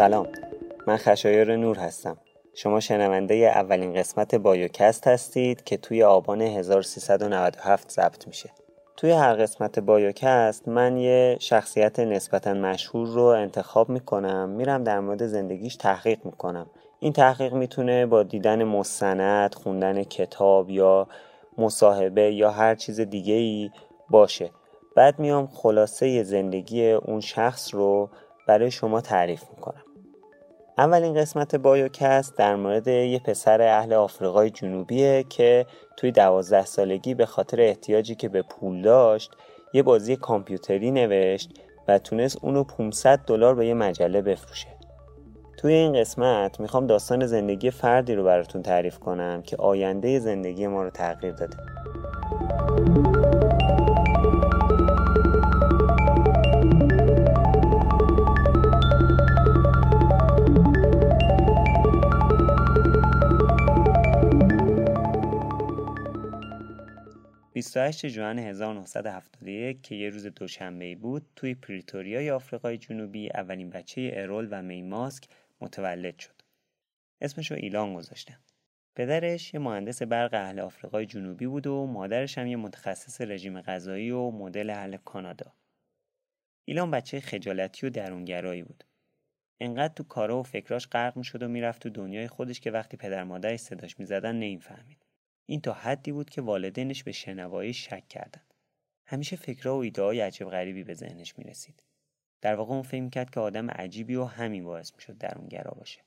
سلام. 0.00 0.26
من 0.86 0.96
خشایار 0.96 1.56
نور 1.56 1.78
هستم. 1.78 2.16
شما 2.54 2.80
شنونده 2.80 3.34
اولین 3.34 3.94
قسمت 3.94 4.34
بایوکست 4.34 5.06
هستید 5.06 5.64
که 5.64 5.76
توی 5.76 6.02
آبان 6.02 6.42
1397 6.42 7.90
ضبط 7.90 8.26
میشه. 8.26 8.50
توی 8.96 9.10
هر 9.10 9.34
قسمت 9.34 9.78
بایوکست 9.78 10.68
من 10.68 10.96
یه 10.96 11.36
شخصیت 11.40 12.00
نسبتا 12.00 12.54
مشهور 12.54 13.08
رو 13.08 13.22
انتخاب 13.22 13.88
می‌کنم 13.88 14.48
میرم 14.48 14.84
در 14.84 15.00
مورد 15.00 15.26
زندگیش 15.26 15.76
تحقیق 15.76 16.18
می‌کنم. 16.24 16.66
این 17.00 17.12
تحقیق 17.12 17.52
می‌تونه 17.52 18.06
با 18.06 18.22
دیدن 18.22 18.64
مستند، 18.64 19.54
خوندن 19.54 20.02
کتاب 20.02 20.70
یا 20.70 21.08
مصاحبه 21.58 22.32
یا 22.34 22.50
هر 22.50 22.74
چیز 22.74 23.00
دیگه 23.00 23.34
ای 23.34 23.70
باشه. 24.10 24.50
بعد 24.96 25.18
میام 25.18 25.46
خلاصه 25.46 26.22
زندگی 26.22 26.90
اون 26.90 27.20
شخص 27.20 27.74
رو 27.74 28.10
برای 28.46 28.70
شما 28.70 29.00
تعریف 29.00 29.42
می‌کنم. 29.50 29.82
اولین 30.80 31.14
قسمت 31.14 31.56
بایوکست 31.56 32.36
در 32.36 32.56
مورد 32.56 32.88
یه 32.88 33.18
پسر 33.18 33.62
اهل 33.62 33.92
آفریقای 33.92 34.50
جنوبیه 34.50 35.24
که 35.28 35.66
توی 35.96 36.12
دوازده 36.12 36.64
سالگی 36.64 37.14
به 37.14 37.26
خاطر 37.26 37.60
احتیاجی 37.60 38.14
که 38.14 38.28
به 38.28 38.42
پول 38.42 38.82
داشت 38.82 39.30
یه 39.72 39.82
بازی 39.82 40.16
کامپیوتری 40.16 40.90
نوشت 40.90 41.50
و 41.88 41.98
تونست 41.98 42.38
اونو 42.42 42.64
500 42.64 43.20
دلار 43.26 43.54
به 43.54 43.66
یه 43.66 43.74
مجله 43.74 44.22
بفروشه. 44.22 44.68
توی 45.58 45.72
این 45.72 46.00
قسمت 46.00 46.60
می‌خوام 46.60 46.86
داستان 46.86 47.26
زندگی 47.26 47.70
فردی 47.70 48.14
رو 48.14 48.24
براتون 48.24 48.62
تعریف 48.62 48.98
کنم 48.98 49.42
که 49.42 49.56
آینده 49.56 50.18
زندگی 50.18 50.66
ما 50.66 50.82
رو 50.82 50.90
تغییر 50.90 51.32
داده. 51.32 51.56
28 67.60 68.08
ژوئن 68.08 68.38
1971 68.38 69.82
که 69.82 69.94
یه 69.94 70.10
روز 70.10 70.26
دوشنبه 70.26 70.94
بود 70.94 71.26
توی 71.36 71.54
پریتوریای 71.54 72.30
آفریقای 72.30 72.78
جنوبی 72.78 73.30
اولین 73.30 73.70
بچه 73.70 74.10
ارول 74.14 74.48
و 74.50 74.62
میماسک 74.62 75.24
متولد 75.60 76.18
شد. 76.18 76.42
اسمش 77.20 77.50
رو 77.50 77.56
ایلان 77.56 77.94
گذاشتن. 77.94 78.38
پدرش 78.96 79.54
یه 79.54 79.60
مهندس 79.60 80.02
برق 80.02 80.34
اهل 80.34 80.60
آفریقای 80.60 81.06
جنوبی 81.06 81.46
بود 81.46 81.66
و 81.66 81.86
مادرش 81.86 82.38
هم 82.38 82.46
یه 82.46 82.56
متخصص 82.56 83.20
رژیم 83.20 83.60
غذایی 83.60 84.10
و 84.10 84.30
مدل 84.30 84.70
اهل 84.70 84.96
کانادا. 84.96 85.52
ایلان 86.64 86.90
بچه 86.90 87.20
خجالتی 87.20 87.86
و 87.86 87.90
درونگرایی 87.90 88.62
بود. 88.62 88.84
انقدر 89.60 89.94
تو 89.94 90.04
کارا 90.04 90.40
و 90.40 90.42
فکراش 90.42 90.88
غرق 90.88 91.16
می‌شد 91.16 91.42
و 91.42 91.48
می‌رفت 91.48 91.82
تو 91.82 91.90
دنیای 91.90 92.28
خودش 92.28 92.60
که 92.60 92.70
وقتی 92.70 92.96
پدر 92.96 93.24
مادرش 93.24 93.60
صداش 93.60 93.98
می‌زدن 93.98 94.36
نمی‌فهمید. 94.36 95.09
این 95.50 95.60
تا 95.60 95.72
حدی 95.72 96.12
بود 96.12 96.30
که 96.30 96.40
والدینش 96.40 97.02
به 97.02 97.12
شنوایی 97.12 97.72
شک 97.72 98.08
کردند. 98.08 98.54
همیشه 99.06 99.36
فکرها 99.36 99.76
و 99.76 99.78
ایدههای 99.78 100.20
عجب 100.20 100.50
غریبی 100.50 100.84
به 100.84 100.94
ذهنش 100.94 101.38
می 101.38 101.44
رسید. 101.44 101.82
در 102.40 102.54
واقع 102.54 102.72
اون 102.72 102.82
فکر 102.82 103.08
کرد 103.08 103.30
که 103.30 103.40
آدم 103.40 103.70
عجیبی 103.70 104.14
و 104.14 104.24
همین 104.24 104.64
باعث 104.64 104.94
می 104.94 105.00
شد 105.00 105.18
درونگرا 105.18 105.70
باشه. 105.70 106.00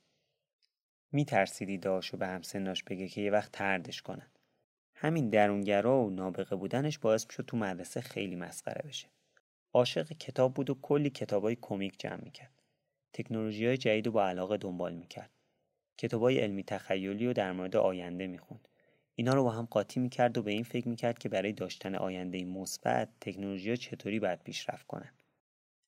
می 1.12 1.26
ترسید 1.26 1.70
ایدهاشو 1.70 2.18
به 2.18 2.28
همسناش 2.28 2.84
بگه 2.84 3.08
که 3.08 3.22
یه 3.22 3.32
وقت 3.32 3.52
تردش 3.52 4.02
کنن. 4.02 4.32
همین 4.96 5.30
درونگرا 5.30 6.02
و 6.02 6.10
نابغه 6.10 6.56
بودنش 6.56 7.00
باعث 7.00 7.26
می 7.40 7.46
تو 7.46 7.58
مدرسه 7.58 8.02
خیلی 8.02 8.36
مسخره 8.36 8.88
بشه. 8.88 9.08
عاشق 9.74 10.14
کتاب 10.14 10.54
بود 10.54 10.70
و 10.70 10.76
کلی 10.82 11.10
کتابای 11.10 11.58
کمیک 11.62 12.00
جمع 12.00 12.24
می‌کرد. 12.24 12.62
تکنولوژی 13.14 13.66
های 13.66 13.78
جدید 13.78 14.06
رو 14.06 14.12
با 14.12 14.28
علاقه 14.28 14.58
دنبال 14.58 14.94
می‌کرد. 14.94 15.32
کتابای 15.98 16.40
علمی 16.40 16.64
تخیلی 16.64 17.28
و 17.28 17.34
در 17.34 17.52
مورد 17.52 17.76
آینده 17.76 18.28
می‌خوند. 18.28 18.68
اینا 19.16 19.34
رو 19.34 19.44
با 19.44 19.52
هم 19.52 19.66
قاطی 19.66 20.00
می‌کرد 20.00 20.38
و 20.38 20.44
به 20.44 20.52
این 20.52 20.64
فکر 20.64 20.88
می‌کرد 20.88 21.20
که 21.20 21.30
برای 21.30 21.54
داشتن 21.54 21.96
آینده 21.96 22.46
مثبت 22.46 23.10
تکنولوژی 23.22 23.78
چطوری 23.78 24.20
باید 24.20 24.44
پیشرفت 24.44 24.88
کنن. 24.88 25.12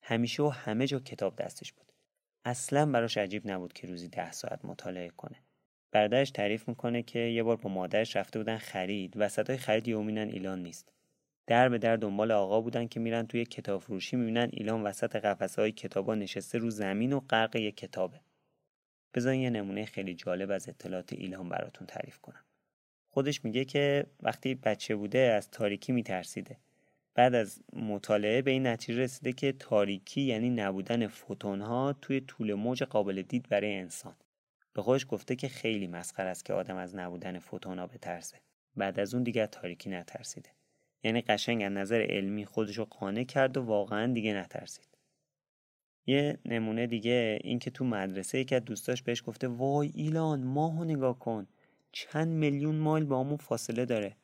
همیشه 0.02 0.42
و 0.42 0.48
همه 0.48 0.86
جا 0.86 0.98
کتاب 0.98 1.36
دستش 1.36 1.72
بود. 1.72 1.92
اصلا 2.44 2.86
براش 2.86 3.16
عجیب 3.16 3.50
نبود 3.50 3.72
که 3.72 3.86
روزی 3.86 4.08
ده 4.08 4.32
ساعت 4.32 4.64
مطالعه 4.64 5.08
کنه. 5.08 5.36
برادرش 5.92 6.30
تعریف 6.30 6.68
می‌کنه 6.68 7.02
که 7.02 7.18
یه 7.18 7.42
بار 7.42 7.56
با 7.56 7.70
مادرش 7.70 8.16
رفته 8.16 8.38
بودن 8.38 8.58
خرید. 8.58 9.12
وسطای 9.16 9.56
خرید 9.56 9.88
یومینن 9.88 10.28
ایلان 10.28 10.62
نیست. 10.62 10.92
در 11.46 11.68
به 11.68 11.78
در 11.78 11.96
دنبال 11.96 12.32
آقا 12.32 12.60
بودن 12.60 12.88
که 12.88 13.00
میرن 13.00 13.26
توی 13.26 13.44
کتاب 13.44 13.80
فروشی 13.80 14.16
می‌بینن 14.16 14.48
ایلان 14.52 14.82
وسط 14.82 15.16
قفسه 15.16 15.62
های 15.62 15.72
کتابا 15.72 16.14
نشسته 16.14 16.58
رو 16.58 16.70
زمین 16.70 17.12
و 17.12 17.20
غرق 17.20 17.56
یه 17.56 17.72
کتابه. 17.72 18.20
بذارین 19.14 19.40
یه 19.40 19.50
نمونه 19.50 19.84
خیلی 19.84 20.14
جالب 20.14 20.50
از 20.50 20.68
اطلاعات 20.68 21.12
ایلان 21.12 21.48
براتون 21.48 21.86
تعریف 21.86 22.18
کنم. 22.18 22.45
خودش 23.16 23.44
میگه 23.44 23.64
که 23.64 24.06
وقتی 24.22 24.54
بچه 24.54 24.96
بوده 24.96 25.18
از 25.18 25.50
تاریکی 25.50 25.92
میترسیده. 25.92 26.56
بعد 27.14 27.34
از 27.34 27.62
مطالعه 27.72 28.42
به 28.42 28.50
این 28.50 28.66
نتیجه 28.66 29.02
رسیده 29.02 29.32
که 29.32 29.52
تاریکی 29.52 30.20
یعنی 30.20 30.50
نبودن 30.50 31.06
فوتون 31.06 31.60
ها 31.60 31.92
توی 31.92 32.20
طول 32.20 32.54
موج 32.54 32.82
قابل 32.82 33.22
دید 33.22 33.48
برای 33.48 33.76
انسان. 33.76 34.16
به 34.72 34.82
خودش 34.82 35.06
گفته 35.08 35.36
که 35.36 35.48
خیلی 35.48 35.86
مسخره 35.86 36.28
است 36.28 36.44
که 36.44 36.52
آدم 36.52 36.76
از 36.76 36.96
نبودن 36.96 37.38
فوتون 37.38 37.78
ها 37.78 37.86
بترسه. 37.86 38.36
بعد 38.76 39.00
از 39.00 39.14
اون 39.14 39.22
دیگه 39.22 39.46
تاریکی 39.46 39.90
نترسیده. 39.90 40.50
یعنی 41.02 41.20
قشنگ 41.20 41.62
از 41.62 41.72
نظر 41.72 42.06
علمی 42.10 42.44
خودشو 42.44 42.84
قانع 42.84 43.24
کرد 43.24 43.56
و 43.56 43.62
واقعا 43.62 44.12
دیگه 44.12 44.34
نترسید. 44.34 44.98
یه 46.06 46.38
نمونه 46.44 46.86
دیگه 46.86 47.38
این 47.44 47.58
که 47.58 47.70
تو 47.70 47.84
مدرسه 47.84 48.38
یکی 48.38 48.54
از 48.54 48.64
دوستاش 48.64 49.02
بهش 49.02 49.22
گفته 49.26 49.48
وای 49.48 49.90
ایلان 49.94 50.42
ماهو 50.42 50.84
نگاه 50.84 51.18
کن. 51.18 51.46
چند 51.98 52.28
میلیون 52.28 52.78
مایل 52.78 53.04
با 53.04 53.20
همون 53.20 53.36
فاصله 53.36 53.84
داره 53.84 54.16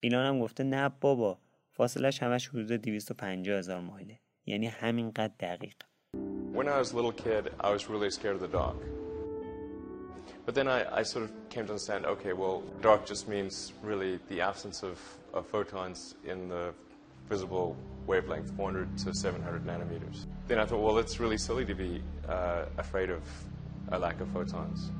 ایلان 0.00 0.26
هم 0.26 0.40
گفته 0.40 0.64
نه 0.64 0.88
بابا 0.88 1.38
فاصلش 1.70 2.22
همش 2.22 2.48
حدود 2.48 2.72
250 2.72 3.48
هزار 3.58 3.80
مایله 3.80 4.18
یعنی 4.46 4.66
همینقدر 4.66 5.34
دقیق 5.40 5.74
When 6.52 6.68
I 6.68 6.78
was 6.78 6.92
a 6.92 6.96
little 6.96 7.12
kid, 7.12 7.42
I 7.60 7.70
was 7.76 7.88
really 7.92 8.10
scared 8.10 8.36
of 8.38 8.42
the 8.46 8.52
dark. 8.60 8.78
But 10.46 10.54
then 10.56 10.66
I, 10.76 10.80
I 11.00 11.02
sort 11.12 11.24
of 11.26 11.30
came 11.54 11.64
to 11.66 11.72
understand, 11.74 12.00
okay, 12.14 12.32
well, 12.42 12.56
dark 12.88 13.00
just 13.12 13.28
means 13.34 13.54
really 13.90 14.12
the 14.32 14.40
absence 14.50 14.78
of, 14.90 14.96
of 15.36 15.42
photons 15.54 15.98
in 16.32 16.38
the 16.54 16.64
visible 17.32 17.76
wavelength, 18.10 18.50
400 18.56 18.98
to 19.04 19.14
700 19.14 19.64
nanometers. 19.70 20.18
Then 20.48 20.58
I 20.62 20.64
thought, 20.66 20.82
well, 20.86 20.98
it's 20.98 21.16
really 21.24 21.38
silly 21.38 21.64
to 21.72 21.76
be 21.86 21.92
uh, 22.28 22.64
afraid 22.84 23.10
of 23.18 23.22
a 23.96 23.98
lack 24.04 24.20
of 24.20 24.28
photons. 24.36 24.90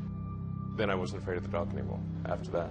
Then 0.81 0.89
I 0.89 0.95
wasn't 0.95 1.21
afraid 1.23 1.39
of 1.39 1.45
the 1.45 1.59
after 2.33 2.51
that. 2.57 2.71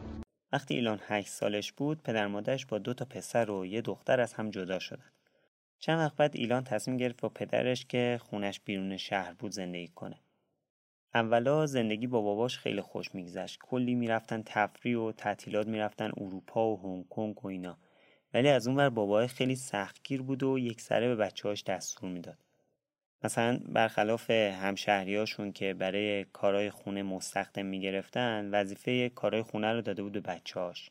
وقتی 0.51 0.75
ایلان 0.75 0.99
8 1.07 1.27
سالش 1.27 1.71
بود 1.71 2.03
پدر 2.03 2.27
مادرش 2.27 2.65
با 2.65 2.77
دو 2.77 2.93
تا 2.93 3.05
پسر 3.05 3.51
و 3.51 3.65
یه 3.65 3.81
دختر 3.81 4.19
از 4.19 4.33
هم 4.33 4.49
جدا 4.49 4.79
شدن. 4.79 5.11
چند 5.79 5.99
وقت 5.99 6.15
بعد 6.15 6.31
ایلان 6.35 6.63
تصمیم 6.63 6.97
گرفت 6.97 7.21
با 7.21 7.29
پدرش 7.29 7.85
که 7.85 8.19
خونش 8.21 8.59
بیرون 8.59 8.97
شهر 8.97 9.33
بود 9.33 9.51
زندگی 9.51 9.87
کنه. 9.87 10.19
اولا 11.13 11.65
زندگی 11.65 12.07
با 12.07 12.21
باباش 12.21 12.57
خیلی 12.57 12.81
خوش 12.81 13.15
میگذشت. 13.15 13.59
کلی 13.61 13.95
می‌رفتن 13.95 14.43
تفریح 14.45 14.97
و 14.97 15.11
تعطیلات 15.11 15.67
می‌رفتن 15.67 16.11
اروپا 16.17 16.69
و 16.69 16.81
هنگ 16.81 17.07
کنگ 17.07 17.45
و 17.45 17.47
اینا. 17.47 17.77
ولی 18.33 18.49
از 18.49 18.67
اون 18.67 18.77
ور 18.77 18.89
بابای 18.89 19.27
خیلی 19.27 19.55
سختگیر 19.55 20.21
بود 20.21 20.43
و 20.43 20.59
یک 20.59 20.81
سره 20.81 21.07
به 21.07 21.15
بچه‌هاش 21.15 21.63
دستور 21.63 22.09
می‌داد. 22.09 22.37
مثلا 23.23 23.59
برخلاف 23.65 24.31
همشهریاشون 24.31 25.51
که 25.51 25.73
برای 25.73 26.23
کارهای 26.23 26.69
خونه 26.69 27.03
مستخدم 27.03 27.65
می‌گرفتن 27.65 28.49
وظیفه 28.51 29.09
کارهای 29.09 29.43
خونه 29.43 29.73
رو 29.73 29.81
داده 29.81 30.03
بود 30.03 30.11
به 30.11 30.19
بچه‌هاش. 30.19 30.89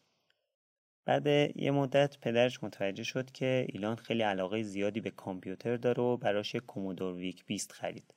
بعد 1.04 1.26
یه 1.56 1.70
مدت 1.70 2.18
پدرش 2.18 2.64
متوجه 2.64 3.02
شد 3.02 3.30
که 3.30 3.66
ایلان 3.68 3.96
خیلی 3.96 4.22
علاقه 4.22 4.62
زیادی 4.62 5.00
به 5.00 5.10
کامپیوتر 5.10 5.76
داره 5.76 6.02
و 6.02 6.16
براش 6.16 6.56
کومودور 6.56 7.14
ویک 7.14 7.44
بیست 7.46 7.72
خرید. 7.72 8.14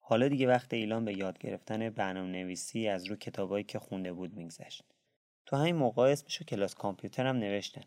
حالا 0.00 0.28
دیگه 0.28 0.46
وقت 0.46 0.74
ایلان 0.74 1.04
به 1.04 1.18
یاد 1.18 1.38
گرفتن 1.38 1.90
برنامه 1.90 2.28
نویسی 2.28 2.88
از 2.88 3.06
رو 3.06 3.16
کتابایی 3.16 3.64
که 3.64 3.78
خونده 3.78 4.12
بود 4.12 4.36
میگذشت. 4.36 4.84
تو 5.46 5.56
همین 5.56 5.76
موقع 5.76 6.02
اسمشو 6.02 6.44
کلاس 6.44 6.74
کامپیوتر 6.74 7.26
هم 7.26 7.36
نوشتن. 7.36 7.82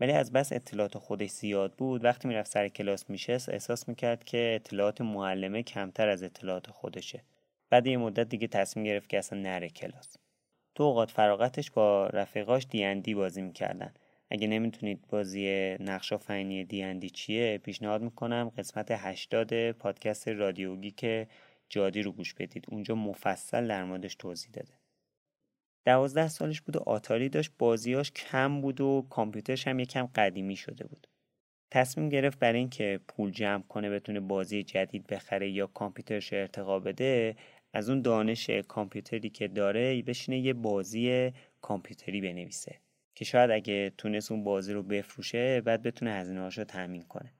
ولی 0.00 0.12
از 0.12 0.32
بس 0.32 0.52
اطلاعات 0.52 0.98
خودش 0.98 1.30
زیاد 1.30 1.74
بود 1.74 2.04
وقتی 2.04 2.28
می‌رفت 2.28 2.50
سر 2.50 2.68
کلاس 2.68 3.10
میشست 3.10 3.48
احساس 3.48 3.88
می‌کرد 3.88 4.24
که 4.24 4.52
اطلاعات 4.54 5.00
معلمه 5.00 5.62
کمتر 5.62 6.08
از 6.08 6.22
اطلاعات 6.22 6.70
خودشه. 6.70 7.22
بعد 7.70 7.86
یه 7.86 7.96
مدت 7.96 8.28
دیگه 8.28 8.46
تصمیم 8.46 8.86
گرفت 8.86 9.08
که 9.08 9.18
اصلا 9.18 9.38
نره 9.38 9.68
کلاس. 9.68 10.16
تو 10.74 10.84
اوقات 10.84 11.10
فراغتش 11.10 11.70
با 11.70 12.06
رفیقاش 12.06 12.66
دیندی 12.70 13.14
بازی 13.14 13.42
می‌کردن. 13.42 13.94
اگه 14.30 14.46
نمی‌تونید 14.46 15.06
بازی 15.08 15.76
نقش 15.80 16.12
آفرینی 16.12 16.64
دیندی 16.64 17.10
چیه 17.10 17.58
پیشنهاد 17.58 18.02
می‌کنم 18.02 18.52
قسمت 18.58 18.90
80 18.90 19.72
پادکست 19.72 20.28
رادیوگی 20.28 20.90
که 20.90 21.28
جادی 21.68 22.02
رو 22.02 22.12
گوش 22.12 22.34
بدید. 22.34 22.64
اونجا 22.68 22.94
مفصل 22.94 23.68
در 23.68 23.84
موردش 23.84 24.14
توضیح 24.14 24.50
داده. 24.52 24.77
دوازده 25.84 26.28
سالش 26.28 26.60
بود 26.60 26.76
و 26.76 26.80
آتاری 26.86 27.28
داشت 27.28 27.52
بازیاش 27.58 28.12
کم 28.12 28.60
بود 28.60 28.80
و 28.80 29.06
کامپیوترش 29.10 29.68
هم 29.68 29.78
یکم 29.78 30.06
قدیمی 30.06 30.56
شده 30.56 30.86
بود. 30.86 31.06
تصمیم 31.70 32.08
گرفت 32.08 32.38
برای 32.38 32.58
اینکه 32.58 33.00
پول 33.08 33.30
جمع 33.30 33.62
کنه 33.62 33.90
بتونه 33.90 34.20
بازی 34.20 34.62
جدید 34.62 35.06
بخره 35.06 35.50
یا 35.50 35.66
کامپیوترش 35.66 36.32
ارتقا 36.32 36.78
بده 36.78 37.36
از 37.72 37.90
اون 37.90 38.02
دانش 38.02 38.50
کامپیوتری 38.50 39.30
که 39.30 39.48
داره 39.48 40.02
بشینه 40.02 40.38
یه 40.38 40.52
بازی 40.52 41.32
کامپیوتری 41.60 42.20
بنویسه. 42.20 42.80
که 43.14 43.24
شاید 43.24 43.50
اگه 43.50 43.92
تونست 43.98 44.32
اون 44.32 44.44
بازی 44.44 44.72
رو 44.72 44.82
بفروشه 44.82 45.60
بعد 45.60 45.82
بتونه 45.82 46.12
هزینه 46.12 46.48
رو 46.48 46.64
تامین 46.64 47.02
کنه. 47.02 47.32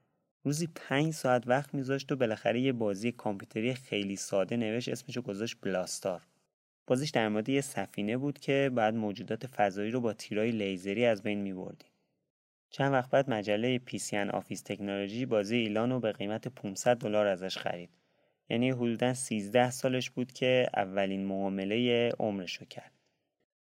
روزی 0.43 0.67
پنج 0.75 1.13
ساعت 1.13 1.47
وقت 1.47 1.73
میذاشت 1.73 2.11
و 2.11 2.15
بالاخره 2.15 2.59
یه 2.59 2.73
بازی 2.73 3.11
کامپیوتری 3.11 3.73
خیلی 3.73 4.15
ساده 4.15 4.57
نوشت 4.57 4.89
اسمشو 4.89 5.21
گذاشت 5.21 5.57
بلاستار. 5.61 6.21
بازیش 6.89 7.09
در 7.09 7.29
مورد 7.29 7.49
یه 7.49 7.61
سفینه 7.61 8.17
بود 8.17 8.39
که 8.39 8.71
بعد 8.75 8.93
موجودات 8.95 9.47
فضایی 9.47 9.91
رو 9.91 10.01
با 10.01 10.13
تیرای 10.13 10.51
لیزری 10.51 11.05
از 11.05 11.23
بین 11.23 11.41
میبردی 11.41 11.85
چند 12.69 12.93
وقت 12.93 13.09
بعد 13.09 13.29
مجله 13.29 13.79
PC 13.79 13.99
and 13.99 14.29
Office 14.29 14.61
Technology 14.61 15.25
بازی 15.25 15.55
ایلان 15.55 15.89
رو 15.89 15.99
به 15.99 16.11
قیمت 16.11 16.47
500 16.47 16.97
دلار 16.97 17.27
ازش 17.27 17.57
خرید. 17.57 17.89
یعنی 18.49 18.71
حدودا 18.71 19.13
13 19.13 19.71
سالش 19.71 20.09
بود 20.09 20.31
که 20.31 20.67
اولین 20.75 21.25
معامله 21.25 22.09
عمرش 22.19 22.55
رو 22.55 22.65
کرد. 22.65 22.91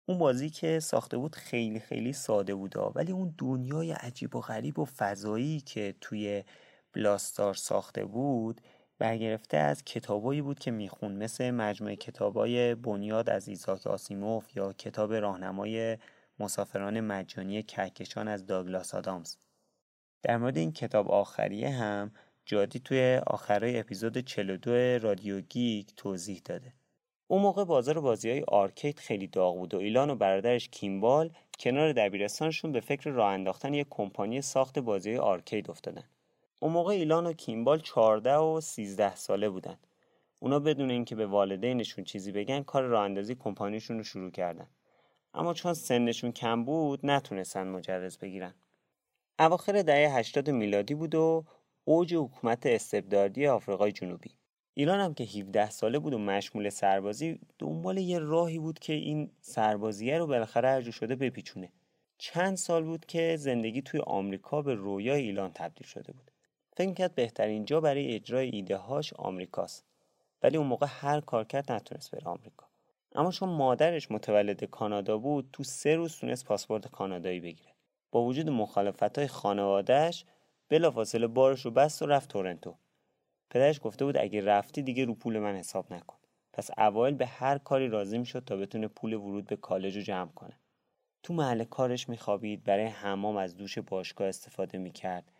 اون 0.06 0.18
بازی 0.18 0.50
که 0.50 0.80
ساخته 0.80 1.16
بود 1.16 1.34
خیلی 1.34 1.80
خیلی 1.80 2.12
ساده 2.12 2.54
بود 2.54 2.74
ولی 2.94 3.12
اون 3.12 3.34
دنیای 3.38 3.92
عجیب 3.92 4.36
و 4.36 4.40
غریب 4.40 4.78
و 4.78 4.84
فضایی 4.84 5.60
که 5.60 5.94
توی 6.00 6.44
Blastar 6.92 7.54
ساخته 7.54 8.04
بود 8.04 8.60
برگرفته 8.98 9.56
از 9.56 9.84
کتابایی 9.84 10.42
بود 10.42 10.58
که 10.58 10.70
میخوند 10.70 11.12
مثل 11.12 11.50
مجموعه 11.50 11.96
کتابای 11.96 12.74
بنیاد 12.74 13.30
از 13.30 13.48
ایزاک 13.48 13.86
آسیموف 13.86 14.56
یا 14.56 14.72
کتاب 14.72 15.14
راهنمای 15.14 15.98
مسافران 16.38 17.00
مجانی 17.00 17.62
کهکشان 17.62 18.28
از 18.28 18.46
داگلاس 18.46 18.94
آدامز. 18.94 19.36
در 20.22 20.36
مورد 20.36 20.56
این 20.56 20.72
کتاب 20.72 21.10
آخریه 21.10 21.70
هم 21.70 22.10
جادی 22.44 22.78
توی 22.78 23.20
آخرای 23.26 23.78
اپیزود 23.78 24.18
42 24.18 24.70
رادیو 24.98 25.40
گیک 25.40 25.94
توضیح 25.96 26.42
داده. 26.44 26.72
اون 27.26 27.42
موقع 27.42 27.64
بازار 27.64 28.00
بازی 28.00 28.30
های 28.30 28.44
arcade 28.48 28.98
خیلی 28.98 29.26
داغ 29.26 29.56
بود 29.56 29.74
و 29.74 29.78
ایلان 29.78 30.10
و 30.10 30.14
برادرش 30.14 30.68
کیمبال 30.68 31.30
کنار 31.58 31.92
دبیرستانشون 31.92 32.72
به 32.72 32.80
فکر 32.80 33.10
راه 33.10 33.32
انداختن 33.32 33.74
یک 33.74 33.86
کمپانی 33.90 34.42
ساخت 34.42 34.78
بازی 34.78 35.16
arcade 35.16 35.70
افتادن. 35.70 36.04
اون 36.60 36.72
موقع 36.72 36.92
ایلان 36.92 37.26
و 37.26 37.32
کیمبال 37.32 37.80
14 37.80 38.36
و 38.36 38.60
13 38.60 39.16
ساله 39.16 39.48
بودن. 39.48 39.78
اونا 40.40 40.58
بدون 40.58 40.90
اینکه 40.90 41.14
به 41.14 41.26
والدینشون 41.26 42.04
چیزی 42.04 42.32
بگن 42.32 42.62
کار 42.62 42.82
راه 42.82 43.04
اندازی 43.04 43.34
کمپانیشون 43.34 43.96
رو 43.96 44.02
شروع 44.02 44.30
کردن. 44.30 44.68
اما 45.34 45.54
چون 45.54 45.74
سنشون 45.74 46.32
کم 46.32 46.64
بود 46.64 47.06
نتونستن 47.06 47.68
مجوز 47.68 48.18
بگیرن. 48.18 48.54
اواخر 49.38 49.82
دهه 49.82 50.18
80 50.18 50.50
میلادی 50.50 50.94
بود 50.94 51.14
و 51.14 51.44
اوج 51.84 52.14
حکومت 52.14 52.66
استبدادی 52.66 53.46
آفریقای 53.46 53.92
جنوبی. 53.92 54.30
ایران 54.74 55.00
هم 55.00 55.14
که 55.14 55.24
17 55.24 55.70
ساله 55.70 55.98
بود 55.98 56.14
و 56.14 56.18
مشمول 56.18 56.68
سربازی 56.68 57.40
دنبال 57.58 57.98
یه 57.98 58.18
راهی 58.18 58.58
بود 58.58 58.78
که 58.78 58.92
این 58.92 59.30
سربازیه 59.40 60.18
رو 60.18 60.26
بالاخره 60.26 60.68
هر 60.68 60.90
شده 60.90 61.16
بپیچونه. 61.16 61.72
چند 62.18 62.56
سال 62.56 62.84
بود 62.84 63.06
که 63.06 63.36
زندگی 63.36 63.82
توی 63.82 64.00
آمریکا 64.00 64.62
به 64.62 64.74
رویای 64.74 65.22
ایلان 65.22 65.50
تبدیل 65.54 65.86
شده 65.86 66.12
بود. 66.12 66.30
فکر 66.78 66.94
کرد 66.94 67.14
بهترین 67.14 67.64
جا 67.64 67.80
برای 67.80 68.14
اجرای 68.14 68.48
ایده 68.48 68.76
هاش 68.76 69.12
آمریکاست 69.12 69.84
ولی 70.42 70.56
اون 70.56 70.66
موقع 70.66 70.86
هر 70.90 71.20
کارکرد 71.20 71.72
نتونست 71.72 72.10
بره 72.10 72.24
آمریکا. 72.24 72.66
اما 73.14 73.30
چون 73.30 73.48
مادرش 73.48 74.10
متولد 74.10 74.64
کانادا 74.64 75.18
بود 75.18 75.48
تو 75.52 75.64
سه 75.64 75.96
روز 75.96 76.16
تونست 76.16 76.44
پاسپورت 76.44 76.88
کانادایی 76.88 77.40
بگیره. 77.40 77.74
با 78.12 78.24
وجود 78.24 78.50
مخالفت 78.50 79.18
های 79.18 79.26
خانوادهش 79.26 80.24
بلافاصله 80.68 81.26
بارش 81.26 81.64
رو 81.64 81.70
بست 81.70 82.02
و 82.02 82.06
رفت 82.06 82.30
تورنتو. 82.30 82.74
پدرش 83.50 83.80
گفته 83.82 84.04
بود 84.04 84.16
اگه 84.16 84.44
رفتی 84.44 84.82
دیگه 84.82 85.04
رو 85.04 85.14
پول 85.14 85.38
من 85.38 85.56
حساب 85.56 85.92
نکن. 85.92 86.16
پس 86.52 86.70
اوایل 86.78 87.14
به 87.14 87.26
هر 87.26 87.58
کاری 87.58 87.88
راضی 87.88 88.18
می‌شد 88.18 88.44
تا 88.44 88.56
بتونه 88.56 88.88
پول 88.88 89.14
ورود 89.14 89.46
به 89.46 89.56
کالج 89.56 89.96
رو 89.96 90.02
جمع 90.02 90.30
کنه. 90.30 90.58
تو 91.22 91.34
محل 91.34 91.64
کارش 91.64 92.08
میخوابید 92.08 92.64
برای 92.64 92.86
حمام 92.86 93.36
از 93.36 93.56
دوش 93.56 93.78
باشگاه 93.78 94.28
استفاده 94.28 94.78
می‌کرد. 94.78 95.32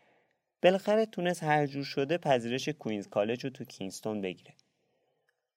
بالاخره 0.62 1.06
تونست 1.06 1.42
هر 1.42 1.66
جور 1.66 1.84
شده 1.84 2.18
پذیرش 2.18 2.68
کوینز 2.68 3.08
کالج 3.08 3.44
رو 3.44 3.50
تو 3.50 3.64
کینگستون 3.64 4.20
بگیره. 4.20 4.54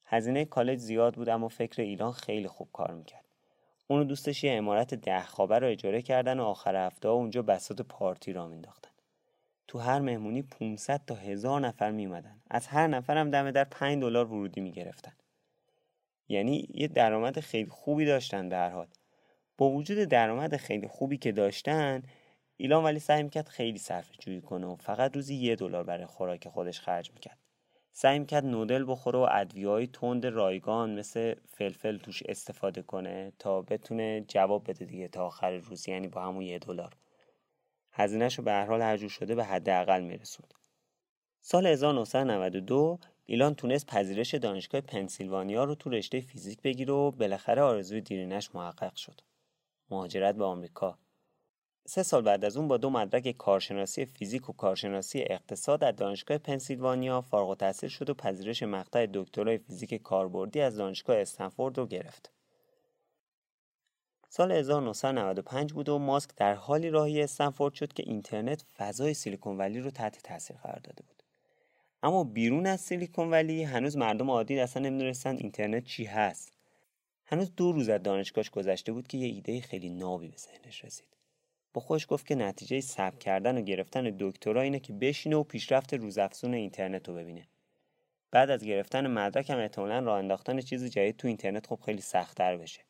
هزینه 0.05 0.45
کالج 0.45 0.79
زیاد 0.79 1.15
بود 1.15 1.29
اما 1.29 1.47
فکر 1.47 1.81
ایران 1.81 2.11
خیلی 2.11 2.47
خوب 2.47 2.69
کار 2.73 2.93
می‌کرد. 2.93 3.25
اونو 3.87 4.03
دوستش 4.03 4.43
یه 4.43 4.51
امارت 4.51 4.93
ده 4.93 5.23
خوابه 5.23 5.59
رو 5.59 5.67
اجاره 5.67 6.01
کردن 6.01 6.39
و 6.39 6.43
آخر 6.43 6.75
هفته 6.75 7.07
ها 7.07 7.13
اونجا 7.13 7.41
بساط 7.41 7.81
پارتی 7.81 8.33
را 8.33 8.47
مینداختن. 8.47 8.91
تو 9.67 9.79
هر 9.79 9.99
مهمونی 9.99 10.41
500 10.41 11.01
تا 11.07 11.15
هزار 11.15 11.61
نفر 11.61 11.91
میومدن 11.91 12.41
از 12.49 12.67
هر 12.67 12.87
نفرم 12.87 13.29
دم 13.29 13.51
در 13.51 13.63
5 13.63 14.01
دلار 14.01 14.25
ورودی 14.25 14.61
می‌گرفتن. 14.61 15.13
یعنی 16.27 16.67
یه 16.73 16.87
درآمد 16.87 17.39
خیلی 17.39 17.69
خوبی 17.69 18.05
داشتن 18.05 18.49
به 18.49 18.55
هر 18.55 18.69
حال. 18.69 18.87
با 19.57 19.69
وجود 19.69 19.97
درآمد 19.97 20.57
خیلی 20.57 20.87
خوبی 20.87 21.17
که 21.17 21.31
داشتن 21.31 22.03
ایلان 22.61 22.83
ولی 22.83 22.99
سعی 22.99 23.23
می‌کرد 23.23 23.47
خیلی 23.47 23.77
صرفه 23.77 24.15
جویی 24.19 24.41
کنه 24.41 24.67
و 24.67 24.75
فقط 24.75 25.15
روزی 25.15 25.35
یه 25.35 25.55
دلار 25.55 25.83
برای 25.83 26.05
خوراک 26.05 26.47
خودش 26.47 26.79
خرج 26.79 27.11
می‌کرد 27.11 27.37
سعی 27.93 28.19
می‌کرد 28.19 28.45
نودل 28.45 28.85
بخوره 28.87 29.19
و 29.19 29.27
ادویه 29.31 29.87
تند 29.87 30.25
رایگان 30.25 30.99
مثل 30.99 31.35
فلفل 31.47 31.97
توش 31.97 32.23
استفاده 32.23 32.81
کنه 32.81 33.33
تا 33.39 33.61
بتونه 33.61 34.25
جواب 34.27 34.69
بده 34.69 34.85
دیگه 34.85 35.07
تا 35.07 35.25
آخر 35.25 35.57
روز 35.57 35.89
یعنی 35.89 36.07
با 36.07 36.21
همون 36.21 36.41
یه 36.41 36.59
دلار 36.59 36.93
هزینهش 37.91 38.37
رو 38.37 38.43
به 38.43 38.51
هر 38.51 38.65
حال 38.65 38.81
هر 38.81 39.07
شده 39.07 39.35
به 39.35 39.43
حداقل 39.43 40.03
میرسوند 40.03 40.53
سال 41.41 41.65
1992 41.65 42.99
ایلان 43.25 43.55
تونست 43.55 43.85
پذیرش 43.85 44.35
دانشگاه 44.35 44.81
پنسیلوانیا 44.81 45.63
رو 45.63 45.75
تو 45.75 45.89
رشته 45.89 46.21
فیزیک 46.21 46.61
بگیره 46.61 46.93
و 46.93 47.11
بالاخره 47.11 47.61
آرزوی 47.61 48.01
دیرینش 48.01 48.55
محقق 48.55 48.95
شد. 48.95 49.21
مهاجرت 49.89 50.35
به 50.35 50.45
آمریکا. 50.45 50.97
سه 51.85 52.03
سال 52.03 52.21
بعد 52.21 52.45
از 52.45 52.57
اون 52.57 52.67
با 52.67 52.77
دو 52.77 52.89
مدرک 52.89 53.31
کارشناسی 53.31 54.05
فیزیک 54.05 54.49
و 54.49 54.53
کارشناسی 54.53 55.21
اقتصاد 55.21 55.83
از 55.83 55.95
دانشگاه 55.95 56.37
پنسیلوانیا 56.37 57.21
فارغ 57.21 57.49
التحصیل 57.49 57.89
شد 57.89 58.09
و 58.09 58.13
پذیرش 58.13 58.63
مقطع 58.63 59.07
دکترای 59.13 59.57
فیزیک 59.57 59.93
کاربردی 59.93 60.61
از 60.61 60.75
دانشگاه 60.75 61.17
استنفورد 61.17 61.77
رو 61.77 61.87
گرفت. 61.87 62.31
سال 64.29 64.51
1995 64.51 65.73
بود 65.73 65.89
و 65.89 65.99
ماسک 65.99 66.29
در 66.35 66.53
حالی 66.53 66.89
راهی 66.89 67.21
استنفورد 67.21 67.73
شد 67.73 67.93
که 67.93 68.03
اینترنت 68.05 68.65
فضای 68.77 69.13
سیلیکون 69.13 69.57
ولی 69.57 69.79
رو 69.79 69.91
تحت 69.91 70.23
تاثیر 70.23 70.57
قرار 70.57 70.79
داده 70.79 71.03
بود. 71.03 71.23
اما 72.03 72.23
بیرون 72.23 72.65
از 72.65 72.81
سیلیکون 72.81 73.29
ولی 73.29 73.63
هنوز 73.63 73.97
مردم 73.97 74.29
عادی 74.29 74.59
اصلا 74.59 74.83
نمی‌دونستن 74.83 75.35
اینترنت 75.37 75.83
چی 75.83 76.05
هست. 76.05 76.53
هنوز 77.25 77.55
دو 77.55 77.71
روز 77.71 77.89
از 77.89 78.03
دانشگاهش 78.03 78.49
گذشته 78.49 78.91
بود 78.91 79.07
که 79.07 79.17
یه 79.17 79.27
ایده 79.27 79.61
خیلی 79.61 79.89
نابی 79.89 80.27
به 80.27 80.37
ذهنش 80.37 80.85
رسید. 80.85 81.20
با 81.73 81.81
خودش 81.81 82.07
گفت 82.09 82.27
که 82.27 82.35
نتیجه 82.35 82.81
ثبت 82.81 83.19
کردن 83.19 83.57
و 83.57 83.61
گرفتن 83.61 84.15
دکترا 84.19 84.61
اینه 84.61 84.79
که 84.79 84.93
بشینه 84.93 85.35
و 85.35 85.43
پیشرفت 85.43 85.93
روزافزون 85.93 86.53
اینترنت 86.53 87.09
رو 87.09 87.15
ببینه. 87.15 87.47
بعد 88.31 88.49
از 88.49 88.63
گرفتن 88.63 89.07
مدرک 89.07 89.49
هم 89.49 89.57
احتمالا 89.57 89.99
راه 89.99 90.17
انداختن 90.17 90.59
چیز 90.59 90.85
جدید 90.85 91.17
تو 91.17 91.27
اینترنت 91.27 91.67
خب 91.67 91.79
خیلی 91.85 92.01
سختتر 92.01 92.57
بشه. 92.57 92.81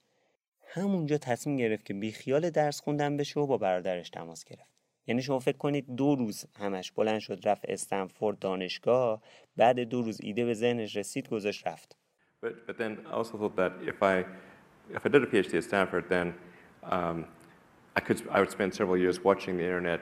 همونجا 0.67 1.17
تصمیم 1.17 1.57
گرفت 1.57 1.85
که 1.85 1.93
بیخیال 1.93 2.49
درس 2.49 2.81
خوندن 2.81 3.17
بشه 3.17 3.39
و 3.39 3.47
با 3.47 3.57
برادرش 3.57 4.09
تماس 4.09 4.43
گرفت. 4.43 4.71
یعنی 5.07 5.21
شما 5.21 5.39
فکر 5.39 5.57
کنید 5.57 5.95
دو 5.95 6.15
روز 6.15 6.45
همش 6.59 6.91
بلند 6.91 7.19
شد 7.19 7.39
رفت 7.43 7.65
استنفورد 7.69 8.39
دانشگاه 8.39 9.21
بعد 9.57 9.79
دو 9.79 10.01
روز 10.01 10.21
ایده 10.21 10.45
به 10.45 10.53
ذهنش 10.53 10.95
رسید 10.95 11.29
گذاشت 11.29 11.67
رفت 11.67 11.95
But, 12.43 12.65
but 12.65 12.77
I, 17.95 17.99
could, 17.99 18.21
I 18.31 18.39
would 18.39 18.49
spend 18.51 18.73
several 18.73 18.97
years 18.97 19.23
watching 19.23 19.57
the 19.57 19.63
internet 19.63 20.01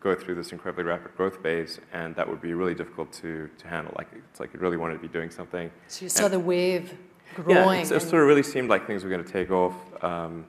go 0.00 0.14
through 0.14 0.34
this 0.34 0.50
incredibly 0.50 0.82
rapid 0.84 1.16
growth 1.16 1.40
phase, 1.42 1.78
and 1.92 2.14
that 2.16 2.28
would 2.28 2.40
be 2.42 2.54
really 2.54 2.74
difficult 2.74 3.12
to, 3.12 3.48
to 3.58 3.68
handle. 3.68 3.94
Like 3.96 4.08
it's 4.12 4.40
like 4.40 4.52
you 4.52 4.58
really 4.58 4.76
wanted 4.76 4.94
to 4.94 5.00
be 5.00 5.06
doing 5.08 5.30
something. 5.30 5.70
So 5.86 6.04
you 6.04 6.08
saw 6.08 6.24
And- 6.24 6.34
the 6.34 6.40
wave 6.40 6.98
growing. 7.36 7.56
Yeah, 7.56 7.80
it, 7.80 7.92
it 7.92 8.00
sort 8.02 8.22
of 8.22 8.28
really 8.28 8.42
seemed 8.42 8.68
like 8.68 8.86
things 8.86 9.04
were 9.04 9.10
going 9.10 9.22
to 9.24 9.32
take 9.32 9.50
off. 9.50 9.74
Um, 10.02 10.44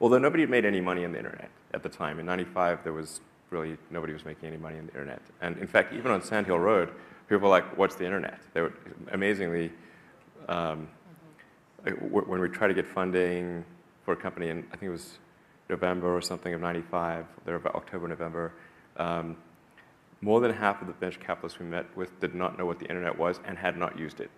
although 0.00 0.18
nobody 0.18 0.42
had 0.42 0.50
made 0.50 0.64
any 0.66 0.80
money 0.80 1.04
on 1.06 1.12
the 1.12 1.18
internet 1.18 1.50
at 1.72 1.82
the 1.82 1.88
time. 1.88 2.18
In 2.18 2.26
'95, 2.26 2.84
there 2.84 2.92
was 2.92 3.20
really 3.50 3.78
nobody 3.90 4.12
was 4.12 4.24
making 4.26 4.46
any 4.48 4.58
money 4.58 4.78
on 4.78 4.86
the 4.86 4.92
internet. 4.92 5.22
And 5.40 5.56
in 5.56 5.66
fact, 5.66 5.94
even 5.94 6.10
on 6.12 6.22
Sand 6.22 6.44
Hill 6.46 6.58
Road, 6.58 6.90
people 7.30 7.48
were 7.48 7.48
like, 7.48 7.76
"What's 7.78 7.94
the 7.96 8.04
internet?" 8.04 8.40
They 8.52 8.60
were 8.60 8.74
amazingly. 9.12 9.72
Um, 10.50 10.88
like, 11.84 11.94
wh- 11.98 12.28
when 12.28 12.40
we 12.40 12.48
tried 12.48 12.68
to 12.68 12.74
get 12.74 12.86
funding 12.86 13.64
for 14.04 14.12
a 14.12 14.16
company, 14.16 14.50
and 14.50 14.64
I 14.72 14.76
think 14.76 14.84
it 14.84 14.90
was 14.90 15.18
November 15.68 16.08
or 16.16 16.22
something 16.22 16.52
of 16.54 16.60
'95, 16.60 17.26
there 17.44 17.56
about 17.56 17.74
October, 17.74 18.08
November. 18.08 18.52
Um, 18.96 19.36
more 20.20 20.40
than 20.40 20.52
half 20.52 20.80
of 20.82 20.86
the 20.88 20.94
venture 20.94 21.20
capitalists 21.20 21.58
we 21.60 21.66
met 21.66 21.86
with 21.96 22.10
did 22.20 22.34
not 22.34 22.58
know 22.58 22.66
what 22.70 22.78
the 22.80 22.86
internet 22.92 23.16
was 23.18 23.34
and 23.46 23.56
had 23.58 23.76
not 23.76 23.92
used 23.98 24.20
it. 24.20 24.30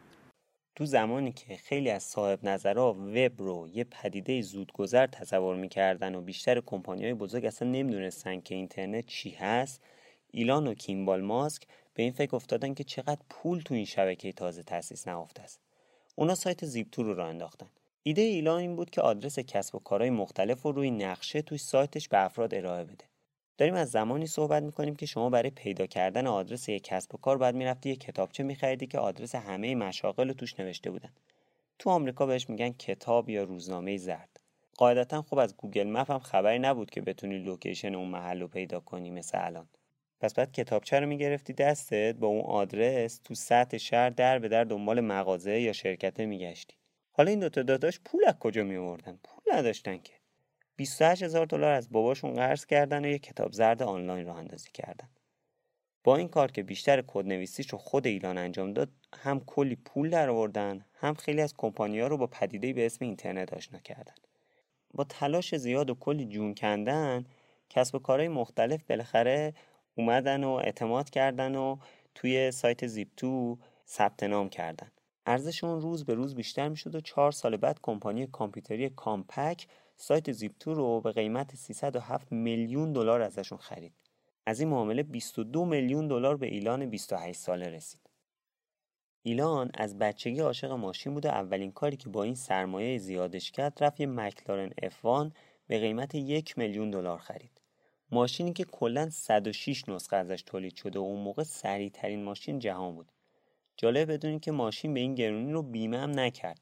تو 0.76 0.86
زمانی 0.86 1.32
که 1.32 1.56
خیلی 1.56 1.90
از 1.90 2.02
صاحب 2.02 2.38
نظرها 2.44 2.92
وب 2.92 3.32
رو 3.38 3.68
یه 3.72 3.84
پدیده 3.84 4.42
زودگذر 4.42 5.06
تصور 5.06 5.56
می‌کردن 5.56 6.14
و 6.14 6.20
بیشتر 6.20 6.60
کمپانی 6.60 7.04
های 7.04 7.14
بزرگ 7.14 7.44
اصلا 7.44 7.68
نمی‌دونستن 7.68 8.40
که 8.40 8.54
اینترنت 8.54 9.06
چی 9.06 9.30
هست 9.30 9.82
ایلان 10.30 10.66
و 10.66 10.74
کیمبال 10.74 11.20
ماسک 11.20 11.62
به 11.94 12.02
این 12.02 12.12
فکر 12.12 12.36
افتادن 12.36 12.74
که 12.74 12.84
چقدر 12.84 13.20
پول 13.30 13.60
تو 13.60 13.74
این 13.74 13.84
شبکه 13.84 14.32
تازه 14.32 14.62
تأسیس 14.62 15.08
نهفته 15.08 15.42
است 15.42 15.60
اونا 16.14 16.34
سایت 16.34 16.64
زیپتور 16.64 17.06
رو 17.06 17.14
راه 17.14 17.28
انداختن 17.28 17.70
ایده 18.02 18.22
ایلان 18.22 18.60
این 18.60 18.76
بود 18.76 18.90
که 18.90 19.00
آدرس 19.00 19.38
کسب 19.38 19.74
و 19.74 19.78
کارهای 19.78 20.10
مختلف 20.10 20.62
رو 20.62 20.72
روی 20.72 20.90
نقشه 20.90 21.42
توی 21.42 21.58
سایتش 21.58 22.08
به 22.08 22.24
افراد 22.24 22.54
ارائه 22.54 22.84
بده. 22.84 23.04
داریم 23.58 23.74
از 23.74 23.90
زمانی 23.90 24.26
صحبت 24.26 24.62
می‌کنیم 24.62 24.96
که 24.96 25.06
شما 25.06 25.30
برای 25.30 25.50
پیدا 25.50 25.86
کردن 25.86 26.26
آدرس 26.26 26.68
یک 26.68 26.84
کسب 26.84 27.14
و 27.14 27.18
کار 27.18 27.38
باید 27.38 27.54
می‌رفتی 27.54 27.90
یک 27.90 28.00
کتابچه 28.00 28.42
میخریدی 28.42 28.86
که 28.86 28.98
آدرس 28.98 29.34
همه 29.34 29.74
مشاغل 29.74 30.28
رو 30.28 30.34
توش 30.34 30.60
نوشته 30.60 30.90
بودن. 30.90 31.10
تو 31.78 31.90
آمریکا 31.90 32.26
بهش 32.26 32.50
میگن 32.50 32.70
کتاب 32.70 33.30
یا 33.30 33.42
روزنامه 33.42 33.96
زرد. 33.96 34.40
قاعدتا 34.76 35.22
خب 35.22 35.38
از 35.38 35.56
Google 35.56 35.90
Map 35.90 36.10
هم 36.10 36.18
خبری 36.18 36.58
نبود 36.58 36.90
که 36.90 37.00
بتونی 37.00 37.38
location 37.38 37.94
اون 37.94 38.08
محل 38.08 38.40
رو 38.40 38.48
پیدا 38.48 38.80
کنی 38.80 39.10
مثل 39.10 39.38
الان. 39.40 39.68
پس 40.20 40.34
بعد 40.34 40.52
کتابچه 40.52 41.00
رو 41.00 41.06
می‌گرفتی 41.06 41.52
دستت 41.52 42.14
با 42.14 42.26
اون 42.26 42.40
آدرس 42.40 43.20
تو 43.24 43.34
سطح 43.34 43.76
شهر 43.76 44.10
در 44.10 44.38
به 44.38 44.48
در 44.48 44.64
دنبال 44.64 45.00
مغازه 45.00 45.60
یا 45.60 45.72
شرکته 45.72 46.26
میگشتی. 46.26 46.74
حالا 47.20 47.30
این 47.30 47.40
دوتا 47.40 47.62
داداش 47.62 48.00
پول 48.04 48.24
از 48.26 48.34
کجا 48.38 48.64
میوردن 48.64 49.18
پول 49.24 49.54
نداشتن 49.54 49.98
که. 49.98 50.12
28 50.76 51.22
هزار 51.22 51.46
دلار 51.46 51.72
از 51.72 51.92
باباشون 51.92 52.34
قرض 52.34 52.66
کردن 52.66 53.04
و 53.04 53.08
یه 53.08 53.18
کتاب 53.18 53.52
زرد 53.52 53.82
آنلاین 53.82 54.26
راه 54.26 54.36
اندازی 54.36 54.70
کردن. 54.74 55.08
با 56.04 56.16
این 56.16 56.28
کار 56.28 56.50
که 56.50 56.62
بیشتر 56.62 57.04
کدنویسیش 57.06 57.70
رو 57.70 57.78
خود 57.78 58.06
ایلان 58.06 58.38
انجام 58.38 58.72
داد 58.72 58.88
هم 59.14 59.40
کلی 59.40 59.76
پول 59.76 60.10
در 60.10 60.30
آوردن 60.30 60.84
هم 60.94 61.14
خیلی 61.14 61.40
از 61.40 61.54
کمپانی‌ها 61.56 62.06
رو 62.06 62.16
با 62.16 62.26
پدیده‌ای 62.26 62.72
به 62.72 62.86
اسم 62.86 63.04
اینترنت 63.04 63.52
آشنا 63.54 63.78
کردن. 63.78 64.14
با 64.94 65.04
تلاش 65.04 65.56
زیاد 65.56 65.90
و 65.90 65.94
کلی 65.94 66.26
جون 66.26 66.54
کندن 66.54 67.24
کسب 67.70 67.94
و 67.94 67.98
کارهای 67.98 68.28
مختلف 68.28 68.84
بالاخره 68.84 69.54
اومدن 69.94 70.44
و 70.44 70.50
اعتماد 70.50 71.10
کردن 71.10 71.54
و 71.54 71.76
توی 72.14 72.50
سایت 72.50 72.86
زیپتو 72.86 73.58
ثبت 73.86 74.22
نام 74.22 74.48
کردن. 74.48 74.90
ارزششون 75.30 75.80
روز 75.80 76.04
به 76.04 76.14
روز 76.14 76.34
بیشتر 76.34 76.68
می‌شد 76.68 76.94
و 76.94 77.00
چهار 77.00 77.32
سال 77.32 77.56
بعد 77.56 77.78
کمپانی 77.82 78.26
کامپیوتری 78.26 78.90
کامپک 78.90 79.66
سایت 79.96 80.32
زیپتو 80.32 80.74
رو 80.74 81.00
به 81.00 81.12
قیمت 81.12 81.54
307 81.54 82.32
میلیون 82.32 82.92
دلار 82.92 83.22
ازشون 83.22 83.58
خرید. 83.58 83.92
از 84.46 84.60
این 84.60 84.68
معامله 84.68 85.02
22 85.02 85.64
میلیون 85.64 86.08
دلار 86.08 86.36
به 86.36 86.46
ایلان 86.46 86.90
28 86.90 87.40
ساله 87.40 87.68
رسید. 87.68 88.00
ایلان 89.22 89.70
از 89.74 89.98
بچگی 89.98 90.40
عاشق 90.40 90.70
ماشین 90.70 91.14
بود 91.14 91.26
و 91.26 91.28
اولین 91.28 91.72
کاری 91.72 91.96
که 91.96 92.08
با 92.08 92.22
این 92.22 92.34
سرمایه 92.34 92.98
زیادش 92.98 93.50
کرد 93.50 93.84
رفت 93.84 94.00
یه 94.00 94.06
مکلارن 94.06 94.70
F1 94.70 95.32
به 95.66 95.78
قیمت 95.78 96.14
یک 96.14 96.58
میلیون 96.58 96.90
دلار 96.90 97.18
خرید. 97.18 97.60
ماشینی 98.10 98.52
که 98.52 98.64
کلا 98.64 99.10
106 99.10 99.88
نسخه 99.88 100.16
ازش 100.16 100.42
تولید 100.42 100.76
شده 100.76 100.98
و 100.98 101.02
اون 101.02 101.20
موقع 101.20 101.42
سریع 101.42 101.88
ترین 101.88 102.24
ماشین 102.24 102.58
جهان 102.58 102.94
بود. 102.94 103.12
جالب 103.80 104.12
بدونید 104.12 104.40
که 104.40 104.52
ماشین 104.52 104.94
به 104.94 105.00
این 105.00 105.14
گرونی 105.14 105.52
رو 105.52 105.62
بیمه 105.62 105.98
هم 105.98 106.20
نکرد. 106.20 106.60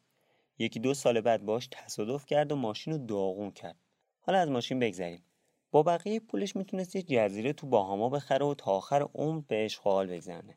یکی 0.58 0.80
دو 0.80 0.94
سال 0.94 1.20
بعد 1.20 1.44
باش 1.44 1.68
تصادف 1.70 2.26
کرد 2.26 2.52
و 2.52 2.56
ماشین 2.56 2.92
رو 2.92 3.06
داغون 3.06 3.50
کرد. 3.50 3.76
حالا 4.20 4.38
از 4.38 4.50
ماشین 4.50 4.78
بگذریم. 4.78 5.22
با 5.70 5.82
بقیه 5.82 6.20
پولش 6.20 6.56
می‌تونست 6.56 6.96
یه 6.96 7.02
جزیره 7.02 7.52
تو 7.52 7.66
باهاما 7.66 8.08
بخره 8.08 8.46
و 8.46 8.54
تا 8.54 8.70
آخر 8.70 9.08
عمر 9.14 9.42
به 9.48 9.56
عشق 9.56 9.86
و 9.86 9.90
حال 9.90 10.06
بگذرنه 10.06 10.56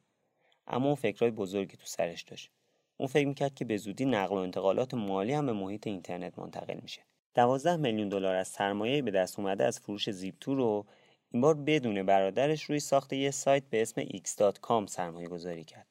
اما 0.68 0.86
اون 0.86 0.96
فکرهای 0.96 1.32
بزرگی 1.32 1.78
تو 1.78 1.86
سرش 1.86 2.22
داشت. 2.22 2.52
اون 2.98 3.08
فکر 3.08 3.28
می‌کرد 3.28 3.56
که 3.56 3.66
به 3.66 3.78
زودی 3.78 4.06
نقل 4.06 4.36
و 4.36 4.40
انتقالات 4.40 4.94
مالی 4.94 5.34
هم 5.34 5.46
به 5.46 5.54
محیط 5.54 5.88
اینترنت 5.88 6.40
منتقل 6.40 6.80
میشه. 6.82 7.02
12 7.34 7.76
میلیون 7.76 8.10
دلار 8.10 8.36
از 8.36 8.48
سرمایه 8.48 9.02
به 9.02 9.12
دست 9.12 9.40
اومده 9.40 9.64
از 9.64 9.80
فروش 9.80 10.10
زیپتو 10.10 10.56
رو 10.56 10.86
این 11.32 11.42
بار 11.42 11.54
بدون 11.54 12.04
برادرش 12.04 12.64
روی 12.64 12.80
ساخت 12.80 13.14
یه 13.14 13.32
سایت 13.32 13.64
به 13.64 13.82
اسم 13.82 14.02
x.com 14.02 14.86
سرمایه 14.88 15.28
گذاری 15.28 15.64
کرد. 15.64 15.91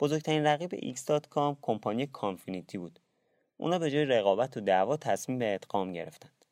بزرگترین 0.00 0.46
رقیب 0.46 0.94
x.com 0.96 1.56
کمپانی 1.62 2.06
کانفینیتی 2.06 2.78
بود 2.78 3.00
اونا 3.56 3.78
به 3.78 3.90
جای 3.90 4.04
رقابت 4.04 4.56
و 4.56 4.60
دعوا 4.60 4.96
تصمیم 4.96 5.38
به 5.38 5.54
ادغام 5.54 5.92
گرفتند 5.92 6.44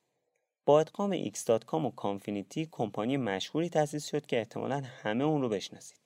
با 0.64 0.80
ادغام 0.80 1.24
x.com 1.24 1.74
و 1.74 1.90
Confinity 1.90 2.68
کمپانی 2.70 3.16
مشهوری 3.16 3.68
تأسیس 3.68 4.10
شد 4.10 4.26
که 4.26 4.38
احتمالا 4.38 4.82
همه 5.02 5.24
اون 5.24 5.42
رو 5.42 5.48
بشناسید 5.48 6.00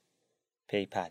PayPal 0.69 1.11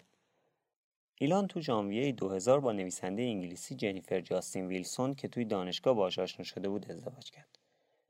ایلان 1.24 1.48
تو 1.48 1.62
ژانویه 1.62 2.12
2000 2.12 2.60
با 2.60 2.72
نویسنده 2.72 3.22
انگلیسی 3.22 3.76
جنیفر 3.76 4.22
جاستین 4.22 4.68
ویلسون 4.68 5.16
که 5.16 5.28
توی 5.28 5.46
دانشگاه 5.46 5.94
باهاش 5.94 6.20
آشنا 6.20 6.46
شده 6.46 6.70
بود 6.70 6.92
ازدواج 6.92 7.32
کرد. 7.32 7.60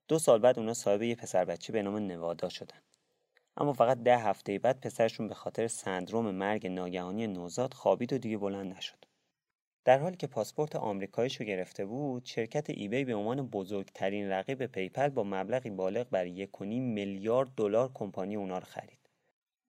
دو 0.08 0.20
سال 0.20 0.40
بعد 0.40 0.60
اونا 0.60 0.74
صاحب 0.74 1.02
یه 1.02 1.16
پسر 1.16 1.46
بچه 1.46 1.74
به 1.74 1.82
نام 1.82 1.96
نوادا 1.96 2.50
شدن. 2.50 2.78
اما 3.58 3.74
فقط 3.74 4.04
ده 4.04 4.18
هفته 4.18 4.60
بعد 4.60 4.80
پسرشون 4.80 5.28
به 5.28 5.34
خاطر 5.34 5.68
سندروم 5.68 6.32
مرگ 6.32 6.68
ناگهانی 6.68 7.28
نوزاد 7.28 7.74
خوابید 7.74 8.14
و 8.14 8.18
دیگه 8.18 8.38
بلند 8.38 8.74
نشد. 8.74 9.06
در 9.86 10.00
حالی 10.00 10.18
که 10.18 10.28
پاسپورت 10.28 10.76
آمریکاییش 10.76 11.36
رو 11.36 11.46
گرفته 11.46 11.86
بود 11.86 12.26
شرکت 12.26 12.70
eBay 12.70 13.06
به 13.06 13.16
عنوان 13.16 13.48
بزرگترین 13.48 14.30
رقیب 14.30 14.66
PayPal 14.66 15.10
با 15.10 15.24
مبلغی 15.24 15.70
بالغ 15.70 16.10
بر 16.10 16.46
1.5 16.46 16.62
میلیارد 16.62 17.56
دلار 17.56 17.92
کمپانی 17.94 18.36
اونا 18.36 18.58
رو 18.58 18.66
خرید. 18.66 19.10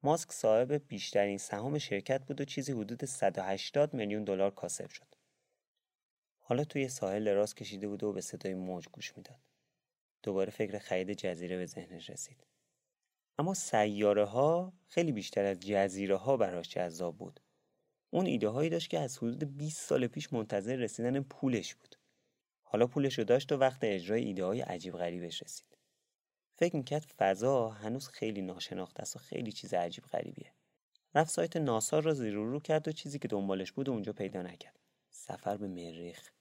ماسک 0.02 0.32
صاحب 0.32 0.72
بیشترین 0.72 1.38
سهام 1.38 1.78
شرکت 1.78 2.26
بود 2.26 2.40
و 2.40 2.44
چیزی 2.44 2.72
حدود 2.72 3.04
180 3.04 3.94
میلیون 3.94 4.24
دلار 4.24 4.50
کاسب 4.50 4.88
شد. 4.88 5.14
حالا 6.38 6.64
توی 6.64 6.88
ساحل 6.88 7.24
دراز 7.24 7.54
کشیده 7.54 7.88
بود 7.88 8.04
و 8.04 8.12
به 8.12 8.20
صدای 8.20 8.54
موج 8.54 8.88
گوش 8.88 9.16
می‌داد. 9.16 9.40
دوباره 10.22 10.50
فکر 10.50 10.78
خرید 10.78 11.12
جزیره 11.12 11.56
به 11.56 11.66
ذهنش 11.66 12.10
رسید. 12.10 12.46
اما 13.38 13.54
سیاره 13.54 14.24
ها 14.24 14.72
خیلی 14.88 15.12
بیشتر 15.12 15.44
از 15.44 15.60
جزیره 15.60 16.16
ها 16.16 16.36
براش 16.36 16.68
جذاب 16.68 17.18
بود. 17.18 17.40
اون 18.10 18.26
ایده 18.26 18.48
هایی 18.48 18.70
داشت 18.70 18.90
که 18.90 18.98
از 19.00 19.18
حدود 19.18 19.56
20 19.56 19.82
سال 19.82 20.06
پیش 20.06 20.32
منتظر 20.32 20.76
رسیدن 20.76 21.22
پولش 21.22 21.74
بود. 21.74 21.96
حالا 22.62 22.86
پولش 22.86 23.18
رو 23.18 23.24
داشت 23.24 23.52
و 23.52 23.56
وقت 23.56 23.78
اجرای 23.82 24.24
ایده 24.24 24.44
های 24.44 24.60
عجیب 24.60 24.94
غریبش 24.94 25.42
رسید. 25.42 25.78
فکر 26.56 26.76
می‌کرد 26.76 27.12
فضا 27.18 27.68
هنوز 27.68 28.08
خیلی 28.08 28.42
ناشناخته 28.42 29.02
است 29.02 29.16
و 29.16 29.18
خیلی 29.18 29.52
چیز 29.52 29.74
عجیب 29.74 30.04
غریبیه. 30.04 30.52
رفت 31.14 31.30
سایت 31.30 31.56
ناسا 31.56 31.98
را 31.98 32.14
زیر 32.14 32.34
رو 32.34 32.60
کرد 32.60 32.88
و 32.88 32.92
چیزی 32.92 33.18
که 33.18 33.28
دنبالش 33.28 33.72
بود 33.72 33.88
و 33.88 33.92
اونجا 33.92 34.12
پیدا 34.12 34.42
نکرد. 34.42 34.78
سفر 35.10 35.56
به 35.56 35.68
مریخ. 35.68 36.33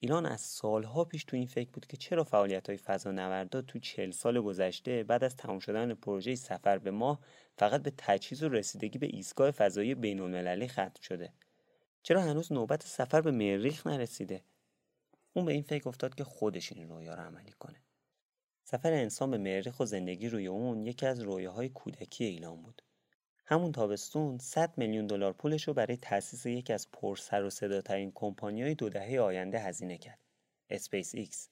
ایران 0.00 0.26
از 0.26 0.40
سالها 0.40 1.04
پیش 1.04 1.24
تو 1.24 1.36
این 1.36 1.46
فکر 1.46 1.70
بود 1.70 1.86
که 1.86 1.96
چرا 1.96 2.24
فعالیت 2.24 2.68
های 2.68 2.78
فضا 2.78 3.10
نوردا 3.10 3.62
تو 3.62 3.78
چل 3.78 4.10
سال 4.10 4.40
گذشته 4.40 5.04
بعد 5.04 5.24
از 5.24 5.36
تمام 5.36 5.58
شدن 5.58 5.94
پروژه 5.94 6.34
سفر 6.34 6.78
به 6.78 6.90
ماه 6.90 7.20
فقط 7.58 7.82
به 7.82 7.92
تجهیز 7.98 8.42
و 8.42 8.48
رسیدگی 8.48 8.98
به 8.98 9.06
ایستگاه 9.06 9.50
فضایی 9.50 9.94
بین 9.94 10.20
المللی 10.20 10.68
ختم 10.68 11.00
شده؟ 11.02 11.32
چرا 12.02 12.22
هنوز 12.22 12.52
نوبت 12.52 12.82
سفر 12.82 13.20
به 13.20 13.30
مریخ 13.30 13.86
نرسیده؟ 13.86 14.44
اون 15.32 15.44
به 15.44 15.52
این 15.52 15.62
فکر 15.62 15.88
افتاد 15.88 16.14
که 16.14 16.24
خودش 16.24 16.72
این 16.72 16.88
رویا 16.88 17.14
رو 17.14 17.22
عملی 17.22 17.52
کنه. 17.58 17.82
سفر 18.64 18.92
انسان 18.92 19.30
به 19.30 19.38
مریخ 19.38 19.80
و 19.80 19.84
زندگی 19.84 20.28
روی 20.28 20.46
اون 20.46 20.82
یکی 20.82 21.06
از 21.06 21.20
رویاهای 21.20 21.68
کودکی 21.68 22.24
ایلان 22.24 22.62
بود. 22.62 22.82
همون 23.46 23.72
تابستون 23.72 24.38
100 24.38 24.78
میلیون 24.78 25.06
دلار 25.06 25.32
پولش 25.32 25.68
رو 25.68 25.74
برای 25.74 25.96
تأسیس 25.96 26.46
یکی 26.46 26.72
از 26.72 26.90
پرسر 26.92 27.44
و 27.44 27.50
صداترین 27.50 28.12
کمپانی‌های 28.14 28.74
دو 28.74 28.88
دهه 28.88 29.20
آینده 29.20 29.58
هزینه 29.58 29.98
کرد. 29.98 30.18
اسپیس 30.70 31.14
ایکس. 31.14 31.48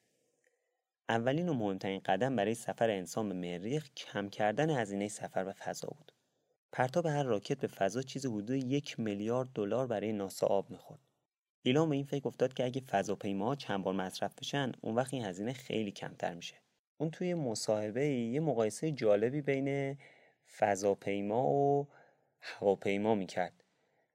اولین 1.08 1.49
و 1.49 1.54
مهمترین 1.54 2.00
قدم 2.04 2.37
برای 2.37 2.54
سفر 2.54 2.90
انسان 2.90 3.28
به 3.28 3.34
مریخ 3.34 3.90
کم 3.96 4.28
کردن 4.28 4.70
هزینه 4.70 5.08
سفر 5.08 5.44
به 5.44 5.52
فضا 5.52 5.88
بود. 5.99 6.12
پرتاب 6.72 7.06
هر 7.06 7.22
راکت 7.22 7.58
به 7.58 7.66
فضا 7.66 8.02
چیز 8.02 8.26
حدود 8.26 8.50
یک 8.50 9.00
میلیارد 9.00 9.49
دلار 9.54 9.87
برای 9.87 10.12
ناسا 10.12 10.46
آب 10.46 10.70
می‌خورد. 10.70 11.00
ایلان 11.62 11.88
به 11.88 11.96
این 11.96 12.04
فکر 12.04 12.28
افتاد 12.28 12.54
که 12.54 12.64
اگه 12.64 12.80
فضاپیماها 12.80 13.54
چند 13.54 13.84
بار 13.84 13.94
مصرف 13.94 14.34
بشن 14.34 14.72
اون 14.80 14.94
وقت 14.94 15.14
این 15.14 15.25
هزینه 15.25 15.52
خیلی 15.52 15.90
کمتر 15.90 16.34
میشه. 16.34 16.54
اون 16.99 17.11
توی 17.11 17.34
مصاحبه 17.34 18.06
یه 18.06 18.40
مقایسه 18.40 18.92
جالبی 18.92 19.40
بین 19.42 19.99
فضاپیما 20.58 21.46
و 21.50 21.88
هواپیما 22.40 23.14
می‌کرد. 23.14 23.64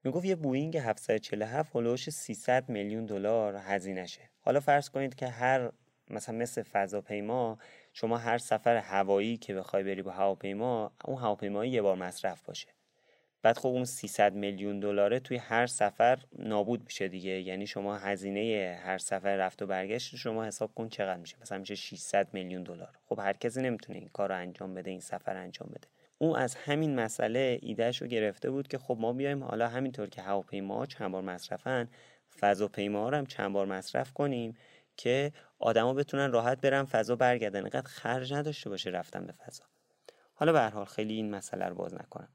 می‌گفت 0.04 0.24
یه 0.24 0.34
بوینگ 0.34 0.76
747 0.76 1.76
هلوش 1.76 2.10
300 2.10 2.68
میلیون 2.68 3.06
دلار 3.06 3.56
هزینهشه. 3.56 4.30
حالا 4.40 4.60
فرض 4.60 4.90
کنید 4.90 5.14
که 5.14 5.26
هر 5.26 5.70
مثلا 6.10 6.34
مثل 6.34 6.62
فضاپیما 6.62 7.58
شما 7.92 8.18
هر 8.18 8.38
سفر 8.38 8.76
هوایی 8.76 9.36
که 9.36 9.54
بخوای 9.54 9.82
بری 9.82 10.02
با 10.02 10.10
هواپیما 10.10 10.92
اون 11.04 11.18
هواپیما 11.18 11.64
یه 11.64 11.82
بار 11.82 11.96
مصرف 11.96 12.42
باشه. 12.42 12.68
بعد 13.42 13.58
خب 13.58 13.68
اون 13.68 13.84
300 13.84 14.34
میلیون 14.34 14.80
دلاره 14.80 15.20
توی 15.20 15.36
هر 15.36 15.66
سفر 15.66 16.18
نابود 16.38 16.84
میشه 16.84 17.08
دیگه. 17.08 17.30
یعنی 17.30 17.66
شما 17.66 17.98
هزینه 17.98 18.78
هر 18.84 18.98
سفر 18.98 19.36
رفت 19.36 19.62
و 19.62 19.66
برگشت 19.66 20.16
شما 20.16 20.44
حساب 20.44 20.74
کن 20.74 20.88
چقدر 20.88 21.20
میشه. 21.20 21.36
مثلا 21.40 21.58
میشه 21.58 21.74
600 21.74 22.28
میلیون 22.32 22.62
دلار. 22.62 22.98
خب 23.06 23.18
هر 23.18 23.32
کسی 23.32 23.62
نمی‌تونه 23.62 23.98
این 23.98 24.08
کار 24.08 24.28
رو 24.28 24.34
انجام 24.34 24.74
بده 24.74 24.90
این 24.90 25.00
سفر 25.00 25.36
انجام 25.36 25.68
بده. 25.68 25.88
او 26.18 26.36
از 26.36 26.54
همین 26.54 26.94
مسئله 26.94 27.58
ایدهش 27.62 28.02
رو 28.02 28.08
گرفته 28.08 28.50
بود 28.50 28.68
که 28.68 28.78
خب 28.78 28.96
ما 29.00 29.12
بیایم 29.12 29.44
حالا 29.44 29.68
همینطور 29.68 30.08
که 30.08 30.22
هواپیما 30.22 30.86
چند 30.86 31.12
بار 31.12 31.22
مصرفن 31.22 31.88
فضاپیما 32.40 33.08
رو 33.08 33.16
هم 33.16 33.26
چند 33.26 33.52
بار 33.52 33.66
مصرف 33.66 34.12
کنیم 34.12 34.56
که 34.96 35.32
آدما 35.58 35.94
بتونن 35.94 36.32
راحت 36.32 36.60
برن 36.60 36.84
فضا 36.84 37.16
برگردن. 37.16 37.60
اینقدر 37.60 37.88
خرج 37.88 38.34
نداشته 38.34 38.70
باشه 38.70 38.90
رفتن 38.90 39.26
به 39.26 39.32
فضا. 39.32 39.64
حالا 40.34 40.52
به 40.52 40.60
حال 40.60 40.84
خیلی 40.84 41.14
این 41.14 41.30
مسئله 41.30 41.66
رو 41.66 41.74
باز 41.74 41.94
نکنم. 41.94 42.28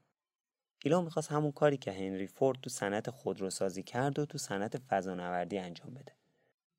ایلان 0.84 1.04
می‌خواست 1.04 1.32
همون 1.32 1.52
کاری 1.52 1.76
که 1.76 1.92
هنری 1.92 2.26
فورد 2.26 2.60
تو 2.60 2.70
صنعت 2.70 3.10
خودروسازی 3.10 3.82
کرد 3.82 4.18
و 4.18 4.26
تو 4.26 4.38
صنعت 4.38 4.78
فضانوردی 4.78 5.58
انجام 5.58 5.94
بده. 5.94 6.12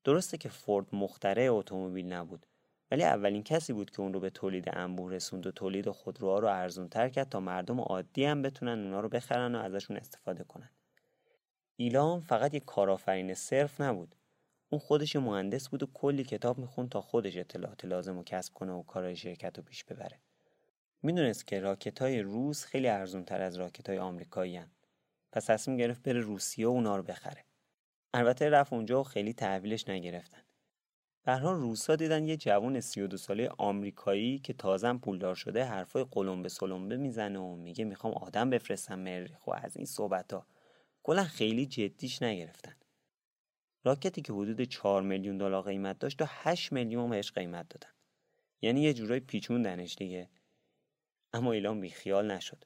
درسته 0.04 0.38
که 0.38 0.48
فورد 0.48 0.86
مخترع 0.92 1.48
اتومبیل 1.50 2.12
نبود. 2.12 2.46
ولی 2.90 3.04
اولین 3.04 3.42
کسی 3.42 3.72
بود 3.72 3.90
که 3.90 4.00
اون 4.00 4.12
رو 4.12 4.20
به 4.20 4.30
تولید 4.30 4.68
انبوه 4.72 5.12
رسوند 5.12 5.46
و 5.46 5.50
تولید 5.50 5.90
خودروها 5.90 6.38
رو 6.38 6.48
ارزون 6.48 6.88
تر 6.88 7.08
کرد 7.08 7.28
تا 7.28 7.40
مردم 7.40 7.80
عادی 7.80 8.24
هم 8.24 8.42
بتونن 8.42 8.84
اونا 8.84 9.00
رو 9.00 9.08
بخرن 9.08 9.54
و 9.54 9.58
ازشون 9.58 9.96
استفاده 9.96 10.44
کنن. 10.44 10.70
ایلان 11.76 12.20
فقط 12.20 12.54
یک 12.54 12.64
کارآفرین 12.64 13.34
صرف 13.34 13.80
نبود. 13.80 14.14
اون 14.68 14.78
خودش 14.78 15.16
مهندس 15.16 15.68
بود 15.68 15.82
و 15.82 15.86
کلی 15.86 16.24
کتاب 16.24 16.58
می‌خوند 16.58 16.88
تا 16.88 17.00
خودش 17.00 17.36
اطلاعات 17.36 17.84
لازم 17.84 18.16
رو 18.16 18.22
کسب 18.24 18.54
کنه 18.54 18.72
و 18.72 18.82
کارهای 18.82 19.16
شرکت 19.16 19.58
رو 19.58 19.64
پیش 19.64 19.84
ببره. 19.84 20.20
می‌دونست 21.02 21.46
که 21.46 21.60
راکت 21.60 22.02
های 22.02 22.20
روس 22.20 22.64
خیلی 22.64 22.88
ارزون 22.88 23.24
تر 23.24 23.42
از 23.42 23.56
راکت 23.56 23.88
های 23.88 23.98
آمریکایی 23.98 24.56
هن. 24.56 24.70
پس 25.32 25.44
تصمیم 25.44 25.76
گرفت 25.76 26.02
بره 26.02 26.20
روسیه 26.20 26.66
و 26.66 26.70
اونا 26.70 26.96
رو 26.96 27.02
بخره. 27.02 27.44
البته 28.14 28.50
رفت 28.50 28.72
اونجا 28.72 29.00
و 29.00 29.04
خیلی 29.04 29.32
تحویلش 29.32 29.88
نگرفتن. 29.88 30.45
برها 31.26 31.52
روسا 31.52 31.96
دیدن 31.96 32.28
یه 32.28 32.36
جوون 32.36 32.80
32 32.80 33.16
ساله 33.16 33.48
آمریکایی 33.58 34.38
که 34.38 34.52
تازم 34.52 34.98
پولدار 34.98 35.34
شده 35.34 35.64
حرفای 35.64 36.06
قلمبه 36.10 36.48
سلمبه 36.48 36.96
می‌زنه 36.96 37.38
و 37.38 37.56
میگه 37.56 37.84
می‌خوام 37.84 38.14
آدم 38.14 38.50
بفرستم 38.50 38.98
مریخ 38.98 39.46
و 39.46 39.50
از 39.54 39.76
این 39.76 39.86
صحبت 39.86 40.32
ها 40.32 40.46
کلا 41.02 41.24
خیلی 41.24 41.66
جدیش 41.66 42.22
نگرفتن. 42.22 42.76
راکتی 43.84 44.22
که 44.22 44.32
حدود 44.32 44.62
4 44.62 45.02
میلیون 45.02 45.38
دلار 45.38 45.62
قیمت 45.62 45.98
داشت 45.98 46.18
تا 46.18 46.24
8 46.28 46.72
میلیون 46.72 47.10
بهش 47.10 47.32
قیمت 47.32 47.68
دادن. 47.68 47.94
یعنی 48.62 48.80
یه 48.80 48.94
جورایی 48.94 49.20
پیچوندنش 49.20 49.94
دیگه. 49.94 50.30
اما 51.32 51.52
ایلان 51.52 51.80
بیخیال 51.80 52.30
نشد. 52.30 52.64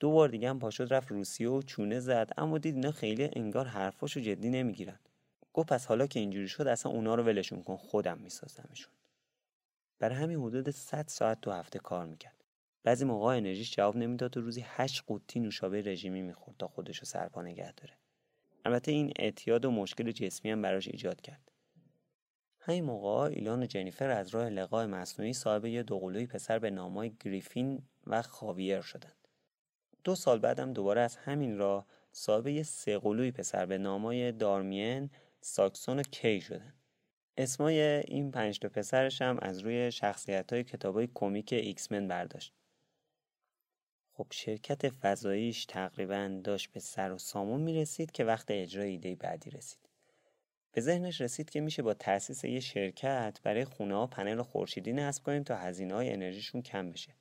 دو 0.00 0.10
بار 0.10 0.28
دیگه 0.28 0.48
هم 0.50 0.58
پاشد 0.58 0.94
رفت 0.94 1.08
روسیه 1.10 1.48
و 1.48 1.62
چونه 1.62 2.00
زد 2.00 2.30
اما 2.36 2.58
دید 2.58 2.74
اینا 2.74 2.90
خیلی 2.90 3.30
انگار 3.32 3.66
حرفاشو 3.66 4.20
جدی 4.20 4.50
نمی‌گیرن. 4.50 5.00
گفت 5.56 5.68
پس 5.68 5.86
حالا 5.86 6.06
که 6.06 6.20
اینجوری 6.20 6.48
شد 6.48 6.66
اصلا 6.66 6.92
اونا 6.92 7.14
رو 7.14 7.22
ولشون 7.22 7.62
کن 7.62 7.76
خودم 7.76 8.18
میسازمشون. 8.18 8.92
برای 9.98 10.16
همین 10.16 10.40
حدود 10.40 10.70
100 10.70 11.04
ساعت 11.08 11.40
تو 11.40 11.50
هفته 11.50 11.78
کار 11.78 12.06
می‌کرد. 12.06 12.44
بعضی 12.84 13.04
موقع 13.04 13.36
انرژیش 13.36 13.76
جواب 13.76 13.96
نمی‌داد 13.96 14.36
و 14.36 14.40
روزی 14.40 14.64
8 14.66 15.04
قوطی 15.06 15.40
نوشابه 15.40 15.80
رژیمی 15.80 16.22
می‌خورد 16.22 16.56
تا 16.58 16.68
خودش 16.68 16.98
رو 16.98 17.04
سرپا 17.04 17.42
نگه 17.42 17.72
داره. 17.72 17.94
البته 18.64 18.92
این 18.92 19.12
اعتیاد 19.16 19.64
و 19.64 19.70
مشکل 19.70 20.12
جسمی 20.12 20.50
هم 20.50 20.62
براش 20.62 20.88
ایجاد 20.88 21.20
کرد. 21.20 21.52
همین 22.60 22.84
موقع 22.84 23.20
ایلان 23.20 23.62
و 23.62 23.66
جنیفر 23.66 24.10
از 24.10 24.28
راه 24.28 24.48
لقاح 24.48 24.86
مصنوعی 24.86 25.32
صاحب 25.32 25.64
یه 25.64 25.82
دوقلوی 25.82 26.26
پسر 26.26 26.58
به 26.58 26.70
نامای 26.70 27.12
گریفین 27.20 27.82
و 28.06 28.22
خاویر 28.22 28.80
شدند. 28.80 29.28
دو 30.04 30.14
سال 30.14 30.38
بعدم 30.38 30.72
دوباره 30.72 31.00
از 31.00 31.16
همین 31.16 31.58
راه 31.58 31.86
صاحب 32.12 32.46
یه 32.46 32.62
سه 32.62 32.98
پسر 33.30 33.66
به 33.66 33.78
نامای 33.78 34.32
دیمین 34.32 35.10
ساکسون 35.40 35.98
و 35.98 36.02
کای 36.02 36.40
شدن. 36.40 36.74
اسمای 37.36 37.80
این 37.80 38.30
پنج 38.30 38.58
تا 38.58 38.68
پسرش 38.68 39.22
هم 39.22 39.38
از 39.42 39.58
روی 39.58 39.92
شخصیت 39.92 40.52
های 40.52 40.64
کتاب 40.64 41.04
کمیک 41.14 41.52
X-Men 41.52 42.08
برداشت. 42.08 42.54
خب 44.12 44.26
شرکت 44.30 44.88
فضاییش 44.88 45.66
تقریبا 45.66 46.40
داشت 46.44 46.72
به 46.72 46.80
سر 46.80 47.12
و 47.12 47.18
سامون 47.18 47.60
می 47.60 47.74
رسید 47.74 48.12
که 48.12 48.24
وقت 48.24 48.50
اجرای 48.50 48.90
ایده 48.90 49.14
بعدی 49.14 49.50
رسید. 49.50 49.88
به 50.72 50.80
ذهنش 50.80 51.20
رسید 51.20 51.50
که 51.50 51.60
میشه 51.60 51.82
با 51.82 51.94
تأسیس 51.94 52.44
یه 52.44 52.60
شرکت 52.60 53.40
برای 53.42 53.64
خونه 53.64 53.94
ها 53.94 54.06
پنل 54.06 54.42
خورشیدی 54.42 54.92
نصب 54.92 55.22
کنیم 55.22 55.42
تا 55.42 55.56
هزینه 55.56 55.94
های 55.94 56.12
انرژیشون 56.12 56.62
کم 56.62 56.92
بشه. 56.92 57.14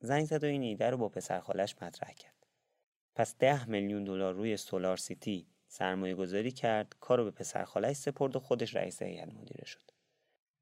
زنگ 0.00 0.24
زد 0.24 0.44
و 0.44 0.46
این 0.46 0.62
ایده 0.62 0.90
رو 0.90 0.96
با 0.96 1.08
پسرخالش 1.08 1.74
مطرح 1.82 2.12
کرد. 2.12 2.46
پس 3.14 3.36
ده 3.38 3.68
میلیون 3.68 4.04
دلار 4.04 4.34
روی 4.34 4.56
سولار 4.56 4.96
سیتی 4.96 5.46
سرمایه 5.72 6.14
گذاری 6.14 6.50
کرد 6.50 6.96
کار 7.00 7.18
رو 7.18 7.24
به 7.24 7.30
پسر 7.30 7.64
خالش 7.64 7.96
سپرد 7.96 8.36
و 8.36 8.40
خودش 8.40 8.76
رئیس 8.76 9.02
هیئت 9.02 9.34
مدیره 9.34 9.64
شد 9.64 9.90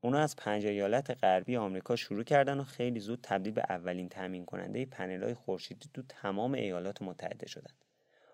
اونا 0.00 0.18
از 0.18 0.36
پنج 0.36 0.66
ایالت 0.66 1.10
غربی 1.10 1.56
آمریکا 1.56 1.96
شروع 1.96 2.24
کردن 2.24 2.60
و 2.60 2.64
خیلی 2.64 3.00
زود 3.00 3.20
تبدیل 3.22 3.52
به 3.52 3.62
اولین 3.68 4.08
تامین 4.08 4.44
کننده 4.44 4.84
پنل‌های 4.84 5.34
خورشیدی 5.34 5.90
تو 5.94 6.02
تمام 6.08 6.54
ایالات 6.54 7.02
متحده 7.02 7.46
شدند. 7.48 7.84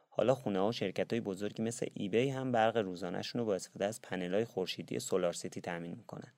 حالا 0.08 0.34
خونه 0.34 0.58
ها 0.58 0.68
و 0.68 0.72
شرکت 0.72 1.12
های 1.12 1.20
بزرگی 1.20 1.62
مثل 1.62 1.86
ایبی 1.94 2.30
هم 2.30 2.52
برق 2.52 2.76
روزانهشون 2.76 3.40
رو 3.40 3.46
با 3.46 3.54
استفاده 3.54 3.84
از 3.84 4.02
پنل‌های 4.02 4.44
خورشیدی 4.44 4.98
سولار 4.98 5.32
سیتی 5.32 5.60
تامین 5.60 5.94
می‌کنن. 5.94 6.32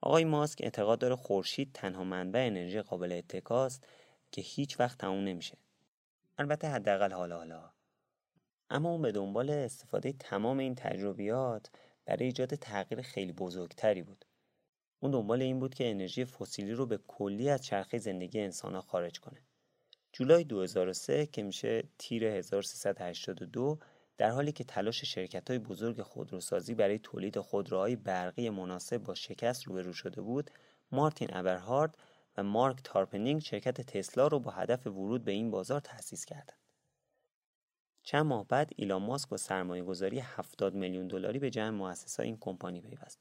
آقای 0.00 0.24
ماسک 0.24 0.58
اعتقاد 0.62 0.98
داره 0.98 1.16
خورشید 1.16 1.70
تنها 1.74 2.04
منبع 2.04 2.46
انرژی 2.46 2.80
قابل 2.80 3.12
اتکاست 3.12 3.86
که 4.32 4.42
هیچ 4.42 4.80
وقت 4.80 4.98
تموم 4.98 5.24
نمیشه. 5.24 5.58
البته 6.38 6.68
حداقل 6.68 7.12
حالا 7.12 7.36
حالا 7.36 7.70
اما 8.70 8.90
اون 8.90 9.02
به 9.02 9.12
دنبال 9.12 9.50
استفاده 9.50 10.12
تمام 10.12 10.58
این 10.58 10.74
تجربیات 10.74 11.70
برای 12.04 12.24
ایجاد 12.24 12.54
تغییر 12.54 13.02
خیلی 13.02 13.32
بزرگتری 13.32 14.02
بود. 14.02 14.24
اون 15.00 15.10
دنبال 15.10 15.42
این 15.42 15.58
بود 15.58 15.74
که 15.74 15.90
انرژی 15.90 16.24
فسیلی 16.24 16.72
رو 16.72 16.86
به 16.86 16.98
کلی 17.08 17.50
از 17.50 17.64
چرخه 17.64 17.98
زندگی 17.98 18.40
انسان 18.40 18.80
خارج 18.80 19.20
کنه. 19.20 19.42
جولای 20.12 20.44
2003 20.44 21.26
که 21.26 21.42
میشه 21.42 21.82
تیر 21.98 22.24
1382 22.24 23.78
در 24.18 24.30
حالی 24.30 24.52
که 24.52 24.64
تلاش 24.64 25.04
شرکت 25.04 25.50
های 25.50 25.58
بزرگ 25.58 26.02
خودروسازی 26.02 26.74
برای 26.74 26.98
تولید 26.98 27.40
خودروهای 27.40 27.96
برقی 27.96 28.50
مناسب 28.50 28.98
با 28.98 29.14
شکست 29.14 29.62
روبرو 29.62 29.92
شده 29.92 30.20
بود، 30.20 30.50
مارتین 30.92 31.28
ابرهارد 31.32 31.98
و 32.36 32.42
مارک 32.42 32.80
تارپنینگ 32.84 33.40
شرکت 33.40 33.80
تسلا 33.80 34.26
رو 34.26 34.40
با 34.40 34.50
هدف 34.50 34.86
ورود 34.86 35.24
به 35.24 35.32
این 35.32 35.50
بازار 35.50 35.80
تأسیس 35.80 36.24
کردند. 36.24 36.59
چند 38.10 38.26
ماه 38.26 38.46
بعد 38.48 38.70
ایلان 38.76 39.02
ماسک 39.02 39.28
با 39.28 39.36
سرمایه 39.36 39.82
گذاری 39.82 40.18
70 40.18 40.74
میلیون 40.74 41.08
دلاری 41.08 41.38
به 41.38 41.50
جمع 41.50 41.70
مؤسسای 41.70 42.26
این 42.26 42.36
کمپانی 42.40 42.80
پیوست. 42.80 43.20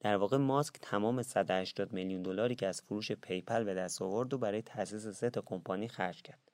در 0.00 0.16
واقع 0.16 0.36
ماسک 0.36 0.74
تمام 0.80 1.22
180 1.22 1.92
میلیون 1.92 2.22
دلاری 2.22 2.54
که 2.54 2.66
از 2.66 2.82
فروش 2.82 3.12
PayPal 3.12 3.64
به 3.64 3.74
دست 3.74 4.02
آورد 4.02 4.34
و 4.34 4.38
برای 4.38 4.62
تأسیس 4.62 5.06
سه 5.06 5.30
تا 5.30 5.40
کمپانی 5.40 5.88
خرج 5.88 6.22
کرد. 6.22 6.50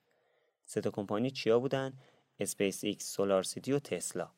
سه 0.62 0.80
تا 0.80 0.90
کمپانی 0.90 1.30
چیا 1.30 1.58
بودن؟ 1.58 1.92
اسپیس 2.40 2.84
ایکس، 2.84 3.12
سولار 3.12 3.42
سیتی 3.42 3.72
و 3.72 3.78
تسلا. 3.78 4.30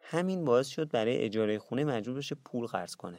همین 0.00 0.44
باعث 0.44 0.68
شد 0.68 0.90
برای 0.90 1.16
اجاره 1.16 1.58
خونه 1.58 1.84
مجبور 1.84 2.16
بشه 2.16 2.34
پول 2.34 2.66
قرض 2.66 2.96
کنه. 2.96 3.18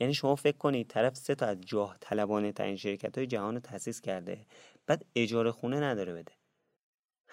یعنی 0.00 0.14
شما 0.14 0.36
فکر 0.36 0.56
کنید 0.56 0.88
طرف 0.88 1.16
سه 1.16 1.34
تا 1.34 1.46
از 1.46 1.60
جاه 1.60 1.96
طلبانه 2.00 2.52
ترین 2.52 2.76
شرکت 2.76 3.18
های 3.18 3.26
جهان 3.26 3.54
رو 3.54 3.60
تأسیس 3.60 4.00
کرده 4.00 4.46
بعد 4.86 5.04
اجاره 5.14 5.50
خونه 5.50 5.80
نداره 5.80 6.12
بده. 6.12 6.32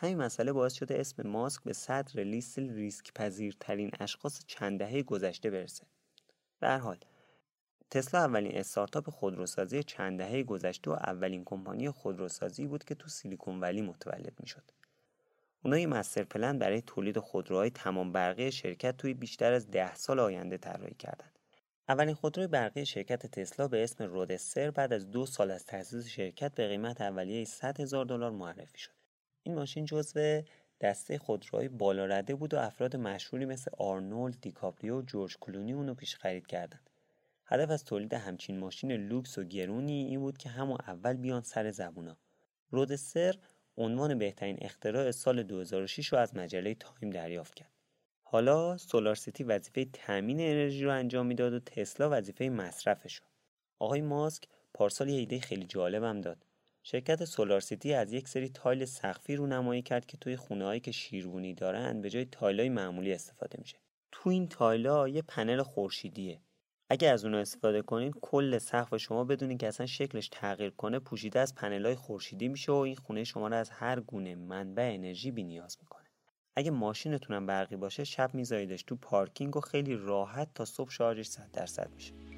همین 0.01 0.17
مسئله 0.17 0.51
باعث 0.51 0.73
شده 0.73 0.99
اسم 0.99 1.27
ماسک 1.27 1.63
به 1.63 1.73
صدر 1.73 2.23
لیست 2.23 2.59
ریسک 2.59 3.13
پذیرترین 3.13 3.91
اشخاص 3.99 4.45
چند 4.47 4.79
دهه 4.79 5.03
گذشته 5.03 5.49
برسه. 5.49 5.83
به 6.59 6.68
هر 6.68 6.77
حال 6.77 6.97
تسلا 7.91 8.19
اولین 8.19 8.57
استارتاپ 8.57 9.09
خودروسازی 9.09 9.83
چند 9.83 10.17
دهه 10.17 10.43
گذشته 10.43 10.91
و 10.91 10.93
اولین 10.93 11.43
کمپانی 11.45 11.89
خودروسازی 11.89 12.65
بود 12.65 12.83
که 12.83 12.95
تو 12.95 13.09
سیلیکون 13.09 13.59
ولی 13.59 13.81
متولد 13.81 14.33
می‌شد. 14.39 14.63
اونا 15.63 15.77
یه 15.77 15.87
master 15.87 16.23
plan 16.23 16.59
برای 16.59 16.81
تولید 16.81 17.19
خودروهای 17.19 17.69
تمام 17.69 18.11
برقی 18.11 18.51
شرکت 18.51 18.97
توی 18.97 19.13
بیشتر 19.13 19.53
از 19.53 19.71
ده 19.71 19.95
سال 19.95 20.19
آینده 20.19 20.57
طراحی 20.57 20.95
کردند. 20.95 21.39
اولین 21.89 22.15
خودروی 22.15 22.47
برقی 22.47 22.85
شرکت 22.85 23.25
تسلا 23.25 23.67
به 23.67 23.83
اسم 23.83 24.03
رودستر 24.03 24.71
بعد 24.71 24.93
از 24.93 25.11
دو 25.11 25.25
سال 25.25 25.51
از 25.51 25.65
تأسیس 25.65 26.07
شرکت 26.07 26.55
به 26.55 26.67
قیمت 26.67 27.01
اولیه 27.01 27.45
100 27.45 27.79
هزار 27.79 28.05
دلار 28.05 28.31
معرفی 28.31 28.77
شد. 28.77 28.98
این 29.43 29.55
ماشین 29.55 29.85
جزو 29.85 30.41
دسته 30.81 31.17
خودروهای 31.17 31.67
بالا 31.67 32.05
رده 32.05 32.35
بود 32.35 32.53
و 32.53 32.57
افراد 32.57 32.95
مشهوری 32.95 33.45
مثل 33.45 33.71
آرنولد 33.77 34.41
دیکاپریو 34.41 34.99
و 34.99 35.01
جورج 35.01 35.37
کلونی 35.39 35.73
اونو 35.73 35.93
پیش 35.93 36.15
خرید 36.15 36.47
کردند. 36.47 36.89
هدف 37.45 37.69
از 37.69 37.83
تولید 37.83 38.13
همچین 38.13 38.59
ماشین 38.59 38.91
لوکس 38.91 39.37
و 39.37 39.43
گرونی 39.43 40.05
این 40.05 40.19
بود 40.19 40.37
که 40.37 40.49
همون 40.49 40.77
اول 40.87 41.13
بیان 41.13 41.41
سر 41.41 41.71
زبونا. 41.71 42.17
رودستر 42.69 43.35
عنوان 43.77 44.17
بهترین 44.17 44.57
اختراع 44.61 45.11
سال 45.11 45.43
2006 45.43 46.07
رو 46.07 46.19
از 46.19 46.35
مجله 46.35 46.75
تایم 46.75 47.09
دریافت 47.09 47.55
کرد. 47.55 47.71
حالا 48.23 48.77
سولار 48.77 49.15
سیتی 49.15 49.43
وظیفه 49.43 49.85
تامین 49.85 50.39
انرژی 50.39 50.83
رو 50.83 50.93
انجام 50.93 51.25
می‌داد 51.25 51.53
و 51.53 51.59
تسلا 51.59 52.09
وظیفه 52.11 52.49
مصرفش. 52.49 53.21
آقای 53.79 54.01
ماسک 54.01 54.43
پارسال 54.73 55.09
یه 55.09 55.19
ایده 55.19 55.39
خیلی 55.39 55.65
جالبم 55.65 56.21
داد. 56.21 56.45
شرکت 56.83 57.25
سولار 57.25 57.59
سیتی 57.59 57.93
از 57.93 58.13
یک 58.13 58.27
سری 58.27 58.49
تایل 58.49 58.85
سقفی 58.85 59.35
رو 59.35 59.47
نمایی 59.47 59.81
کرد 59.81 60.05
که 60.05 60.17
توی 60.17 60.35
خونه‌هایی 60.35 60.79
که 60.79 60.91
شیروانی 60.91 61.53
دارن 61.53 62.01
به 62.01 62.09
جای 62.09 62.25
تایلای 62.25 62.69
معمولی 62.69 63.13
استفاده 63.13 63.57
میشه. 63.61 63.77
تو 64.11 64.29
این 64.29 64.47
تایلا 64.47 65.07
یه 65.07 65.21
پنل 65.21 65.63
خورشیدیه. 65.63 66.41
اگه 66.89 67.09
از 67.09 67.25
اون 67.25 67.35
استفاده 67.35 67.81
کنین 67.81 68.11
کل 68.21 68.57
سقف 68.57 68.97
شما 68.97 69.23
بدون 69.23 69.57
اینکه 69.57 69.67
اصلا 69.67 69.85
شکلش 69.85 70.29
تغییر 70.31 70.69
کنه 70.69 70.99
پوشیده 70.99 71.39
از 71.39 71.55
پنلای 71.55 71.95
خورشیدی 71.95 72.47
میشه 72.47 72.71
و 72.71 72.75
این 72.75 72.95
خونه 72.95 73.23
شما 73.23 73.47
رو 73.47 73.55
از 73.55 73.69
هر 73.69 73.99
گونه 73.99 74.35
منبع 74.35 74.91
انرژی 74.93 75.31
بی 75.31 75.43
نیاز 75.43 75.77
می‌کنه. 75.81 76.05
اگه 76.55 76.71
ماشینتونم 76.71 77.45
برقی 77.45 77.75
باشه 77.75 78.03
شب 78.03 78.35
میذاریدش 78.35 78.83
تو 78.83 78.95
پارکینگ 78.95 79.57
و 79.57 79.61
خیلی 79.61 79.95
راحت 79.95 80.53
تا 80.53 80.65
صبح 80.65 80.91
شارژش 80.91 81.27
100 81.27 81.51
درصد 81.51 81.91
میشه. 81.95 82.28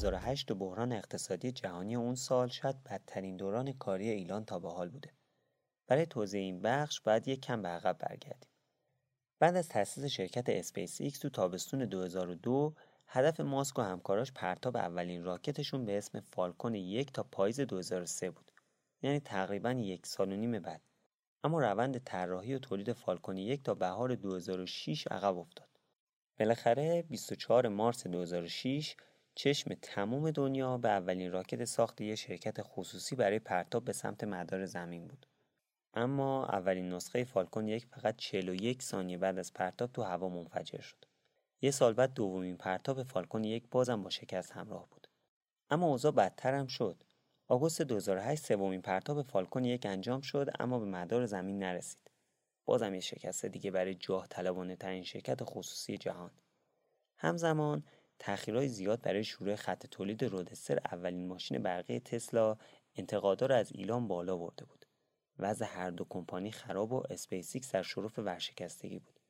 2008 0.00 0.50
و 0.50 0.54
بحران 0.54 0.92
اقتصادی 0.92 1.52
جهانی 1.52 1.96
اون 1.96 2.14
سال 2.14 2.48
شاید 2.48 2.84
بدترین 2.84 3.36
دوران 3.36 3.72
کاری 3.72 4.08
ایلان 4.08 4.44
تا 4.44 4.58
به 4.58 4.70
حال 4.70 4.88
بوده. 4.88 5.10
برای 5.86 6.06
توضیح 6.06 6.40
این 6.40 6.62
بخش 6.62 7.00
باید 7.00 7.28
یک 7.28 7.40
کم 7.40 7.62
به 7.62 7.68
عقب 7.68 7.98
برگردیم. 7.98 8.50
بعد 9.38 9.56
از 9.56 9.68
تأسیس 9.68 10.04
شرکت 10.04 10.48
اسپیس 10.48 11.00
ایکس 11.00 11.18
تو 11.18 11.30
تابستون 11.30 11.84
2002 11.84 12.74
هدف 13.06 13.40
ماسک 13.40 13.78
و 13.78 13.82
همکاراش 13.82 14.32
پرتاب 14.32 14.76
اولین 14.76 15.24
راکتشون 15.24 15.84
به 15.84 15.98
اسم 15.98 16.20
فالکون 16.20 16.74
یک 16.74 17.12
تا 17.12 17.22
پاییز 17.22 17.60
2003 17.60 18.30
بود. 18.30 18.52
یعنی 19.02 19.20
تقریبا 19.20 19.72
یک 19.72 20.06
سال 20.06 20.32
و 20.32 20.36
نیم 20.36 20.58
بعد. 20.58 20.82
اما 21.44 21.60
روند 21.60 21.98
طراحی 21.98 22.54
و 22.54 22.58
تولید 22.58 22.92
فالکون 22.92 23.36
یک 23.36 23.62
تا 23.62 23.74
بهار 23.74 24.14
2006 24.14 25.06
عقب 25.06 25.38
افتاد. 25.38 25.68
بالاخره 26.38 27.02
24 27.02 27.68
مارس 27.68 28.06
2006 28.06 28.96
چشم 29.42 29.74
تمام 29.74 30.30
دنیا 30.30 30.78
به 30.78 30.88
اولین 30.88 31.32
راکت 31.32 31.64
ساخت 31.64 32.00
یک 32.00 32.14
شرکت 32.14 32.62
خصوصی 32.62 33.16
برای 33.16 33.38
پرتاب 33.38 33.84
به 33.84 33.92
سمت 33.92 34.24
مدار 34.24 34.66
زمین 34.66 35.08
بود. 35.08 35.26
اما 35.94 36.46
اولین 36.46 36.92
نسخه 36.92 37.24
فالکون 37.24 37.68
یک 37.68 37.86
فقط 37.86 38.16
41 38.16 38.82
ثانیه 38.82 39.18
بعد 39.18 39.38
از 39.38 39.52
پرتاب 39.52 39.92
تو 39.92 40.02
هوا 40.02 40.28
منفجر 40.28 40.80
شد. 40.80 41.04
یه 41.60 41.70
سال 41.70 41.92
بعد 41.92 42.14
دومین 42.14 42.56
پرتاب 42.56 43.02
فالکون 43.02 43.44
یک 43.44 43.64
بازم 43.70 44.02
با 44.02 44.10
شکست 44.10 44.52
همراه 44.52 44.88
بود. 44.90 45.08
اما 45.70 45.86
اوضاع 45.86 46.12
بدتر 46.12 46.54
هم 46.54 46.66
شد. 46.66 47.04
آگوست 47.48 47.82
2008 47.82 48.44
سومین 48.44 48.82
پرتاب 48.82 49.22
فالکون 49.22 49.64
یک 49.64 49.86
انجام 49.86 50.20
شد 50.20 50.50
اما 50.58 50.78
به 50.78 50.86
مدار 50.86 51.26
زمین 51.26 51.58
نرسید. 51.58 52.10
بازم 52.64 52.94
یه 52.94 53.00
شکست 53.00 53.46
دیگه 53.46 53.70
برای 53.70 53.94
جاه 53.94 54.26
طلبانه 54.26 54.76
ترین 54.76 55.02
شرکت 55.02 55.38
خصوصی 55.42 55.98
جهان. 55.98 56.30
همزمان 57.16 57.84
تأخیرهای 58.20 58.68
زیاد 58.68 59.00
برای 59.00 59.24
شروع 59.24 59.54
خط 59.54 59.86
تولید 59.86 60.24
رودستر 60.24 60.78
اولین 60.92 61.26
ماشین 61.26 61.58
برقی 61.58 62.00
تسلا 62.00 62.56
انتقادا 62.96 63.46
رو 63.46 63.56
از 63.56 63.72
ایلان 63.72 64.08
بالا 64.08 64.36
برده 64.36 64.64
بود. 64.64 64.86
وضع 65.38 65.66
هر 65.68 65.90
دو 65.90 66.06
کمپانی 66.08 66.50
خراب 66.50 66.92
و 66.92 67.02
اسپیس 67.10 67.41
ایکس 67.41 67.72
در 67.72 67.82
شرف 67.82 68.18
ورشکستگی 68.18 68.98
بود. 68.98 69.20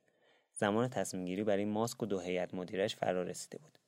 زمان 0.55 0.89
تصمیم 0.89 1.25
گیری 1.25 1.45
برای 1.45 1.65
ماسک 1.65 2.03
و 2.03 2.07
دو 2.07 2.21
هیئت 2.21 2.55
مدیرش 2.55 2.97
فرا 2.97 3.23
رسیده 3.23 3.59
بود. 3.59 3.79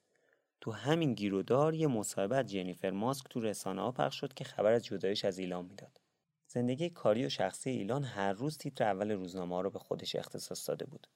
تو 0.60 0.70
همین 0.70 1.14
گیرودار 1.14 1.74
یه 1.74 1.86
مصاحبه 1.86 2.36
از 2.36 2.46
جنیفر 2.46 2.90
ماسک 2.90 3.24
تو 3.30 3.40
رسانه 3.40 3.82
ها 3.82 3.92
پخش 3.92 4.20
شد 4.20 4.34
که 4.34 4.44
خبر 4.44 4.72
از 4.72 4.84
جدایش 4.84 5.24
از 5.24 5.38
ایلان 5.38 5.64
می‌داد. 5.64 6.00
زندگی 6.46 6.90
کاری 6.90 7.26
و 7.26 7.28
شخصی 7.28 7.70
ایلان 7.70 8.04
هر 8.04 8.32
روز 8.32 8.58
تیتر 8.58 8.84
اول 8.84 9.10
روزنامه 9.10 9.54
ها 9.54 9.60
رو 9.60 9.70
به 9.70 9.78
خودش 9.78 10.16
اختصاص 10.16 10.68
داده 10.68 10.84
بود. 10.84 11.06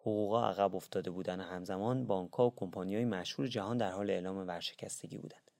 حقوقا 0.00 0.48
عقب 0.48 0.76
افتاده 0.76 1.10
بودن 1.10 1.40
و 1.40 1.42
همزمان 1.42 2.06
بانکها 2.06 2.52
و 2.62 2.74
های 2.74 3.04
مشهور 3.04 3.48
جهان 3.48 3.78
در 3.78 3.90
حال 3.90 4.10
اعلام 4.10 4.48
ورشکستگی 4.48 5.18
بودند. 5.18 5.50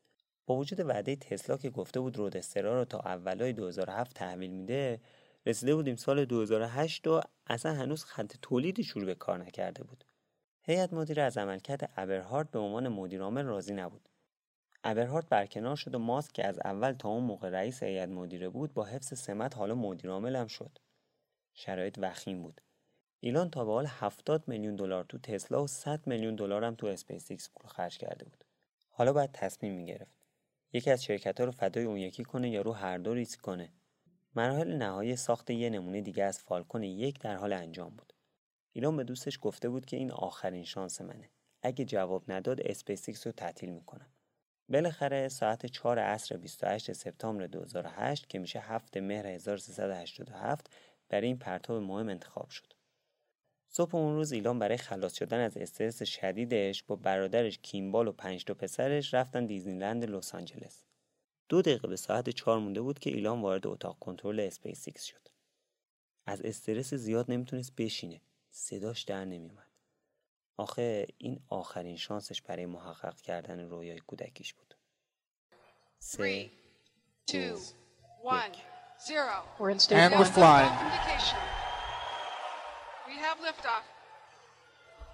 با 0.46 0.57
وجود 0.57 0.81
وعده 0.81 1.16
تسلا 1.16 1.57
که 1.57 1.70
گفته 1.70 2.01
بود 2.01 2.16
رودسترا 2.16 2.79
رو 2.79 2.85
تا 2.85 2.98
اولای 2.98 3.53
2007 3.53 4.16
تحویل 4.16 4.51
میده 4.51 5.01
رسیده 5.46 5.74
بودیم 5.74 5.96
سال 5.96 6.24
2008 6.24 7.07
و 7.07 7.20
اصلا 7.46 7.74
هنوز 7.74 8.05
خط 8.05 8.37
تولیدی 8.42 8.85
شروع 8.85 9.07
به 9.07 9.14
کار 9.14 9.38
نکرده 9.38 9.85
بود. 9.85 10.05
هیئت 10.62 10.92
مدیره 10.92 11.22
از 11.22 11.38
عملکرد 11.38 11.90
ابرهارد 11.96 12.51
به 12.51 12.59
عنوان 12.59 12.88
مدیرعامل 12.88 13.44
راضی 13.44 13.74
نبود. 13.74 14.09
ابرهارد 14.85 15.29
برکنار 15.29 15.77
شد 15.77 15.94
و 15.94 15.98
ماسک 15.98 16.33
که 16.33 16.46
از 16.46 16.59
اول 16.64 16.92
تا 16.92 17.09
اون 17.09 17.24
موقع 17.24 17.48
رئیس 17.48 17.83
هیئت 17.83 18.09
مدیره 18.09 18.48
بود 18.48 18.74
با 18.74 18.85
حفظ 18.85 19.18
سمت 19.18 19.57
حالا 19.57 19.74
مدیرعامل 19.74 20.37
هم 20.37 20.46
شد. 20.46 20.79
شرایط 21.55 21.98
وخیم 21.98 22.42
بود. 22.42 22.61
ایلان 23.20 23.50
تا 23.50 23.64
به 23.64 23.72
حال 23.72 23.87
70 23.87 24.48
میلیون 24.48 24.76
دلار 24.76 25.04
تو 25.04 25.18
تسلا 25.18 25.64
و 25.64 25.66
100 25.66 26.07
میلیون 26.07 26.35
دلار 26.35 26.64
هم 26.64 26.74
تو 26.74 26.87
اسپیس 26.87 27.31
ایکس 27.31 27.50
خرج 27.66 27.98
کرده 27.98 28.24
بود. 28.24 28.44
حالا 28.88 29.12
باید 29.12 29.33
تصمیم 29.33 29.72
می‌گرفت. 29.72 30.14
یکی 30.72 30.90
از 30.90 31.04
شرکت 31.04 31.40
ها 31.40 31.46
رو 31.46 31.52
فدای 31.52 31.85
اون 31.85 31.96
یکی 31.96 32.24
کنه 32.24 32.50
یا 32.50 32.62
رو 32.62 32.72
هر 32.72 32.98
دو 32.98 33.14
ریسک 33.14 33.40
کنه. 33.40 33.72
مراحل 34.35 34.76
نهایی 34.76 35.16
ساخت 35.16 35.50
یه 35.50 35.70
نمونه 35.70 36.00
دیگه 36.00 36.24
از 36.24 36.38
فالکون 36.38 36.83
یک 36.83 37.20
در 37.20 37.37
حال 37.37 37.52
انجام 37.52 37.90
بود. 37.90 38.12
ایلان 38.72 38.96
به 38.96 39.04
دوستش 39.04 39.38
گفته 39.42 39.68
بود 39.68 39.87
که 39.87 39.96
این 39.96 40.11
آخرین 40.11 40.64
شانس 40.64 41.00
منه. 41.00 41.31
اگه 41.62 41.85
جواب 41.85 42.33
نداد 42.33 42.61
اسپیس 42.61 43.26
رو 43.26 43.33
تعطیل 43.33 43.70
می‌کنم. 43.70 44.12
بالاخره 44.68 45.28
ساعت 45.28 45.66
4 45.66 45.98
عصر 45.98 46.37
28 46.37 46.92
سپتامبر 46.92 47.46
2008 47.46 48.28
که 48.28 48.38
میشه 48.38 48.61
7 48.61 48.96
مهر 48.96 49.26
1387 49.26 50.70
برای 51.09 51.26
این 51.26 51.38
پرتاب 51.38 51.83
مهم 51.83 52.09
انتخاب 52.09 52.48
شد. 52.48 52.78
صبح 53.68 53.96
اون 53.96 54.14
روز 54.14 54.33
ایلان 54.33 54.59
برای 54.59 54.76
خلاص 54.76 55.14
شدن 55.14 55.40
از 55.40 55.57
استرس 55.57 56.02
شدیدش 56.02 56.83
با 56.83 56.96
برادرش 56.96 57.59
کیمبال 57.59 58.09
و 58.09 58.12
پنج 58.12 58.44
تا 58.44 58.54
پسرش 58.54 59.14
رفتن 59.14 59.46
دیزنیلند 59.46 60.04
لس 60.04 60.35
آنجلس. 60.35 60.85
دو 61.48 61.62
دقیقه 61.62 61.88
به 61.88 61.96
ساعت 61.96 62.31
چهار 62.31 62.59
مونده 62.59 62.81
بود 62.81 62.98
که 62.98 63.11
ایلان 63.11 63.40
وارد 63.40 63.66
اتاق 63.66 63.98
کنترل 63.98 64.40
اسپیس 64.40 64.85
ایکس 64.87 65.04
شد. 65.04 65.28
از 66.26 66.42
استرس 66.42 66.94
زیاد 66.94 67.31
نمی‌تونست 67.31 67.76
بشینه. 67.76 68.20
صداش 68.50 69.02
در 69.02 69.24
نمیومد. 69.24 69.68
آخه 70.57 71.07
این 71.18 71.40
آخرین 71.48 71.96
شانسش 71.96 72.42
برای 72.42 72.66
محقق 72.66 73.20
کردن 73.20 73.61
رویای 73.61 73.98
کودکیش 73.98 74.54
بود. 74.54 74.74
سه، 75.98 76.50
دو، 77.26 77.37
یک. 77.37 78.59
Zero. 79.07 79.44
We're 79.59 79.70
in 79.70 79.78
And 79.78 80.14
we're 80.14 80.24
flying. 80.24 81.58
We 83.09 83.16
have 83.29 83.38
liftoff. 83.49 83.85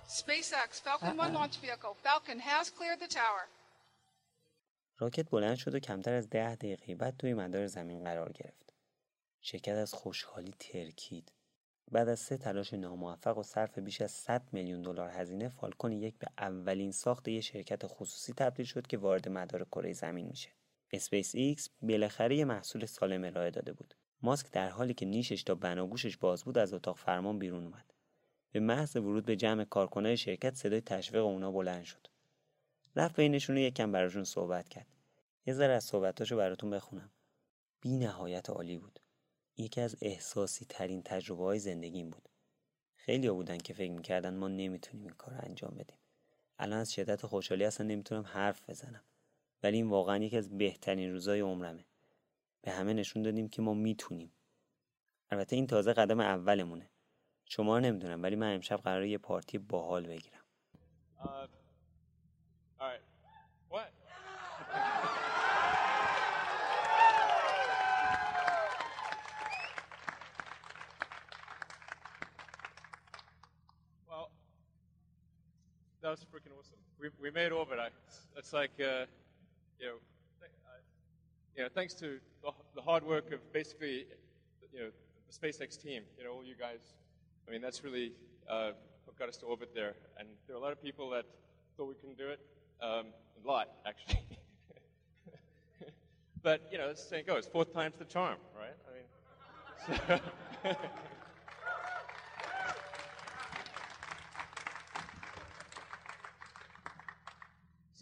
SpaceX 0.09 0.81
Falcon 0.87 1.17
1 1.17 1.33
launch 1.33 1.57
vehicle. 1.59 1.95
Falcon 2.03 2.41
has 2.41 2.71
cleared 2.71 3.01
the 3.01 3.07
tower. 3.07 3.45
راکت 4.99 5.31
بلند 5.31 5.57
شد 5.57 5.75
و 5.75 5.79
کمتر 5.79 6.13
از 6.13 6.31
ده 6.31 6.55
دقیقه 6.55 6.95
بعد 6.95 7.17
توی 7.17 7.35
مدار 7.35 7.67
زمین 7.67 8.05
قرار 8.05 8.33
گرفت. 8.33 8.73
شرکت 9.41 9.75
از 9.75 9.95
خوشحالی 9.95 10.55
ترکید. 10.61 11.33
بعد 11.93 12.09
از 12.09 12.21
سه 12.21 12.37
تلاش 12.37 12.73
ناموفق 12.73 13.39
و 13.39 13.43
صرف 13.43 13.79
بیش 13.79 14.01
از 14.01 14.11
100 14.11 14.49
میلیون 14.53 14.83
دلار 14.83 15.09
هزینه 15.09 15.49
فالکون 15.49 15.93
یک 15.93 16.19
به 16.19 16.27
اولین 16.39 16.93
ساخت 16.93 17.29
یک 17.29 17.41
شرکت 17.41 17.87
خصوصی 17.87 18.33
تبدیل 18.33 18.67
شد 18.67 18.87
که 18.87 18.99
وارد 18.99 19.29
مدار 19.29 19.65
کره 19.65 19.93
زمین 19.93 20.27
میشه. 20.27 20.51
اسپیس 20.93 21.35
ایکس 21.35 21.69
بالاخره 21.83 22.37
یه 22.37 22.45
محصول 22.45 22.87
سالم 22.87 23.25
ارائه 23.25 23.51
داده 23.51 23.73
بود. 23.73 23.95
ماسک 24.25 24.51
در 24.51 24.69
حالی 24.69 24.95
که 24.95 25.07
نیشش 25.07 25.43
تا 25.43 25.55
بناگوشش 25.55 26.17
باز 26.17 26.45
بود 26.45 26.59
از 26.59 26.75
اتاق 26.75 26.97
فرمان 26.97 27.39
بیرون 27.39 27.65
اومد. 27.65 27.93
به 28.53 28.61
محض 28.61 28.97
ورود 28.97 29.25
به 29.25 29.37
جمع 29.37 29.65
کارکنای 29.65 30.17
شرکت 30.17 30.55
صدای 30.55 30.81
تشویق 30.81 31.25
اونا 31.25 31.51
بلند 31.51 31.85
شد. 31.85 32.07
رفت 32.97 33.17
بینشون 33.17 33.57
و 33.57 33.63
یکم 33.63 33.93
براشون 33.93 34.25
صحبت 34.25 34.69
کرد. 34.69 34.87
یه 35.47 35.55
ذره 35.55 35.73
از 35.73 35.85
صحبتاشو 35.85 36.37
براتون 36.37 36.71
بخونم. 36.71 37.11
بی 37.81 37.97
نهایت 37.97 38.51
عالی 38.51 38.79
بود. 38.79 39.01
یکی 39.57 39.81
از 39.81 39.97
احساسی 40.03 40.67
ترین 40.69 41.03
تجربه 41.03 41.45
های 41.45 41.59
زندگیم 41.59 42.11
بود. 42.11 42.29
خیلی 42.97 43.31
بودن 43.31 43.59
که 43.59 43.75
فکر 43.75 43.93
می‌کردن 43.93 44.35
ما 44.35 44.49
نمی‌تونیم 44.49 45.07
این 45.07 45.15
کار 45.15 45.35
انجام 45.43 45.75
بدیم. 45.79 45.99
الان 46.59 46.79
از 46.79 46.93
شدت 46.93 47.27
خوشحالی 47.27 47.65
اصلا 47.65 47.87
نمی‌تونم 47.87 48.23
حرف 48.23 48.71
بزنم. 48.71 49.05
ولی 49.63 49.77
این 49.77 49.89
واقعا 49.89 50.25
یکی 50.25 50.37
از 50.37 50.59
بهترین 50.59 51.13
روزای 51.13 51.41
عمرمه. 51.41 51.85
به 52.65 52.71
همه 52.71 52.93
نشون 52.93 53.23
دادیم 53.23 53.49
که 53.49 53.63
ما 53.63 53.75
می‌تونیم. 53.75 54.33
البته 55.31 55.57
این 55.57 55.67
تازه 55.67 55.93
قدم 55.93 56.21
اولمونه. 56.21 56.91
شما 57.45 57.79
نمی‌دونم 57.81 58.23
ولی 58.23 58.37
من 58.37 58.55
امشب 58.55 58.77
قراره 58.77 59.09
یه 59.09 59.19
پارتی 59.19 59.59
باحال 59.59 60.07
بگیرم. 60.07 60.41
Uh, 61.21 61.47
that 76.03 76.11
was 76.11 76.23
freaking 76.33 76.55
awesome. 76.59 76.83
We, 77.01 77.07
we 77.23 77.31
made 77.31 77.53
orbit. 77.53 77.79
I, 77.79 77.89
it's 78.39 78.53
like, 78.53 78.77
uh, 78.79 79.07
you 79.81 79.87
know, 79.89 79.99
you 81.57 81.63
know, 81.63 81.69
thanks 81.73 81.95
to 81.95 82.19
the, 82.75 82.83
hard 82.83 83.05
work 83.05 83.33
of 83.33 83.53
basically, 83.53 84.07
you 84.73 84.81
know, 84.81 84.89
the 85.29 85.33
SpaceX 85.49 85.81
team. 85.81 86.03
You 86.19 86.25
know, 86.25 86.33
all 86.33 86.45
you 86.45 86.55
guys. 86.59 86.95
I 87.47 87.51
mean, 87.51 87.61
that's 87.61 87.85
really 87.85 88.13
uh, 88.49 88.73
what 89.05 89.19
got 89.19 89.29
us 89.29 89.37
to 89.39 89.47
orbit 89.47 89.71
there. 89.75 89.95
And 90.19 90.29
there 90.47 90.57
are 90.57 90.59
a 90.59 90.63
lot 90.63 90.73
of 90.73 90.83
people 90.83 91.11
that 91.11 91.25
thought 91.77 91.89
we 91.89 91.95
couldn't 91.95 92.19
do 92.19 92.29
it. 92.29 92.41
Um, 92.83 93.07
a 93.45 93.49
lot, 93.49 93.69
actually. 93.87 94.21
but 96.43 96.63
you 96.73 96.79
know, 96.79 96.89
as 96.91 97.03
the 97.03 97.09
saying 97.09 97.25
goes, 97.27 97.47
fourth 97.47 97.73
time's 97.73 97.97
the 97.99 98.05
charm, 98.05 98.39
right? 98.57 98.75
I 98.89 98.93
mean, 98.97 100.21
so 100.65 100.77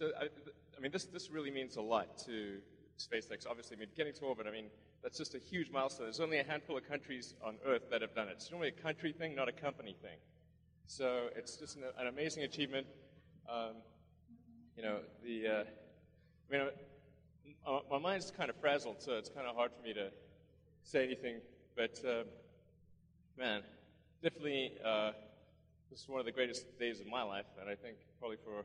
So, 0.03 0.11
I, 0.21 0.25
I 0.25 0.81
mean, 0.81 0.91
this, 0.91 1.05
this 1.05 1.31
really 1.31 1.53
means 1.53 1.77
a 1.77 1.81
lot 1.81 2.19
to 2.27 2.59
SpaceX. 2.99 3.47
Obviously, 3.49 3.77
I 3.77 3.81
mean, 3.81 3.89
getting 3.97 4.13
to 4.15 4.25
orbit, 4.25 4.47
I 4.47 4.51
mean, 4.51 4.67
that's 5.03 5.19
just 5.19 5.35
a 5.35 5.39
huge 5.39 5.71
milestone. 5.71 6.07
There's 6.07 6.21
only 6.21 6.39
a 6.39 6.45
handful 6.45 6.77
of 6.77 6.89
countries 6.89 7.35
on 7.45 7.57
Earth 7.67 7.91
that 7.91 8.03
have 8.03 8.15
done 8.15 8.29
it. 8.29 8.33
It's 8.37 8.51
normally 8.51 8.69
a 8.69 8.83
country 8.83 9.13
thing, 9.13 9.35
not 9.35 9.49
a 9.49 9.53
company 9.53 9.97
thing. 10.01 10.19
So 10.87 11.29
it's 11.37 11.57
just 11.57 11.77
an, 11.77 11.85
an 11.99 12.07
amazing 12.07 12.45
achievement. 12.45 12.87
Um, 13.51 13.77
you 14.77 14.83
know, 14.83 14.99
the, 15.25 15.47
uh, 15.47 15.65
I 16.51 16.53
mean, 16.53 16.69
uh, 17.67 17.79
my 17.91 17.99
mind's 17.99 18.31
kind 18.31 18.51
of 18.51 18.57
frazzled, 18.57 18.97
so 19.01 19.13
it's 19.13 19.29
kind 19.29 19.47
of 19.47 19.57
hard 19.57 19.71
for 19.73 19.83
me 19.83 19.93
to 19.95 20.11
say 20.83 21.05
anything. 21.05 21.41
But 21.77 21.99
uh, 22.07 22.25
man, 23.39 23.63
definitely, 24.23 24.73
uh, 24.85 25.13
this 25.91 26.01
is 26.01 26.09
one 26.09 26.21
of 26.21 26.27
the 26.27 26.33
greatest 26.33 26.79
days 26.79 27.01
of 27.01 27.07
my 27.07 27.23
life, 27.23 27.47
and 27.61 27.69
I 27.69 27.75
think 27.75 27.97
probably 28.19 28.39
for, 28.45 28.65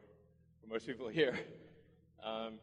for 0.61 0.67
most 0.67 0.85
people 0.85 1.07
here. 1.07 1.37
Um, 2.23 2.55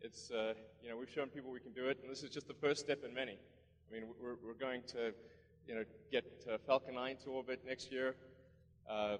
it's, 0.00 0.30
uh, 0.30 0.54
you 0.82 0.88
know, 0.88 0.96
we've 0.96 1.10
shown 1.10 1.28
people 1.28 1.50
we 1.50 1.60
can 1.60 1.72
do 1.72 1.88
it, 1.88 1.98
and 2.02 2.10
this 2.10 2.22
is 2.22 2.30
just 2.30 2.48
the 2.48 2.54
first 2.54 2.80
step 2.80 3.02
in 3.04 3.14
many. 3.14 3.38
I 3.88 3.94
mean, 3.94 4.04
we're, 4.20 4.36
we're 4.44 4.58
going 4.58 4.82
to, 4.88 5.12
you 5.66 5.74
know, 5.74 5.84
get 6.10 6.24
uh, 6.50 6.58
Falcon 6.66 6.94
9 6.94 7.16
to 7.24 7.30
orbit 7.30 7.62
next 7.66 7.90
year, 7.90 8.14
uh, 8.90 9.16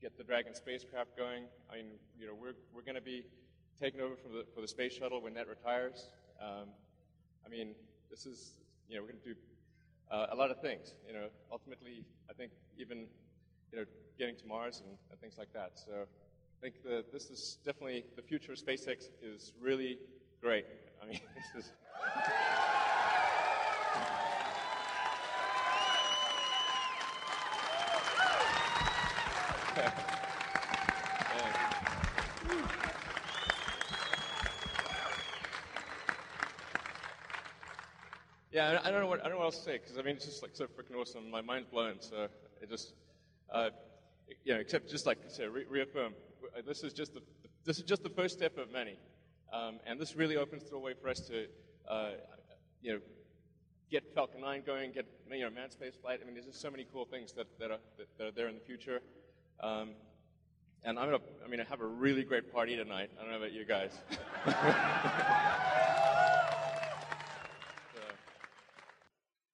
get 0.00 0.16
the 0.16 0.24
Dragon 0.24 0.54
spacecraft 0.54 1.16
going. 1.16 1.44
I 1.70 1.76
mean, 1.76 1.86
you 2.18 2.26
know, 2.26 2.34
we're, 2.34 2.54
we're 2.74 2.82
going 2.82 2.94
to 2.96 3.00
be 3.00 3.24
taking 3.80 4.00
over 4.00 4.16
for 4.16 4.28
the, 4.28 4.44
for 4.54 4.60
the 4.60 4.68
space 4.68 4.94
shuttle 4.94 5.22
when 5.22 5.34
that 5.34 5.48
retires. 5.48 6.08
Um, 6.40 6.68
I 7.44 7.48
mean, 7.48 7.74
this 8.10 8.26
is, 8.26 8.52
you 8.88 8.96
know, 8.96 9.02
we're 9.02 9.12
going 9.12 9.22
to 9.22 9.34
do 9.34 9.34
uh, 10.10 10.26
a 10.32 10.36
lot 10.36 10.50
of 10.50 10.60
things. 10.60 10.94
You 11.06 11.14
know, 11.14 11.28
ultimately, 11.52 12.04
I 12.28 12.32
think 12.32 12.52
even, 12.78 13.06
you 13.72 13.78
know, 13.78 13.84
getting 14.18 14.36
to 14.36 14.46
Mars 14.46 14.82
and, 14.84 14.96
and 15.10 15.20
things 15.20 15.36
like 15.38 15.52
that. 15.52 15.72
So 15.74 16.06
I 16.58 16.60
think 16.60 16.82
that 16.82 17.12
this 17.12 17.30
is 17.30 17.58
definitely 17.64 18.04
the 18.16 18.22
future 18.22 18.50
of 18.50 18.58
SpaceX 18.58 19.04
is 19.22 19.52
really 19.60 19.98
great. 20.42 20.64
I 21.00 21.06
mean, 21.06 21.20
this 21.54 21.64
is. 21.64 21.72
Yeah, 38.50 38.80
I 38.82 38.90
don't 38.90 39.02
know 39.02 39.06
what 39.06 39.20
I 39.20 39.24
don't 39.24 39.32
know 39.32 39.38
what 39.38 39.44
else 39.44 39.58
to 39.58 39.62
say 39.62 39.78
because 39.78 39.98
I 39.98 40.02
mean 40.02 40.16
it's 40.16 40.24
just 40.24 40.42
like 40.42 40.50
so 40.54 40.64
freaking 40.64 40.98
awesome. 41.00 41.30
My 41.30 41.42
mind's 41.42 41.68
blown. 41.68 42.00
So 42.00 42.26
it 42.60 42.68
just, 42.68 42.94
uh, 43.54 43.70
you 44.42 44.54
know, 44.54 44.58
except 44.58 44.90
just 44.90 45.06
like 45.06 45.18
I 45.24 45.28
said, 45.28 45.50
re- 45.50 45.66
reaffirm. 45.70 46.14
uh, 46.57 46.61
This 46.65 46.83
is 46.83 46.93
just 46.93 47.13
the 47.13 47.21
this 47.65 47.77
is 47.77 47.83
just 47.83 48.03
the 48.03 48.09
first 48.09 48.33
step 48.37 48.57
of 48.57 48.71
many, 48.71 48.97
um, 49.53 49.79
and 49.87 49.99
this 49.99 50.15
really 50.15 50.37
opens 50.37 50.63
the 50.69 50.77
way 50.77 50.93
for 51.01 51.07
us 51.07 51.21
to, 51.29 51.47
uh, 51.87 52.11
you 52.81 52.93
know, 52.93 52.99
get 53.89 54.03
Falcon 54.13 54.41
9 54.41 54.63
going, 54.65 54.91
get 54.91 55.05
you 55.31 55.41
know 55.41 55.49
manned 55.49 55.71
space 55.71 55.95
flight. 56.01 56.19
I 56.21 56.25
mean, 56.25 56.33
there's 56.33 56.45
just 56.45 56.61
so 56.61 56.71
many 56.71 56.85
cool 56.91 57.05
things 57.05 57.31
that 57.33 57.47
that 57.59 57.71
are 57.71 57.79
that, 57.97 58.07
that 58.17 58.27
are 58.27 58.31
there 58.31 58.49
in 58.49 58.55
the 58.55 58.65
future. 58.71 58.99
Um, 59.61 59.91
and 60.85 60.99
I'm 60.99 61.05
gonna, 61.09 61.23
I 61.45 61.47
mean, 61.47 61.61
I 61.61 61.63
have 61.63 61.79
a 61.79 61.85
really 61.85 62.23
great 62.23 62.51
party 62.51 62.75
tonight. 62.75 63.09
I 63.17 63.21
don't 63.21 63.31
know 63.31 63.37
about 63.37 63.53
you 63.53 63.65
guys. 63.65 63.93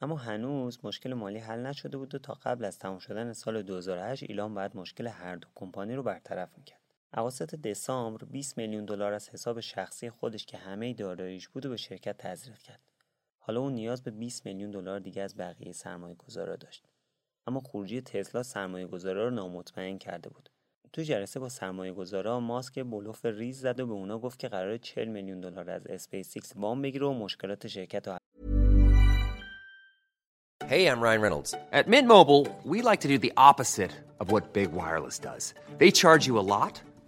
اما 0.02 0.15
هنوز 0.15 0.86
مشکل 0.86 1.13
مالی 1.13 1.39
حل 1.39 1.60
نشده 1.60 1.98
بود 1.98 2.15
و 2.15 2.19
تا 2.19 2.34
قبل 2.34 2.65
از 2.65 2.80
تمام 2.80 3.00
شدن 3.00 3.34
سال 3.34 3.62
2008 3.62 4.24
ایلان 4.24 4.54
باید 4.54 4.78
مشکل 4.78 5.08
هر 5.08 5.36
دو 5.36 5.48
کمپانی 5.56 5.95
رو 5.95 6.04
برطرف 6.04 6.58
میکرد. 6.58 6.83
اواسط 7.16 7.55
دسامبر 7.55 8.24
20 8.24 8.59
میلیون 8.59 8.85
دلار 8.85 9.12
از 9.12 9.29
حساب 9.29 9.61
شخصی 9.61 10.11
خودش 10.11 10.46
که 10.46 10.57
همه 10.57 10.94
داراییش 10.94 11.48
بود 11.48 11.66
رو 11.66 11.68
به 11.68 11.77
شرکت 11.77 12.18
تزریق 12.18 12.59
کرد. 12.59 12.81
حالا 13.38 13.61
اون 13.61 13.72
نیاز 13.72 14.03
به 14.03 14.11
20 14.11 14.46
میلیون 14.46 14.70
دلار 14.70 14.98
دیگه 14.98 15.22
از 15.22 15.37
بقیه 15.37 15.72
سرمایه 15.72 16.14
گذارا 16.14 16.57
داشت. 16.57 16.85
اما 17.46 17.61
خروجی 17.61 18.00
تسلا 18.00 18.42
سرمایه 18.42 18.87
گذارا 18.87 19.24
رو 19.24 19.31
نامطمئن 19.31 19.98
کرده 19.98 20.29
بود. 20.29 20.50
تو 20.92 21.03
جلسه 21.03 21.40
با 21.40 21.48
سرمایه 21.48 21.92
گذارا 21.92 22.40
ماسک 22.40 22.74
بلوف 22.85 23.24
ریز 23.24 23.61
زد 23.61 23.81
و 23.81 23.87
به 23.87 23.92
اونا 23.92 24.18
گفت 24.18 24.38
که 24.38 24.48
قراره 24.49 24.77
40 24.77 25.09
میلیون 25.09 25.40
دلار 25.40 25.70
از 25.70 25.87
اسپیس 25.87 26.33
ایکس 26.37 26.53
وام 26.57 26.83
بگیره 26.83 27.07
و 27.07 27.12
مشکلات 27.12 27.66
شرکت 27.66 28.09
رو 28.09 28.16
Hey, 30.66 30.87
I'm 30.87 31.00
Ryan 31.07 31.20
Reynolds. 31.20 31.55
At 31.72 31.87
Mint 31.88 32.09
Mobile, 32.09 32.44
we 32.64 32.81
like 32.81 33.00
to 33.05 33.09
do 33.09 33.18
the 33.18 33.35
opposite 33.37 33.92
of 34.20 34.31
what 34.33 34.53
Big 34.55 34.70
Wireless 34.72 35.18
does. 35.18 35.44
They 35.77 35.90
charge 35.90 36.27
you 36.27 36.38
a 36.38 36.46
lot, 36.57 36.74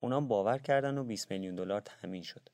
اونا 0.00 0.20
باور 0.20 0.58
کردن 0.58 0.98
و 0.98 1.04
20 1.04 1.30
میلیون 1.30 1.54
دلار 1.54 1.80
تامین 1.80 2.22
شد. 2.22 2.48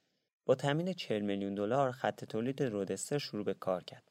با 0.47 0.55
تامین 0.55 0.93
40 0.93 1.23
میلیون 1.23 1.55
دلار 1.55 1.93
خط 1.93 2.25
تولید 2.25 2.63
رودستر 2.63 3.19
شروع 3.19 3.45
به 3.45 3.55
کار 3.55 3.85
کرد. 3.85 4.11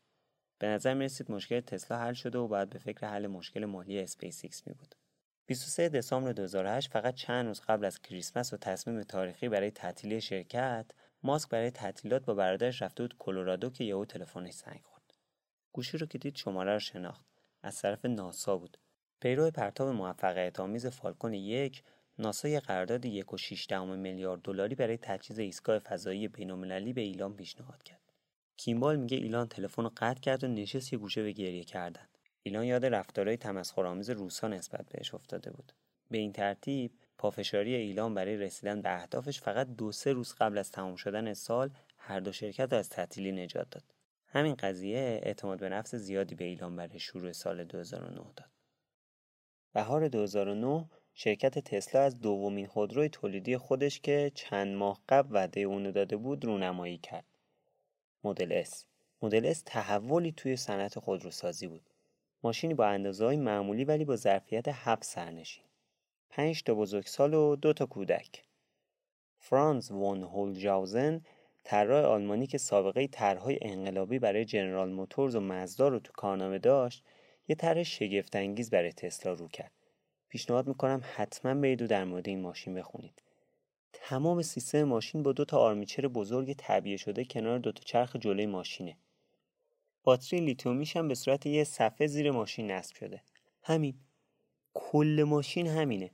به 0.59 0.67
نظر 0.67 0.93
می 0.93 1.05
رسید 1.05 1.31
مشکل 1.31 1.59
تسلا 1.59 1.97
حل 1.97 2.13
شده 2.13 2.39
و 2.39 2.47
باید 2.47 2.69
به 2.69 2.79
فکر 2.79 3.07
حل 3.07 3.27
مشکل 3.27 3.65
مالی 3.65 3.99
اسپیس 3.99 4.39
ایکس 4.43 4.67
می 4.67 4.73
بود. 4.73 4.95
23 5.45 5.89
دسامبر 5.89 6.31
2008 6.31 6.91
فقط 6.91 7.15
چند 7.15 7.47
روز 7.47 7.61
قبل 7.61 7.85
از 7.85 8.01
کریسمس 8.01 8.53
و 8.53 8.57
تصمیم 8.57 9.03
تاریخی 9.03 9.49
برای 9.49 9.71
تعطیلی 9.71 10.21
شرکت 10.21 10.85
ماسک 11.23 11.49
برای 11.49 11.71
تعطیلات 11.71 12.25
با 12.25 12.33
برادرش 12.33 12.81
رفته 12.81 13.03
بود 13.03 13.15
کلرادو 13.19 13.69
که 13.69 13.83
یهو 13.83 14.05
تلفنش 14.05 14.53
زنگ 14.53 14.81
خورد 14.83 15.13
گوشی 15.71 15.97
رو 15.97 16.07
که 16.07 16.17
دید 16.17 16.35
شماره 16.35 16.73
رو 16.73 16.79
شناخت 16.79 17.25
از 17.63 17.81
طرف 17.81 18.05
ناسا 18.05 18.57
بود 18.57 18.77
پیرو 19.19 19.51
پرتاب 19.51 19.87
موفقیت 19.87 20.59
آمیز 20.59 20.87
فالکون 20.87 21.33
یک 21.33 21.83
ناسا 22.19 22.47
یه 22.47 22.59
قرارداد 22.59 23.05
یک 23.05 23.33
و 23.33 23.37
میلیارد 23.85 24.41
دلاری 24.41 24.75
برای 24.75 24.97
تجهیز 24.97 25.39
ایستگاه 25.39 25.79
فضایی 25.79 26.27
بینالمللی 26.27 26.93
به 26.93 27.01
ایلان 27.01 27.35
پیشنهاد 27.35 27.83
کرد. 27.83 28.13
کیمبال 28.57 28.95
میگه 28.95 29.17
ایلان 29.17 29.47
تلفن 29.47 29.83
رو 29.83 29.91
قطع 29.97 30.19
کرد 30.19 30.43
و 30.43 30.47
نشست 30.47 30.93
یه 30.93 30.99
گوشه 30.99 31.23
به 31.23 31.31
گریه 31.31 31.63
کردن. 31.63 32.07
ایلان 32.43 32.65
یاد 32.65 32.85
رفتارهای 32.85 33.37
تمسخرآمیز 33.37 34.09
روسا 34.09 34.47
نسبت 34.47 34.85
بهش 34.89 35.13
افتاده 35.13 35.51
بود. 35.51 35.73
به 36.11 36.17
این 36.17 36.31
ترتیب 36.31 36.91
پافشاری 37.17 37.75
ایلان 37.75 38.13
برای 38.13 38.37
رسیدن 38.37 38.81
به 38.81 39.01
اهدافش 39.01 39.41
فقط 39.41 39.67
دو 39.67 39.91
سه 39.91 40.13
روز 40.13 40.33
قبل 40.33 40.57
از 40.57 40.71
تمام 40.71 40.95
شدن 40.95 41.33
سال 41.33 41.69
هر 41.97 42.19
دو 42.19 42.31
شرکت 42.31 42.73
از 42.73 42.89
تعطیلی 42.89 43.31
نجات 43.31 43.69
داد. 43.69 43.83
همین 44.27 44.55
قضیه 44.55 44.97
اعتماد 45.23 45.59
به 45.59 45.69
نفس 45.69 45.95
زیادی 45.95 46.35
به 46.35 46.43
ایلان 46.43 46.75
برای 46.75 46.99
شروع 46.99 47.31
سال 47.31 47.63
2009 47.63 48.15
داد. 48.15 48.49
بهار 49.73 50.07
2009 50.07 50.89
شرکت 51.13 51.59
تسلا 51.59 52.01
از 52.01 52.19
دومین 52.19 52.67
خودروی 52.67 53.09
تولیدی 53.09 53.57
خودش 53.57 53.99
که 53.99 54.31
چند 54.35 54.75
ماه 54.75 55.01
قبل 55.09 55.35
وعده 55.35 55.61
اونو 55.61 55.91
داده 55.91 56.17
بود 56.17 56.45
رونمایی 56.45 56.97
کرد 56.97 57.25
مدل 58.23 58.63
S 58.63 58.83
مدل 59.21 59.53
S 59.53 59.57
تحولی 59.65 60.31
توی 60.31 60.55
صنعت 60.55 60.99
خودروسازی 60.99 61.67
بود 61.67 61.89
ماشینی 62.43 62.73
با 62.73 62.85
اندازه 62.85 63.25
های 63.25 63.37
معمولی 63.37 63.85
ولی 63.85 64.05
با 64.05 64.15
ظرفیت 64.15 64.67
7 64.67 65.03
سرنشین. 65.03 65.63
5 66.29 66.63
تا 66.63 66.73
بزرگسال 66.73 67.33
و 67.33 67.55
دو 67.55 67.73
تا 67.73 67.85
کودک. 67.85 68.43
فرانز 69.39 69.91
وون 69.91 70.23
هولجاوزن 70.23 71.21
طراح 71.63 72.05
آلمانی 72.05 72.47
که 72.47 72.57
سابقه 72.57 73.07
طرحهای 73.07 73.59
انقلابی 73.61 74.19
برای 74.19 74.45
جنرال 74.45 74.89
موتورز 74.89 75.35
و 75.35 75.39
مزدا 75.39 75.87
رو 75.87 75.99
تو 75.99 76.13
کارنامه 76.13 76.59
داشت 76.59 77.03
یه 77.47 77.55
طرح 77.55 77.83
شگفت 77.83 78.35
انگیز 78.35 78.69
برای 78.69 78.91
تسلا 78.91 79.33
رو 79.33 79.47
کرد 79.47 79.71
پیشنهاد 80.33 80.67
می‌کنم 80.67 81.01
حتما 81.15 81.53
برید 81.53 81.81
و 81.81 81.87
در 81.87 82.03
مورد 82.03 82.27
این 82.27 82.41
ماشین 82.41 82.73
بخونید. 82.73 83.21
تمام 83.93 84.41
سیستم 84.41 84.83
ماشین 84.83 85.23
با 85.23 85.31
دو 85.31 85.45
تا 85.45 85.57
آرمیچر 85.57 86.07
بزرگ 86.07 86.53
طبیعه 86.57 86.97
شده 86.97 87.25
کنار 87.25 87.59
دو 87.59 87.71
تا 87.71 87.81
چرخ 87.85 88.15
جلوی 88.15 88.45
ماشینه. 88.45 88.97
باتری 90.03 90.39
لیتیومیش 90.39 90.97
هم 90.97 91.07
به 91.07 91.15
صورت 91.15 91.45
یه 91.45 91.63
صفحه 91.63 92.07
زیر 92.07 92.31
ماشین 92.31 92.71
نصب 92.71 92.95
شده. 92.95 93.21
همین. 93.63 93.95
کل 94.73 95.23
ماشین 95.27 95.67
همینه. 95.67 96.11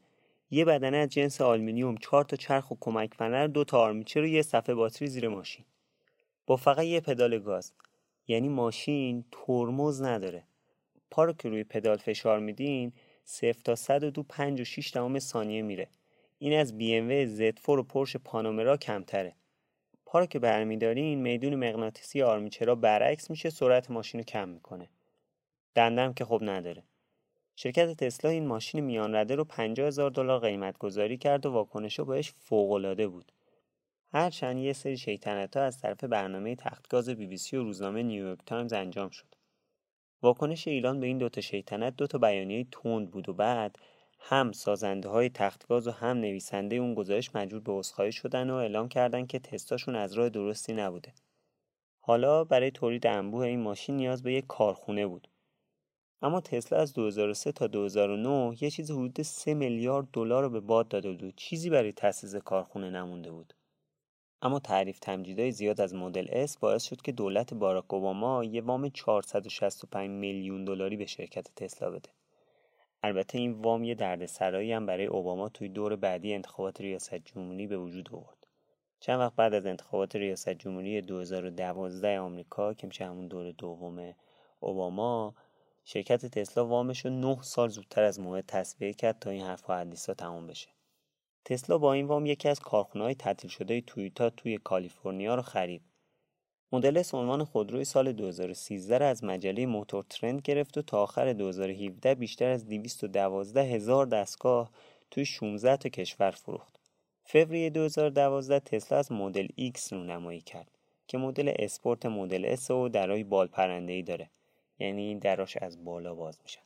یه 0.51 0.65
بدنه 0.65 0.97
از 0.97 1.09
جنس 1.09 1.41
آلومینیوم 1.41 1.97
چهار 1.97 2.23
تا 2.23 2.37
چرخ 2.37 2.71
و 2.71 2.75
کمک 2.79 3.13
فنر 3.13 3.47
دو 3.47 3.63
تا 3.63 3.79
آرمیچر 3.79 4.21
و 4.21 4.27
یه 4.27 4.41
صفحه 4.41 4.75
باتری 4.75 5.07
زیر 5.07 5.27
ماشین. 5.27 5.65
با 6.47 6.55
فقط 6.55 6.85
یه 6.85 6.99
پدال 6.99 7.39
گاز. 7.39 7.73
یعنی 8.27 8.49
ماشین 8.49 9.25
ترمز 9.31 10.01
نداره. 10.01 10.43
پا 11.11 11.23
رو 11.23 11.33
که 11.33 11.49
روی 11.49 11.63
پدال 11.63 11.97
فشار 11.97 12.39
میدین 12.39 12.93
صفر 13.31 13.61
تا 13.63 13.75
صد 13.75 14.03
رو 14.03 14.11
تو 14.11 14.23
پنج 14.23 14.61
و 14.61 14.63
شیش 14.63 14.91
دهم 14.91 15.19
ثانیه 15.19 15.61
میره. 15.61 15.87
این 16.39 16.59
از 16.59 16.73
BMW 16.73 17.39
Z4 17.39 17.69
و 17.69 17.83
پورشه 17.83 18.17
پانامرا 18.17 18.77
کمتره. 18.77 19.35
پا 20.05 20.19
رو 20.19 20.25
که 20.25 20.39
برمیدارین 20.39 21.21
میدون 21.21 21.55
مغناطیسی 21.55 22.21
آرمیچرا 22.21 22.75
برعکس 22.75 23.29
میشه 23.29 23.49
سرعت 23.49 23.91
ماشین 23.91 24.19
رو 24.19 24.23
کم 24.23 24.49
می‌کنه. 24.49 24.89
دندم 25.75 26.13
که 26.13 26.25
خب 26.25 26.39
نداره. 26.41 26.83
شرکت 27.55 28.03
تسلا 28.03 28.31
این 28.31 28.47
ماشین 28.47 28.79
میان 28.79 29.15
رده 29.15 29.35
رو 29.35 29.43
50 29.43 29.87
هزار 29.87 30.11
دلار 30.11 30.39
قیمت 30.39 30.77
گذاری 30.77 31.17
کرد 31.17 31.45
و 31.45 31.51
واکنش 31.51 31.99
بهش 31.99 32.33
فوق 32.37 32.71
العاده 32.71 33.07
بود 33.07 33.31
هرچند 34.13 34.57
یه 34.57 34.73
سری 34.73 34.97
شیطنت 34.97 35.57
ها 35.57 35.63
از 35.63 35.81
طرف 35.81 36.03
برنامه 36.03 36.55
تختگاز 36.55 37.09
بی 37.09 37.27
بی 37.27 37.37
سی 37.37 37.57
و 37.57 37.63
روزنامه 37.63 38.03
نیویورک 38.03 38.39
تایمز 38.45 38.73
انجام 38.73 39.09
شد. 39.09 39.38
واکنش 40.21 40.67
ایلان 40.67 40.99
به 40.99 41.07
این 41.07 41.17
دوتا 41.17 41.41
شیطنت 41.41 41.95
دوتا 41.95 42.17
بیانیه 42.17 42.67
تند 42.71 43.11
بود 43.11 43.29
و 43.29 43.33
بعد 43.33 43.79
هم 44.19 44.51
سازنده 44.51 45.09
های 45.09 45.29
تختگاز 45.29 45.87
و 45.87 45.91
هم 45.91 46.17
نویسنده 46.17 46.75
اون 46.75 46.93
گزارش 46.93 47.35
مجبور 47.35 47.59
به 47.59 47.71
عذرخواهی 47.71 48.11
شدن 48.11 48.49
و 48.49 48.53
اعلام 48.53 48.89
کردن 48.89 49.25
که 49.25 49.39
تستاشون 49.39 49.95
از 49.95 50.13
راه 50.13 50.29
درستی 50.29 50.73
نبوده. 50.73 51.13
حالا 51.99 52.43
برای 52.43 52.71
تولید 52.71 53.07
انبوه 53.07 53.45
این 53.45 53.59
ماشین 53.59 53.95
نیاز 53.95 54.23
به 54.23 54.33
یک 54.33 54.47
کارخونه 54.47 55.07
بود. 55.07 55.27
اما 56.21 56.41
تسلا 56.41 56.79
از 56.79 56.93
2003 56.93 57.51
تا 57.51 57.67
2009 57.67 58.63
یه 58.63 58.69
چیز 58.69 58.91
حدود 58.91 59.21
3 59.21 59.53
میلیارد 59.53 60.07
دلار 60.13 60.43
رو 60.43 60.49
به 60.49 60.59
باد 60.59 60.87
داده 60.87 61.11
بود 61.11 61.33
چیزی 61.35 61.69
برای 61.69 61.91
تأسیس 61.91 62.35
کارخونه 62.35 62.89
نمونده 62.89 63.31
بود. 63.31 63.53
اما 64.41 64.59
تعریف 64.59 64.99
تمجیدهای 64.99 65.51
زیاد 65.51 65.81
از 65.81 65.93
مدل 65.93 66.45
S 66.47 66.57
باعث 66.57 66.83
شد 66.83 67.01
که 67.01 67.11
دولت 67.11 67.53
باراک 67.53 67.93
اوباما 67.93 68.43
یه 68.43 68.61
وام 68.61 68.89
465 68.89 70.09
میلیون 70.09 70.65
دلاری 70.65 70.97
به 70.97 71.05
شرکت 71.05 71.55
تسلا 71.55 71.91
بده. 71.91 72.09
البته 73.03 73.37
این 73.37 73.51
وام 73.51 73.83
یه 73.83 73.95
دردسرایی 73.95 74.71
هم 74.73 74.85
برای 74.85 75.05
اوباما 75.05 75.49
توی 75.49 75.69
دور 75.69 75.95
بعدی 75.95 76.33
انتخابات 76.33 76.81
ریاست 76.81 77.15
جمهوری 77.15 77.67
به 77.67 77.77
وجود 77.77 78.09
آورد. 78.13 78.47
چند 78.99 79.19
وقت 79.19 79.35
بعد 79.35 79.53
از 79.53 79.65
انتخابات 79.65 80.15
ریاست 80.15 80.49
جمهوری 80.49 81.01
2012 81.01 82.19
آمریکا 82.19 82.73
که 82.73 82.87
میشه 82.87 83.05
همون 83.05 83.27
دور 83.27 83.51
دوم 83.51 84.13
اوباما 84.59 85.35
شرکت 85.83 86.25
تسلا 86.25 86.65
وامش 86.65 87.05
رو 87.05 87.11
9 87.11 87.37
سال 87.41 87.69
زودتر 87.69 88.03
از 88.03 88.19
موعد 88.19 88.45
تصویه 88.47 88.93
کرد 88.93 89.19
تا 89.19 89.29
این 89.29 89.41
حرف 89.41 89.69
و 89.69 90.13
تمام 90.13 90.47
بشه. 90.47 90.69
تسلا 91.45 91.77
با 91.77 91.93
این 91.93 92.05
وام 92.05 92.25
یکی 92.25 92.49
از 92.49 92.59
کارخونه‌های 92.59 93.15
تعطیل 93.15 93.49
شده 93.49 93.81
تویوتا 93.81 94.29
توی 94.29 94.57
کالیفرنیا 94.57 95.35
رو 95.35 95.41
خرید 95.41 95.81
مدل 96.71 97.03
عنوان 97.13 97.43
خودروی 97.43 97.85
سال 97.85 98.11
2013 98.11 99.05
از 99.05 99.23
مجله 99.23 99.65
موتور 99.65 100.05
ترند 100.09 100.41
گرفت 100.41 100.77
و 100.77 100.81
تا 100.81 101.03
آخر 101.03 101.33
2017 101.33 102.15
بیشتر 102.15 102.49
از 102.49 102.67
212 102.67 103.63
هزار 103.63 104.05
دستگاه 104.05 104.71
توی 105.11 105.25
16 105.25 105.77
تا 105.77 105.89
کشور 105.89 106.31
فروخت. 106.31 106.79
فوریه 107.23 107.69
2012 107.69 108.59
تسلا 108.59 108.97
از 108.97 109.11
مدل 109.11 109.47
X 109.47 109.93
نمایی 109.93 110.41
کرد 110.41 110.71
که 111.07 111.17
مدل 111.17 111.53
اسپورت 111.59 112.05
مدل 112.05 112.55
S 112.55 112.71
و 112.71 112.89
درای 112.89 113.23
بال 113.23 113.47
پرنده 113.47 113.93
ای 113.93 114.01
داره 114.01 114.29
یعنی 114.79 115.19
دراش 115.19 115.57
از 115.57 115.85
بالا 115.85 116.15
باز 116.15 116.39
میشن. 116.43 116.61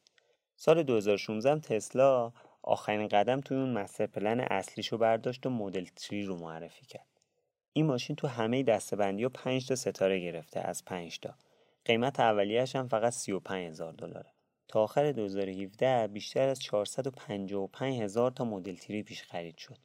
سال 0.55 0.83
2016 0.83 1.59
تسلا 1.59 2.31
آخرین 2.63 3.07
قدم 3.07 3.41
توی 3.41 3.57
اون 3.57 3.73
مستر 3.73 4.05
پلن 4.05 4.39
اصلیشو 4.39 4.97
برداشت 4.97 5.45
و 5.45 5.49
مدل 5.49 5.85
3 5.95 6.21
رو 6.21 6.37
معرفی 6.37 6.85
کرد. 6.85 7.07
این 7.73 7.85
ماشین 7.85 8.15
تو 8.15 8.27
همه 8.27 8.63
دستبندی 8.63 9.25
و 9.25 9.29
5 9.29 9.67
تا 9.67 9.75
ستاره 9.75 10.19
گرفته 10.19 10.59
از 10.59 10.85
5 10.85 11.19
تا. 11.19 11.35
قیمت 11.85 12.19
اولیه‌اش 12.19 12.75
هم 12.75 12.87
فقط 12.87 13.13
35 13.13 13.67
هزار 13.67 13.93
دلاره. 13.93 14.31
تا 14.67 14.83
آخر 14.83 15.11
2017 15.11 16.07
بیشتر 16.07 16.47
از 16.47 16.59
455 16.59 18.01
هزار 18.01 18.31
تا 18.31 18.45
مدل 18.45 18.75
Three 18.75 19.03
پیش 19.03 19.23
خرید 19.23 19.57
شد. 19.57 19.77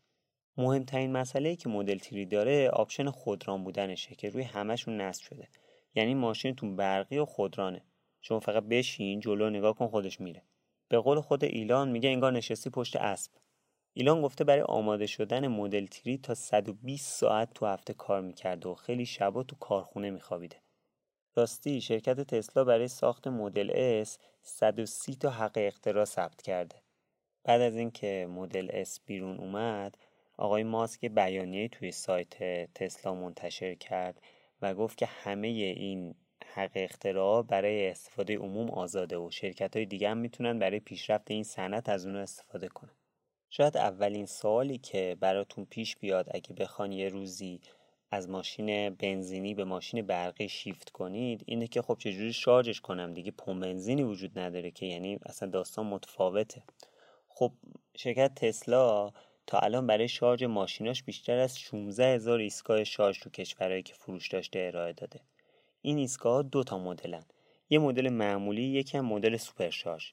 مهمترین 0.56 1.12
مسئله 1.12 1.48
ای 1.48 1.56
که 1.56 1.68
مدل 1.68 1.98
Three 1.98 2.26
داره 2.26 2.68
option 2.68 3.10
خودران 3.10 3.64
بودنشه 3.64 4.14
که 4.14 4.30
روی 4.30 4.42
همشون 4.42 5.00
نصب 5.00 5.22
شده. 5.22 5.48
یعنی 5.94 6.14
ماشینتون 6.14 6.76
برقی 6.76 7.18
و 7.18 7.24
خودرانه. 7.24 7.82
شما 8.20 8.40
فقط 8.40 8.62
بشین 8.62 9.20
جلو 9.20 9.50
نگاه 9.50 9.74
کن 9.74 9.88
خودش 9.88 10.20
میره. 10.20 10.42
به 10.88 10.98
قول 10.98 11.20
خود 11.20 11.44
ایلان 11.44 11.88
میگه 11.88 12.08
انگار 12.08 12.32
نشستی 12.32 12.70
پشت 12.70 12.96
اسب. 12.96 13.32
ایلان 13.92 14.22
گفته 14.22 14.44
برای 14.44 14.62
آماده 14.62 15.06
شدن 15.06 15.48
مدل 15.48 15.86
Three 15.86 16.18
تا 16.18 16.34
120 16.34 17.18
ساعت 17.20 17.54
تو 17.54 17.66
هفته 17.66 17.94
کار 17.94 18.20
می‌کرده 18.20 18.68
و 18.68 18.74
خیلی 18.74 19.06
شبا 19.06 19.42
تو 19.42 19.56
کارخونه 19.56 20.10
میخوابیده. 20.10 20.56
راستی 21.36 21.80
شرکت 21.80 22.20
تسلا 22.20 22.64
برای 22.64 22.88
ساخت 22.88 23.28
مدل 23.28 24.04
S 24.04 24.08
130 24.42 25.16
تا 25.16 25.30
حق 25.30 25.52
اختراع 25.56 26.04
ثبت 26.04 26.42
کرده. 26.42 26.76
بعد 27.44 27.60
از 27.60 27.76
اینکه 27.76 28.26
مدل 28.30 28.84
S 28.84 28.98
بیرون 29.06 29.36
اومد 29.36 29.98
آقای 30.36 30.62
ماسک 30.62 31.04
بیانیه 31.04 31.68
توی 31.68 31.92
سایت 31.92 32.38
تسلا 32.74 33.14
منتشر 33.14 33.74
کرد 33.74 34.22
و 34.62 34.74
گفت 34.74 34.98
که 34.98 35.06
همه 35.06 35.48
این 35.48 36.14
حق 36.54 36.70
اختراع 36.74 37.42
برای 37.42 37.88
استفاده 37.88 38.38
عموم 38.38 38.70
آزاده 38.70 39.18
و 39.18 39.30
شرکت 39.30 39.76
های 39.76 39.86
دیگه 39.86 40.10
هم 40.10 40.18
می‌تونن 40.18 40.58
برای 40.58 40.80
پیشرفت 40.80 41.30
این 41.30 41.44
صنعت 41.44 41.88
از 41.88 42.06
اون 42.06 42.16
استفاده 42.16 42.68
کنن. 42.68 42.90
شاید 43.50 43.76
اولین 43.76 44.26
سوالی 44.26 44.78
که 44.78 45.16
براتون 45.20 45.64
پیش 45.64 45.96
بیاد 45.96 46.26
اگه 46.34 46.52
بخوان 46.52 46.92
یه 46.92 47.08
روزی 47.08 47.60
از 48.10 48.28
ماشین 48.28 48.90
بنزینی 48.90 49.54
به 49.54 49.64
ماشین 49.64 50.06
برقی 50.06 50.48
شیفت 50.48 50.90
کنید 50.90 51.42
اینه 51.46 51.66
که 51.66 51.82
خب 51.82 51.96
چجوری 51.98 52.32
شارژش 52.32 52.80
کنم 52.80 53.14
دیگه؟ 53.14 53.30
پمپ 53.30 53.62
بنزینی 53.62 54.02
وجود 54.02 54.38
نداره 54.38 54.70
که 54.70 54.86
یعنی 54.86 55.18
اصلا 55.26 55.50
داستان 55.50 55.86
متفاوته. 55.86 56.62
خب 57.28 57.52
شرکت 57.96 58.34
تسلا 58.34 59.12
تا 59.46 59.58
الان 59.58 59.86
برای 59.86 60.08
شارژ 60.08 60.42
ماشیناش 60.42 61.02
بیشتر 61.02 61.38
از 61.38 61.58
16 61.58 62.14
هزار 62.14 62.38
ایستگاه 62.38 62.84
شارژ 62.84 63.18
تو 63.18 63.30
کشورهایی 63.30 63.82
که 63.82 63.94
فروش 63.94 64.28
داشته 64.28 64.58
ارائه 64.58 64.92
داده. 64.92 65.20
این 65.88 65.98
ایستگاه 65.98 66.42
دو 66.42 66.64
تا 66.64 66.78
مدلن. 66.78 67.24
یه 67.70 67.78
مدل 67.78 68.08
معمولی 68.08 68.62
یکی 68.62 68.98
هم 68.98 69.06
مدل 69.06 69.36
سوپر 69.36 69.70
شارژ 69.70 70.10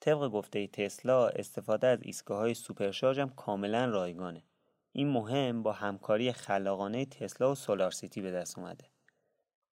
طبق 0.00 0.28
گفته 0.28 0.66
تسلا 0.66 1.28
استفاده 1.28 1.86
از 1.86 1.98
ایستگاه 2.02 2.38
های 2.38 2.54
سوپر 2.54 2.90
شارژ 2.90 3.18
هم 3.18 3.30
کاملا 3.30 3.84
رایگانه. 3.84 4.44
این 4.92 5.08
مهم 5.08 5.62
با 5.62 5.72
همکاری 5.72 6.32
خلاقانه 6.32 7.04
تسلا 7.04 7.52
و 7.52 7.54
سولار 7.54 7.90
سیتی 7.90 8.20
به 8.20 8.30
دست 8.30 8.58
اومده. 8.58 8.84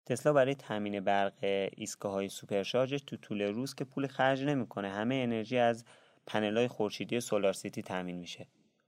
تسلا 0.07 0.33
برای 0.33 0.55
تامین 0.55 1.01
برق 1.01 1.69
ایستگاه 1.77 2.13
های 2.13 2.29
سوپر 2.29 2.63
شارژش 2.63 3.01
تو 3.07 3.17
طول 3.17 3.43
روز 3.43 3.75
که 3.75 3.85
پول 3.85 4.07
خرج 4.07 4.45
نمی‌کنه 4.45 4.91
همه 4.91 5.15
انرژی 5.15 5.59
از 5.59 5.85
پنل 6.27 6.67
خورشیدی 6.67 7.21
سولار 7.21 7.53
سیتی 7.53 7.83
تامین 7.83 8.17
میشه. 8.17 8.47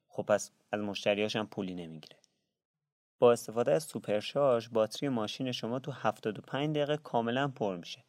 خب 0.08 0.22
پس 0.22 0.50
از 0.72 0.80
مشتریاش 0.80 1.36
هم 1.36 1.46
پولی 1.46 1.74
نمی‌گیره. 1.74 2.16
با 3.18 3.32
استفاده 3.32 3.72
از 3.72 3.84
سوپر 3.84 4.20
شارژ 4.20 4.68
باتری 4.68 5.08
ماشین 5.08 5.52
شما 5.52 5.78
تو 5.78 5.92
75 5.92 6.76
دقیقه 6.76 6.96
کاملا 6.96 7.48
پر 7.48 7.76
میشه. 7.76 8.04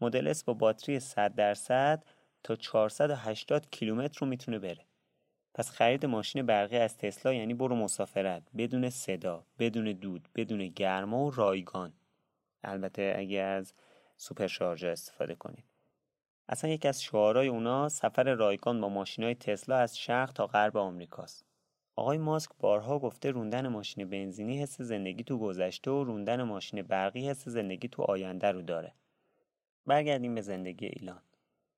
مدل 0.00 0.28
اس 0.28 0.44
با 0.44 0.54
باتری 0.54 1.00
100 1.00 1.34
درصد 1.34 2.04
تا 2.44 2.56
480 2.56 3.70
کیلومتر 3.70 4.18
رو 4.20 4.26
می‌تونه 4.26 4.58
بره. 4.58 4.86
پس 5.54 5.70
خرید 5.70 6.06
ماشین 6.06 6.46
برقی 6.46 6.76
از 6.76 6.98
تسلا 6.98 7.32
یعنی 7.32 7.54
برو 7.54 7.76
مسافرت. 7.76 8.42
بدون 8.56 8.90
صدا 8.90 9.44
بدون 9.58 9.92
دود 9.92 10.28
بدون 10.34 10.68
گرما 10.68 11.24
و 11.24 11.30
رایگان. 11.30 11.92
البته 12.64 13.14
اگه 13.18 13.38
از 13.38 13.74
سوپر 14.16 14.46
شارژ 14.46 14.84
استفاده 14.84 15.34
کنید. 15.34 15.64
اصلا 16.48 16.70
یکی 16.70 16.88
از 16.88 17.02
شعارهای 17.02 17.48
اونا 17.48 17.88
سفر 17.88 18.34
رایگان 18.34 18.80
با 18.80 18.88
ماشین 18.88 19.24
های 19.24 19.34
تسلا 19.34 19.76
از 19.76 19.98
شرق 19.98 20.32
تا 20.32 20.46
غرب 20.46 20.76
آمریکاست. 20.76 21.53
آقای 21.96 22.18
ماسک 22.18 22.50
بارها 22.60 22.98
گفته 22.98 23.30
روندن 23.30 23.68
ماشین 23.68 24.10
بنزینی 24.10 24.62
حس 24.62 24.80
زندگی 24.80 25.24
تو 25.24 25.38
گذشته 25.38 25.90
و 25.90 26.04
روندن 26.04 26.42
ماشین 26.42 26.82
برقی 26.82 27.28
حس 27.28 27.48
زندگی 27.48 27.88
تو 27.88 28.02
آینده 28.02 28.52
رو 28.52 28.62
داره. 28.62 28.92
برگردیم 29.86 30.34
به 30.34 30.40
زندگی 30.40 30.86
ایلان. 30.86 31.22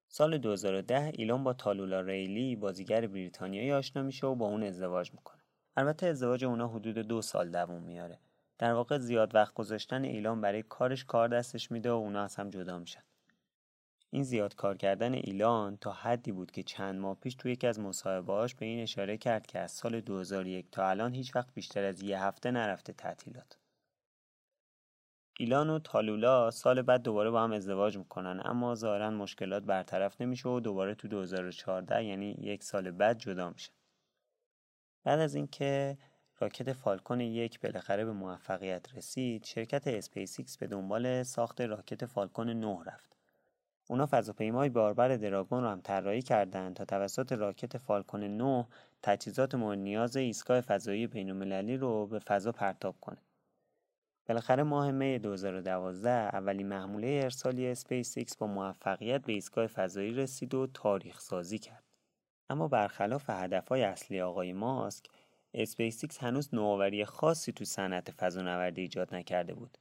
سال 0.08 0.38
2010 0.38 1.12
ایلان 1.14 1.44
با 1.44 1.52
تالولا 1.52 2.00
ریلی 2.00 2.56
بازیگر 2.56 3.06
بریتانیایی 3.06 3.72
آشنا 3.72 4.02
میشه 4.02 4.26
و 4.26 4.34
با 4.34 4.46
اون 4.46 4.62
ازدواج 4.62 5.12
می‌کنه. 5.12 5.40
البته 5.76 6.06
ازدواج 6.06 6.44
اونا 6.44 6.68
حدود 6.68 6.98
دو 6.98 7.22
سال 7.22 7.50
دووم 7.50 7.82
میاره. 7.82 8.18
در 8.58 8.72
واقع 8.72 8.98
زیاد 8.98 9.34
وقت 9.34 9.54
گذاشتن 9.54 10.04
ایلان 10.04 10.40
برای 10.40 10.62
کارش 10.62 11.04
کار 11.04 11.28
دستش 11.28 11.70
میده 11.70 11.90
و 11.90 11.94
اونا 11.94 12.22
از 12.22 12.36
هم 12.36 12.50
جدا 12.50 12.78
میشن. 12.78 13.02
این 14.16 14.24
زیاد 14.24 14.54
کار 14.54 14.76
کردن 14.76 15.14
ایلان 15.14 15.76
تا 15.76 15.92
حدی 15.92 16.32
بود 16.32 16.50
که 16.50 16.62
چند 16.62 17.00
ماه 17.00 17.16
پیش 17.20 17.34
توی 17.34 17.52
یکی 17.52 17.66
از 17.66 17.80
مصاحبه‌هاش 17.80 18.54
به 18.54 18.66
این 18.66 18.82
اشاره 18.82 19.16
کرد 19.16 19.46
که 19.46 19.58
از 19.58 19.72
سال 19.72 20.00
2001 20.00 20.70
تا 20.70 20.88
الان 20.88 21.14
هیچ 21.14 21.36
وقت 21.36 21.54
بیشتر 21.54 21.84
از 21.84 22.02
یه 22.02 22.22
هفته 22.22 22.50
نرفته 22.50 22.92
تعطیلات. 22.92 23.58
ایلان 25.38 25.70
و 25.70 25.78
تالولا 25.78 26.50
سال 26.50 26.82
بعد 26.82 27.02
دوباره 27.02 27.30
با 27.30 27.42
هم 27.42 27.52
ازدواج 27.52 27.98
می‌کنن 27.98 28.42
اما 28.44 28.74
ظاهرا 28.74 29.10
مشکلات 29.10 29.62
برطرف 29.62 30.20
نمیشه 30.20 30.48
و 30.48 30.60
دوباره 30.60 30.94
تو 30.94 31.08
2014 31.08 32.04
یعنی 32.04 32.36
یک 32.40 32.62
سال 32.62 32.90
بعد 32.90 33.18
جدا 33.18 33.50
میشن. 33.50 33.72
بعد 35.04 35.20
از 35.20 35.34
اینکه 35.34 35.98
راکت 36.38 36.72
فالکون 36.72 37.20
یک 37.20 37.60
بالاخره 37.60 38.04
به 38.04 38.12
موفقیت 38.12 38.94
رسید، 38.94 39.44
شرکت 39.44 39.86
اسپیس 39.86 40.58
به 40.58 40.66
دنبال 40.66 41.22
ساخت 41.22 41.60
راکت 41.60 42.06
فالکون 42.06 42.50
9 42.50 42.78
رفت. 42.86 43.15
اونا 43.88 44.08
فضاپیمای 44.10 44.68
باربر 44.68 45.16
دراگون 45.16 45.62
رو 45.62 45.68
هم 45.68 45.80
طراحی 45.80 46.22
کردند 46.22 46.76
تا 46.76 46.84
توسط 46.84 47.32
راکت 47.32 47.78
فالکون 47.78 48.24
9 48.24 48.66
تجهیزات 49.02 49.54
مورد 49.54 49.78
نیاز 49.78 50.16
ایستگاه 50.16 50.60
فضایی 50.60 51.06
بین‌المللی 51.06 51.76
رو 51.76 52.06
به 52.06 52.18
فضا 52.18 52.52
پرتاب 52.52 52.96
کنه. 53.00 53.18
بالاخره 54.28 54.62
ماه 54.62 54.90
می 54.90 55.18
2012 55.18 56.10
اولین 56.10 56.68
محموله 56.68 57.20
ارسالی 57.22 57.66
اسپیس 57.66 58.18
ایکس 58.18 58.36
با 58.36 58.46
موفقیت 58.46 59.22
به 59.22 59.32
ایستگاه 59.32 59.66
فضایی 59.66 60.12
رسید 60.12 60.54
و 60.54 60.66
تاریخ 60.66 61.20
سازی 61.20 61.58
کرد. 61.58 61.84
اما 62.50 62.68
برخلاف 62.68 63.30
هدفهای 63.30 63.82
اصلی 63.82 64.20
آقای 64.20 64.52
ماسک، 64.52 65.04
اسپیس 65.54 66.04
ایکس 66.04 66.18
هنوز 66.18 66.54
نوآوری 66.54 67.04
خاصی 67.04 67.52
تو 67.52 67.64
صنعت 67.64 68.10
فضانوردی 68.10 68.80
ایجاد 68.80 69.14
نکرده 69.14 69.54
بود. 69.54 69.78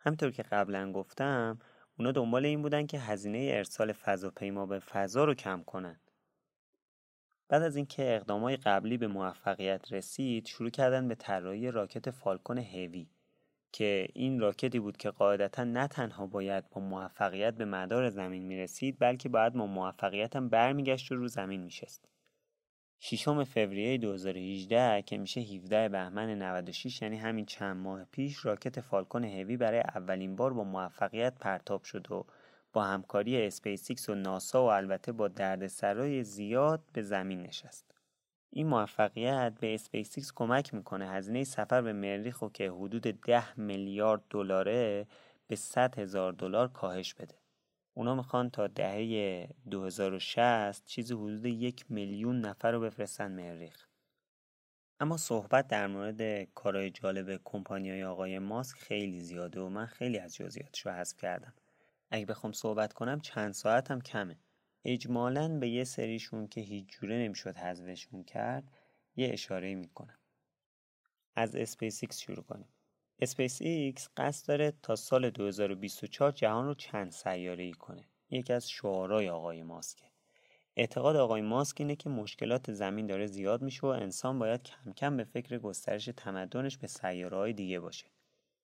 همونطور 0.00 0.30
که 0.30 0.42
قبلا 0.42 0.92
گفتم، 0.92 1.58
اونا 1.98 2.12
دنبال 2.12 2.46
این 2.46 2.62
بودن 2.62 2.86
که 2.86 2.98
هزینه 2.98 3.50
ارسال 3.52 3.92
فضاپیما 3.92 4.66
به 4.66 4.78
فضا 4.78 5.24
رو 5.24 5.34
کم 5.34 5.62
کنن. 5.62 6.00
بعد 7.48 7.62
از 7.62 7.76
اینکه 7.76 8.16
اقدامای 8.16 8.56
قبلی 8.56 8.96
به 8.96 9.06
موفقیت 9.06 9.92
رسید، 9.92 10.46
شروع 10.46 10.70
کردن 10.70 11.08
به 11.08 11.14
طراحی 11.14 11.70
راکت 11.70 12.10
فالکون 12.10 12.58
هیوی 12.58 13.06
که 13.72 14.08
این 14.14 14.40
راکتی 14.40 14.78
بود 14.78 14.96
که 14.96 15.10
قاعدتا 15.10 15.64
نه 15.64 15.88
تنها 15.88 16.26
باید 16.26 16.70
با 16.70 16.80
موفقیت 16.80 17.54
به 17.54 17.64
مدار 17.64 18.10
زمین 18.10 18.42
می‌رسید 18.42 18.96
بلکه 18.98 19.28
باید 19.28 19.52
با 19.52 19.66
موفقیت 19.66 20.36
هم 20.36 20.48
برمیگشت 20.48 21.12
و 21.12 21.16
رو 21.16 21.28
زمین 21.28 21.60
میشست. 21.64 22.08
ششم 23.00 23.44
فوریه 23.44 23.98
2018 23.98 25.02
که 25.02 25.18
میشه 25.18 25.40
17 25.40 25.88
بهمن 25.88 26.38
96 26.42 27.02
یعنی 27.02 27.16
همین 27.16 27.46
چند 27.46 27.76
ماه 27.76 28.04
پیش 28.04 28.44
راکت 28.44 28.80
فالکون 28.80 29.24
هیوی 29.24 29.56
برای 29.56 29.80
اولین 29.80 30.36
بار 30.36 30.52
با 30.52 30.64
موفقیت 30.64 31.34
پرتاب 31.40 31.82
شد 31.82 32.12
و 32.12 32.26
با 32.72 32.84
همکاری 32.84 33.46
اسپیسیکس 33.46 34.08
و 34.08 34.14
ناسا 34.14 34.64
و 34.64 34.70
البته 34.70 35.12
با 35.12 35.28
دردسرای 35.28 36.24
زیاد 36.24 36.80
به 36.92 37.02
زمین 37.02 37.42
نشست. 37.42 37.94
این 38.50 38.66
موفقیت 38.66 39.52
به 39.60 39.74
اسپیسیکس 39.74 40.32
کمک 40.34 40.74
می‌کنه 40.74 41.10
هزینه 41.10 41.44
سفر 41.44 41.82
به 41.82 41.92
مریخ 41.92 42.42
و 42.42 42.48
که 42.48 42.70
حدود 42.70 43.02
10 43.02 43.60
میلیارد 43.60 44.22
دلاره 44.30 45.06
به 45.46 45.56
100 45.56 45.98
هزار 45.98 46.32
دلار 46.32 46.68
کاهش 46.68 47.14
بده. 47.14 47.34
اونا 47.98 48.14
می‌خوان 48.14 48.50
تا 48.50 48.66
دهه 48.66 49.48
2060 49.70 50.84
چیزی 50.84 51.14
حدود 51.14 51.46
یک 51.46 51.84
میلیون 51.88 52.40
نفر 52.40 52.72
رو 52.72 52.80
بفرستن 52.80 53.32
مریخ. 53.32 53.86
اما 55.00 55.16
صحبت 55.16 55.68
در 55.68 55.86
مورد 55.86 56.44
کارهای 56.54 56.90
جالب 56.90 57.40
کمپانیای 57.44 58.04
آقای 58.04 58.38
ماسک 58.38 58.76
خیلی 58.76 59.20
زیاده 59.20 59.60
و 59.60 59.68
من 59.68 59.86
خیلی 59.86 60.18
از 60.18 60.34
جزئیاتش 60.34 60.86
رو 60.86 60.92
حذف 60.92 61.16
کردم. 61.16 61.54
اگه 62.10 62.26
بخوام 62.26 62.52
صحبت 62.52 62.92
کنم 62.92 63.20
چند 63.20 63.52
ساعت 63.52 63.90
هم 63.90 64.00
کمه. 64.00 64.38
اجمالا 64.84 65.58
به 65.58 65.68
یه 65.68 65.84
سریشون 65.84 66.48
که 66.48 66.60
هیچ 66.60 66.88
جوره 66.88 67.18
نمی‌شد 67.18 67.56
حذفشون 67.56 68.24
کرد 68.24 68.72
یه 69.16 69.32
اشاره 69.32 69.74
می‌کنم. 69.74 70.18
از 71.34 71.56
اسپیسیکس 71.56 72.18
شروع 72.18 72.44
کنیم. 72.44 72.68
اسپیس 73.20 73.62
ایکس 73.62 74.08
قصد 74.16 74.48
داره 74.48 74.72
تا 74.82 74.96
سال 74.96 75.30
2024 75.30 76.32
جهان 76.32 76.66
رو 76.66 76.74
چند 76.74 77.10
سیاره 77.10 77.64
ای 77.64 77.72
کنه. 77.72 78.04
یکی 78.30 78.52
از 78.52 78.70
شعارهای 78.70 79.28
آقای 79.28 79.62
ماسکه. 79.62 80.04
اعتقاد 80.76 81.16
آقای 81.16 81.40
ماسک 81.40 81.76
اینه 81.80 81.96
که 81.96 82.08
مشکلات 82.08 82.72
زمین 82.72 83.06
داره 83.06 83.26
زیاد 83.26 83.62
میشه 83.62 83.80
و 83.82 83.86
انسان 83.86 84.38
باید 84.38 84.62
کم 84.62 84.92
کم 84.92 85.16
به 85.16 85.24
فکر 85.24 85.58
گسترش 85.58 86.10
تمدنش 86.16 86.78
به 86.78 86.86
سیاره 86.86 87.52
دیگه 87.52 87.80
باشه. 87.80 88.06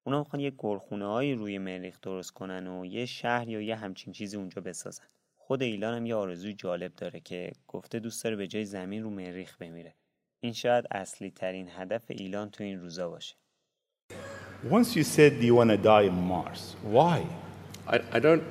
اونا 0.05 0.19
می‌خوان 0.19 0.41
یه 0.41 0.53
گلخونه 0.59 1.07
هایی 1.07 1.35
روی 1.35 1.59
مریخ 1.59 2.01
درست 2.01 2.31
کنن 2.31 2.67
و 2.67 2.85
یه 2.85 3.07
شهر 3.07 3.49
یا 3.49 3.61
یه 3.61 3.77
همچین 3.77 4.13
چیزی 4.13 4.37
اونجا 4.37 4.63
بسازن. 4.63 5.05
خود 5.37 5.63
ایلان 5.63 5.95
هم 5.95 6.07
یه 6.07 6.15
آرزوی 6.15 6.55
جالب 6.55 6.95
داره 6.95 7.21
که 7.21 7.53
گفته 7.69 7.99
دوست 7.99 8.25
داره 8.25 8.37
به 8.37 8.47
جای 8.47 8.65
زمین 8.65 9.03
رو 9.03 9.11
مریخ 9.11 9.57
بمیره. 9.57 9.95
این 10.41 10.53
شاید 10.53 10.85
اصلی 10.91 11.31
ترین 11.31 11.69
هدف 11.71 12.03
ایلان 12.09 12.51
تو 12.51 12.65
این 12.65 12.81
روزا 12.81 13.09
باشه. 13.09 13.37
Once 14.65 14.97
you 14.97 15.05
said 15.05 15.35
you 15.43 15.55
want 15.55 15.69
to 15.69 15.77
die 15.77 16.09
on 16.09 16.27
Mars, 16.27 16.75
why? 16.83 17.27
I, 17.87 18.01
I 18.13 18.19
don't, 18.19 18.43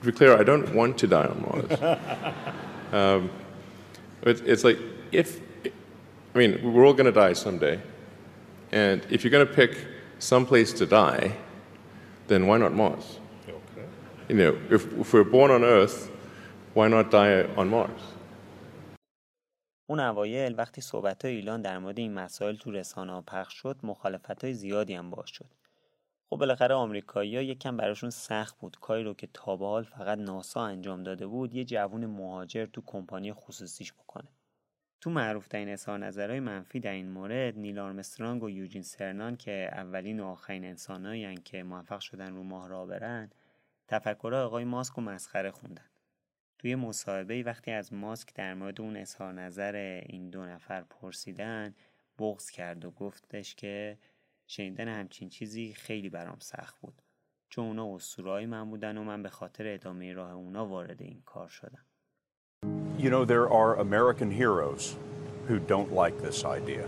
to 0.00 0.06
be 0.06 0.12
clear, 0.12 0.36
I 0.36 0.42
don't 0.42 0.74
want 0.74 0.98
to 0.98 1.06
die 1.06 1.24
on 1.24 1.40
Mars. 1.42 2.36
um, 2.92 3.30
it's, 4.22 4.40
it's 4.40 4.64
like, 4.64 4.78
if, 5.12 5.40
I 6.34 6.38
mean, 6.38 6.72
we're 6.72 6.84
all 6.84 6.92
going 6.92 7.06
to 7.06 7.12
die 7.12 7.32
someday. 7.32 7.80
And 8.72 9.06
if 9.08 9.22
you're 9.22 9.30
going 9.30 9.46
to 9.46 9.52
pick 9.52 9.78
some 10.18 10.44
place 10.46 10.72
to 10.74 10.86
die, 10.86 11.36
then 12.26 12.48
why 12.48 12.58
not 12.58 12.74
Mars? 12.74 13.20
Okay. 13.48 13.86
You 14.28 14.34
know, 14.34 14.58
if, 14.68 14.92
if 14.98 15.12
we're 15.12 15.22
born 15.22 15.52
on 15.52 15.62
Earth, 15.62 16.10
why 16.74 16.88
not 16.88 17.12
die 17.12 17.44
on 17.56 17.68
Mars? 17.68 18.00
اون 19.86 20.00
اوایل 20.00 20.54
وقتی 20.58 20.80
صحبت 20.80 21.24
های 21.24 21.34
ایلان 21.34 21.62
در 21.62 21.78
مورد 21.78 21.98
این 21.98 22.14
مسائل 22.14 22.56
تو 22.56 22.70
رسانه 22.70 23.12
ها 23.12 23.22
پخش 23.22 23.54
شد 23.54 23.76
مخالفت 23.82 24.44
های 24.44 24.54
زیادی 24.54 24.94
هم 24.94 25.10
باش 25.10 25.30
شد. 25.30 25.50
خب 26.30 26.36
بالاخره 26.36 26.74
آمریکایی‌ها 26.74 27.42
یکم 27.42 27.76
براشون 27.76 28.10
سخت 28.10 28.58
بود 28.58 28.76
کاری 28.80 29.04
رو 29.04 29.14
که 29.14 29.28
تا 29.34 29.56
به 29.56 29.66
حال 29.66 29.84
فقط 29.84 30.18
ناسا 30.18 30.64
انجام 30.64 31.02
داده 31.02 31.26
بود 31.26 31.54
یه 31.54 31.64
جوون 31.64 32.06
مهاجر 32.06 32.66
تو 32.66 32.82
کمپانی 32.86 33.32
خصوصیش 33.32 33.92
بکنه. 33.92 34.28
تو 35.00 35.10
معروف 35.10 35.48
ترین 35.48 35.68
اظهار 35.68 35.98
نظرهای 35.98 36.40
منفی 36.40 36.80
در 36.80 36.92
این 36.92 37.10
مورد 37.10 37.58
نیل 37.58 37.78
آرمسترانگ 37.78 38.42
و 38.42 38.50
یوجین 38.50 38.82
سرنان 38.82 39.36
که 39.36 39.70
اولین 39.72 40.20
و 40.20 40.26
آخرین 40.26 40.64
انسانایی 40.64 41.36
که 41.36 41.62
موفق 41.62 42.00
شدن 42.00 42.34
رو 42.34 42.42
ماه 42.42 42.68
را 42.68 42.86
برن 42.86 43.30
تفکرهای 43.88 44.42
آقای 44.42 44.64
ماسک 44.64 44.98
و 44.98 45.00
مسخره 45.00 45.50
خوندن. 45.50 45.84
توی 46.58 46.74
مصاحبه 46.74 47.42
وقتی 47.42 47.70
از 47.70 47.92
ماسک 47.92 48.34
در 48.34 48.54
مورد 48.54 48.80
اون 48.80 48.96
اظهار 48.96 49.32
نظر 49.32 50.02
این 50.06 50.30
دو 50.30 50.46
نفر 50.46 50.82
پرسیدن 50.82 51.74
بغض 52.18 52.50
کرد 52.50 52.84
و 52.84 52.90
گفتش 52.90 53.54
که 53.54 53.98
شنیدن 54.46 54.88
همچین 54.88 55.28
چیزی 55.28 55.72
خیلی 55.74 56.08
برام 56.08 56.38
سخت 56.40 56.78
بود 56.80 57.02
چون 57.48 57.66
اونا 57.66 57.94
اسطوره‌های 57.94 58.46
من 58.46 58.70
بودن 58.70 58.98
و 58.98 59.04
من 59.04 59.22
به 59.22 59.28
خاطر 59.28 59.74
ادامه 59.74 60.12
راه 60.12 60.32
اونا 60.32 60.66
وارد 60.66 61.02
این 61.02 61.22
کار 61.26 61.48
شدم 61.48 61.86
You 62.98 63.10
know, 63.10 63.26
there 63.26 63.48
are 63.50 63.78
American 63.78 64.30
heroes 64.30 64.96
who 65.48 65.58
don't 65.58 65.92
like 65.92 66.16
this 66.22 66.44
idea. 66.44 66.86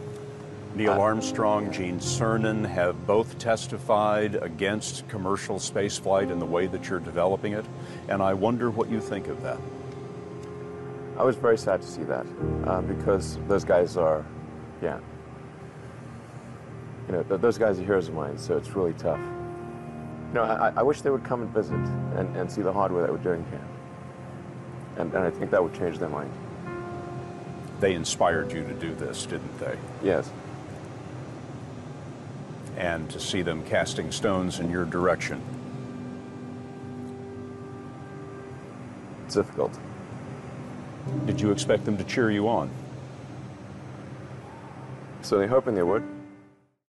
Neil 0.79 0.93
Armstrong, 0.93 1.73
Gene 1.73 1.99
Cernan 1.99 2.65
have 2.65 3.05
both 3.05 3.37
testified 3.41 4.37
against 4.37 5.09
commercial 5.09 5.57
spaceflight 5.57 6.31
in 6.31 6.39
the 6.39 6.47
way 6.47 6.69
that 6.69 6.89
you're 6.89 7.01
developing 7.01 7.55
it, 7.55 7.65
and 8.09 8.23
I 8.23 8.35
wonder 8.35 8.71
what 8.71 8.89
you 8.89 9.01
think 9.01 9.27
of 9.27 9.43
that. 9.43 9.59
I 11.19 11.25
was 11.25 11.35
very 11.35 11.59
sad 11.59 11.83
to 11.83 11.89
see 11.89 12.05
that 12.05 12.25
uh, 12.65 12.81
because 12.83 13.39
those 13.49 13.65
guys 13.65 13.97
are, 13.97 14.25
yeah. 14.81 15.01
You 17.09 17.15
know, 17.15 17.23
th- 17.25 17.41
those 17.41 17.59
guys 17.59 17.81
are 17.81 17.83
heroes 17.83 18.07
of 18.07 18.15
mine, 18.15 18.39
so 18.39 18.57
it's 18.57 18.71
really 18.71 18.93
tough. 18.93 19.19
You 19.19 20.35
know, 20.35 20.45
I, 20.45 20.75
I 20.77 20.83
wish 20.85 21.01
they 21.01 21.11
would 21.11 21.25
come 21.25 21.43
and 21.43 21.51
visit 21.51 21.75
and, 21.75 22.37
and 22.37 22.53
see 22.53 22.63
the 22.63 22.73
hardware 22.73 23.03
that 23.03 23.11
we're 23.11 23.19
doing 23.19 23.45
here. 23.51 23.67
And, 24.99 25.13
and 25.13 25.25
I 25.25 25.31
think 25.31 25.51
that 25.51 25.61
would 25.61 25.75
change 25.75 25.99
their 25.99 26.09
mind. 26.09 26.31
They 27.81 27.95
inspired 27.95 28.53
you 28.53 28.63
to 28.63 28.75
do 28.75 28.95
this, 28.95 29.27
didn't 29.27 29.59
they? 29.59 29.77
Yes. 30.05 30.31
And 32.79 33.11
to 33.11 33.19
see 33.19 33.43
them 33.43 33.65
casting 33.65 34.13
stones 34.13 34.61
in 34.61 34.71
your 34.71 34.85
direction. 34.85 35.39
It's 39.27 39.35
difficult. 39.35 39.77
Did 41.27 41.41
you 41.41 41.51
expect 41.51 41.85
them 41.85 41.97
to 41.99 42.05
cheer 42.05 42.31
you 42.31 42.49
on? 42.49 42.71
So 45.23 45.39
they're 45.39 45.55
hoping 45.57 45.75
they 45.75 45.83
would. 45.83 46.05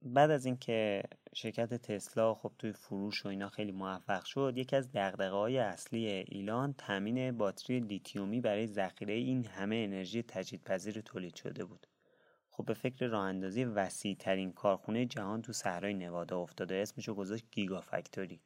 بعد 0.03 0.31
از 0.31 0.47
اینکه 0.47 1.03
شرکت 1.35 1.75
تسلا 1.75 2.35
خب 2.35 2.53
توی 2.59 2.73
فروش 2.73 3.27
و 3.27 3.29
اینا 3.29 3.49
خیلی 3.49 3.73
موفق 3.73 4.25
شد 4.25 4.53
یکی 4.57 4.77
از 4.77 4.93
دقدقه 4.93 5.31
های 5.31 5.59
اصلی 5.59 6.07
ایلان 6.07 6.75
تامین 6.79 7.39
باتری 7.39 7.81
لیتیومی 7.81 8.41
برای 8.41 8.67
ذخیره 8.67 9.15
این 9.15 9.47
همه 9.47 9.77
انرژی 9.77 10.23
تجدیدپذیر 10.23 11.01
تولید 11.01 11.35
شده 11.35 11.65
بود 11.65 11.87
خب 12.57 12.65
به 12.65 12.75
فکر 12.75 13.07
راه 13.07 13.25
اندازی 13.25 13.65
وسیع 13.65 14.15
ترین 14.15 14.53
کارخونه 14.53 15.07
جهان 15.07 15.43
تو 15.43 15.53
صحرای 15.53 15.95
نوادا 15.95 16.41
افتاده. 16.41 16.75
اسمشو 16.75 17.15
گذاشت 17.15 17.45
گیگا 17.51 17.81
فکتوری 17.81 18.41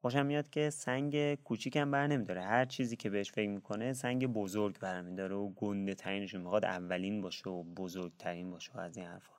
خوشم 0.00 0.26
میاد 0.26 0.50
که 0.50 0.70
سنگ 0.70 1.34
کوچیکم 1.34 1.90
بر 1.90 2.06
نمیداره. 2.06 2.42
هر 2.42 2.64
چیزی 2.64 2.96
که 2.96 3.10
بهش 3.10 3.32
فکر 3.32 3.48
می‌کنه 3.48 3.92
سنگ 3.92 4.26
بزرگ 4.26 4.78
برمیداره 4.78 5.36
و 5.36 5.48
گنده 5.48 5.94
ترینش 5.94 6.34
می‌خواد 6.34 6.64
اولین 6.64 7.20
باشه 7.20 7.50
و 7.50 7.62
بزرگترین 7.62 8.50
باشه 8.50 8.72
و 8.72 8.78
از 8.78 8.96
این 8.96 9.06
حرفا. 9.06 9.34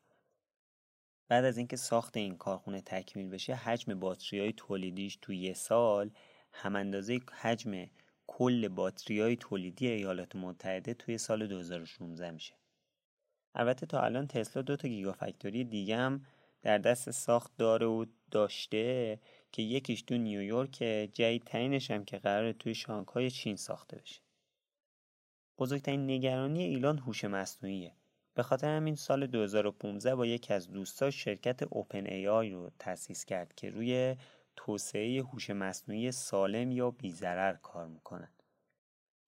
بعد 1.27 1.45
از 1.45 1.57
اینکه 1.57 1.75
ساخت 1.75 2.17
این 2.17 2.37
کارخونه 2.37 2.81
تکمیل 2.81 3.29
بشه 3.29 3.55
حجم 3.55 3.99
باتری 3.99 4.39
های 4.39 4.53
تولیدیش 4.57 5.17
تو 5.21 5.33
یه 5.33 5.53
سال 5.53 6.11
هم 6.51 6.75
اندازه 6.75 7.19
حجم 7.41 7.85
کل 8.27 8.67
باتری 8.67 9.21
های 9.21 9.35
تولیدی 9.35 9.87
ایالات 9.87 10.35
متحده 10.35 10.93
توی 10.93 11.17
سال 11.17 11.47
2016 11.47 12.31
میشه. 12.31 12.60
البته 13.55 13.85
تا 13.85 14.01
الان 14.01 14.27
تسلا 14.27 14.61
دو 14.61 14.75
تا 14.75 14.87
گیگا 14.87 15.11
فکتوری 15.11 15.63
دیگه 15.63 15.97
هم 15.97 16.25
در 16.61 16.77
دست 16.77 17.11
ساخت 17.11 17.51
داره 17.57 17.85
و 17.85 18.05
داشته 18.31 19.19
که 19.51 19.61
یکیش 19.61 20.01
تو 20.01 20.17
نیویورک 20.17 20.75
جدیدترینش 21.13 21.91
هم 21.91 22.05
که 22.05 22.17
قراره 22.17 22.53
توی 22.53 22.75
شانگهای 22.75 23.31
چین 23.31 23.55
ساخته 23.55 23.97
بشه 23.97 24.21
بزرگترین 25.57 26.11
نگرانی 26.11 26.63
ایلان 26.63 26.97
هوش 26.97 27.25
مصنوعیه 27.25 27.95
به 28.33 28.43
خاطر 28.43 28.75
همین 28.77 28.95
سال 28.95 29.27
2015 29.27 30.15
با 30.15 30.25
یکی 30.25 30.53
از 30.53 30.71
دوستاش 30.71 31.23
شرکت 31.23 31.63
اوپن 31.63 32.05
ای 32.05 32.27
آی 32.27 32.49
رو 32.49 32.69
تأسیس 32.79 33.25
کرد 33.25 33.55
که 33.55 33.69
روی 33.69 34.15
توسعه 34.55 35.21
هوش 35.21 35.49
مصنوعی 35.49 36.11
سالم 36.11 36.71
یا 36.71 36.91
بیضرر 36.91 37.53
کار 37.53 37.87
می‌کنن. 37.87 38.29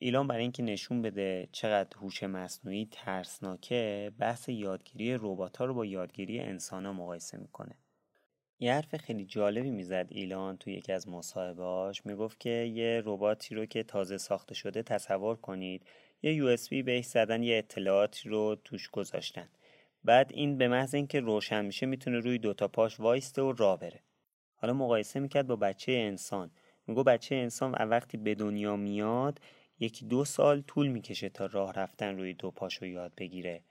ایلان 0.04 0.28
برای 0.28 0.42
اینکه 0.42 0.64
نشون 0.64 1.02
بده 1.02 1.48
چقدر 1.52 1.98
هوش 1.98 2.24
مصنوعی 2.24 2.88
ترسناکه 2.92 4.12
بحث 4.20 4.50
یادگیری 4.50 5.18
ربات 5.22 5.62
رو 5.62 5.74
با 5.74 5.86
یادگیری 5.86 6.40
انسان 6.40 6.86
ها 6.86 6.94
مقایسه 6.94 7.38
می‌کنه. 7.38 7.78
یه 8.60 8.74
حرف 8.74 8.96
خیلی 8.96 9.26
جالبی 9.26 9.72
می‌زد 9.72 10.08
ایلان 10.10 10.58
تو 10.58 10.70
یکی 10.70 10.92
از 10.92 11.08
مصاحبهاش 11.08 12.06
می‌گفت 12.06 12.40
که 12.40 12.50
یه 12.50 13.02
رباتی 13.06 13.56
رو 13.56 13.66
که 13.66 13.84
تازه 13.84 14.18
ساخته 14.18 14.56
شده 14.56 14.84
تصور 14.84 15.36
کنید 15.36 15.86
یه 16.24 16.34
یو 16.34 16.46
اس 16.46 16.70
بی 16.70 16.84
بهش 16.84 17.06
زدن 17.06 17.44
یه 17.44 17.58
اطلاعاتی 17.58 18.30
رو 18.30 18.56
توش 18.64 18.90
گذاشتن. 18.90 19.50
بعد 20.04 20.32
این 20.34 20.58
به 20.58 20.68
محض 20.68 20.96
اینکه 20.96 21.20
روشن 21.20 21.66
میشه 21.66 21.86
می‌تونه 21.86 22.20
روی 22.20 22.38
دوتا 22.38 22.68
پاش 22.68 23.00
وایسته 23.00 23.42
و 23.42 23.52
راه 23.52 23.80
بره. 23.80 24.00
حالا 24.56 24.74
مقایسه 24.74 25.20
می‌کرد 25.20 25.48
با 25.48 25.56
بچه 25.56 25.92
انسان. 25.92 26.52
میگو 26.88 27.04
بچه 27.04 27.36
انسان 27.36 27.72
وقتی 27.72 28.18
به 28.18 28.36
دنیا 28.36 28.76
میاد 28.76 29.40
یکی 29.80 30.06
دو 30.06 30.26
سال 30.26 30.62
طول 30.62 30.88
می‌کشه 30.88 31.30
تا 31.30 31.46
راه 31.46 31.74
رفتن 31.74 32.18
روی 32.18 32.34
دو 32.34 32.52
پاشو 32.52 32.86
یاد 32.86 33.12
بگیره. 33.18 33.62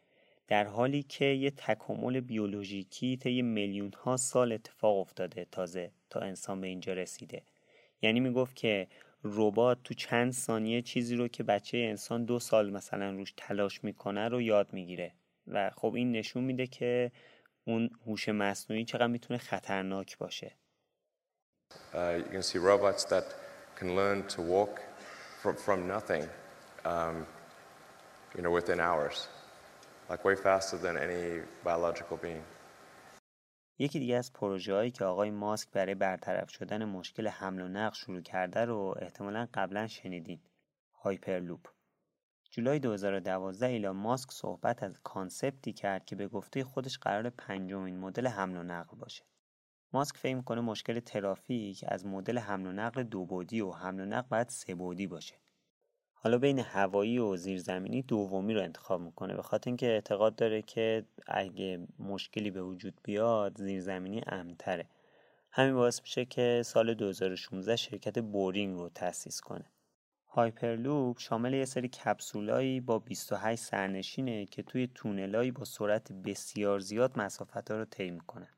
در 0.49 0.65
حالی 0.65 1.03
که 1.03 1.25
یه 1.25 1.51
تکامل 1.51 2.21
بیولوژیکی 2.21 3.17
طی 3.17 3.43
میلیون 3.43 3.93
ها 3.93 4.17
سال 4.17 4.53
اتفاق 4.53 4.99
افتاده 4.99 5.47
تازه 5.51 5.91
تا 6.11 6.21
انسان 6.21 6.61
به 6.61 6.67
اینجا 6.67 6.93
رسیده. 6.93 7.43
یعنی 8.03 8.21
می‌گفت 8.21 8.57
که 8.57 8.89
ربات 9.25 9.79
تو 9.85 9.95
چند 9.95 10.33
ثانیه 10.33 10.83
چیزی 10.83 11.17
رو 11.17 11.29
که 11.29 11.43
بچه 11.43 11.79
انسان 11.79 12.25
دو 12.25 12.39
سال 12.39 12.71
مثلا 12.71 13.11
روش 13.11 13.35
تلاش 13.37 13.85
می‌کنه 13.85 14.29
رو 14.29 14.43
یاد 14.43 14.73
می‌گیره. 14.73 15.13
و 15.47 15.71
خب 15.71 15.95
این 15.95 16.13
نشون 16.13 16.45
میده 16.45 16.67
که 16.67 17.13
اون 17.65 17.91
هوش 18.07 18.29
مصنوعی 18.29 18.85
چقدر 18.85 19.07
می‌تونه 19.07 19.39
خطرناک 19.39 20.19
باشه. 20.19 20.57
Uh, 21.73 22.19
you 22.19 22.33
can 22.33 22.43
see 22.43 22.59
robots 22.59 23.05
that 23.05 23.27
can 23.79 23.89
learn 23.99 24.19
to 24.35 24.41
walk 24.55 24.75
from, 25.43 25.57
from 25.57 25.81
nothing, 25.89 26.25
um, 26.85 27.27
you 28.37 28.43
know, 28.43 28.53
within 28.59 28.79
hours, 28.81 29.29
like 30.09 30.25
way 30.25 30.37
faster 30.37 30.77
than 30.85 30.97
any 30.97 31.41
biological 31.65 32.17
being. 32.17 32.45
یکی 33.79 33.99
دیگه 33.99 34.17
از 34.17 34.33
پروژه 34.33 34.75
هایی 34.75 34.91
که 34.91 35.05
آقای 35.05 35.31
ماسک 35.31 35.71
برای 35.71 35.95
برطرف 35.95 36.51
شدن 36.51 36.85
مشکل 36.85 37.29
حمل 37.29 37.61
و 37.61 37.69
نقل 37.69 37.95
شروع 37.95 38.21
کرده 38.21 38.65
رو 38.65 38.95
احتمالا 39.01 39.49
قبلا 39.55 39.87
شنیدین. 39.87 40.41
هایپرلوپ. 40.95 41.67
جولای 42.51 42.79
2012 42.79 43.67
ایلان 43.67 43.97
ماسک 43.97 44.31
صحبت 44.31 44.83
از 44.83 44.95
concept 45.03 45.64
ی 45.64 45.73
کرد 45.73 46.05
که 46.05 46.17
به 46.17 46.29
گفته 46.29 46.65
خودش 46.65 46.99
قراره 46.99 47.31
پنجمین 47.31 47.99
مدل 47.99 48.27
حمل 48.27 48.57
و 48.57 48.63
نقل 48.63 48.97
باشه. 48.97 49.25
ماسک 49.93 50.17
فکر 50.17 50.35
می‌کنه 50.35 50.61
مشکل 50.61 51.01
ترافیک 51.01 51.85
از 51.89 52.07
مدل 52.07 52.39
حمل 52.39 52.67
و 52.67 52.73
نقل 52.73 53.03
دو 53.03 53.25
بعدیه 53.25 53.61
و 53.61 53.71
حمل 53.71 54.01
و 54.01 54.05
نقل 54.05 54.29
باید 54.29 54.49
سه 54.49 54.75
بعدی 54.75 55.07
باشه. 55.07 55.35
حالا 56.13 56.39
بین 56.39 56.59
هوایی 56.59 57.19
و 57.19 57.37
زیرزمینی 57.37 58.03
دومی 58.03 58.55
رو 58.55 58.63
انتخاب 58.63 59.01
می‌کنه 59.01 59.35
به 59.35 59.43
خاطر 59.43 59.71
اینکه 59.71 59.87
اعتقاد 59.87 60.35
داره 60.37 60.63
که 60.63 61.05
اگه 61.27 61.87
مشکلی 61.99 62.51
به 62.51 62.63
وجود 62.63 63.01
بیاد 63.05 63.59
زیرزمینی 63.59 64.23
امنتره. 64.27 64.87
همین 65.51 65.75
باعث 65.75 66.01
میشه 66.01 66.25
که 66.25 66.63
سال 66.65 66.95
2016 66.95 67.77
شرکت 67.77 68.19
بورینگ 68.19 68.79
رو 68.79 68.89
تأسیس 68.89 69.41
کنه. 69.41 69.65
هایپرلوپ 70.29 71.19
شامل 71.19 71.55
یه 71.55 71.65
سری 71.65 71.89
کپسولایی 71.89 72.81
با 72.81 72.99
28 72.99 73.63
سرنشینه 73.63 74.47
که 74.47 74.63
توی 74.63 74.89
تونلایی 74.95 75.51
با 75.51 75.65
سرعت 75.65 76.13
بسیار 76.13 76.81
زیاد 76.81 77.19
مسافت 77.19 77.71
ها 77.71 77.77
رو 77.77 77.85
طی 77.85 78.11
می‌کنن. 78.11 78.49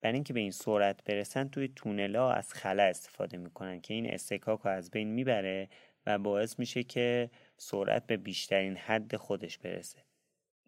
برای 0.00 0.14
اینکه 0.14 0.32
به 0.32 0.40
این 0.40 0.50
سرعت 0.50 1.04
برسن 1.04 1.48
توی 1.48 1.68
تونلا 1.76 2.32
از 2.32 2.54
خلا 2.54 2.82
استفاده 2.82 3.36
می‌کنن 3.36 3.80
که 3.80 3.94
این 3.94 4.10
اصطکاک 4.10 4.60
رو 4.60 4.70
از 4.70 4.90
بین 4.90 5.08
می‌بره 5.08 5.68
و 6.06 6.18
باعث 6.18 6.58
میشه 6.58 6.82
که 6.82 7.30
سرعت 7.56 8.06
به 8.06 8.16
بیشترین 8.16 8.76
حد 8.76 9.16
خودش 9.16 9.58
برسه. 9.58 9.98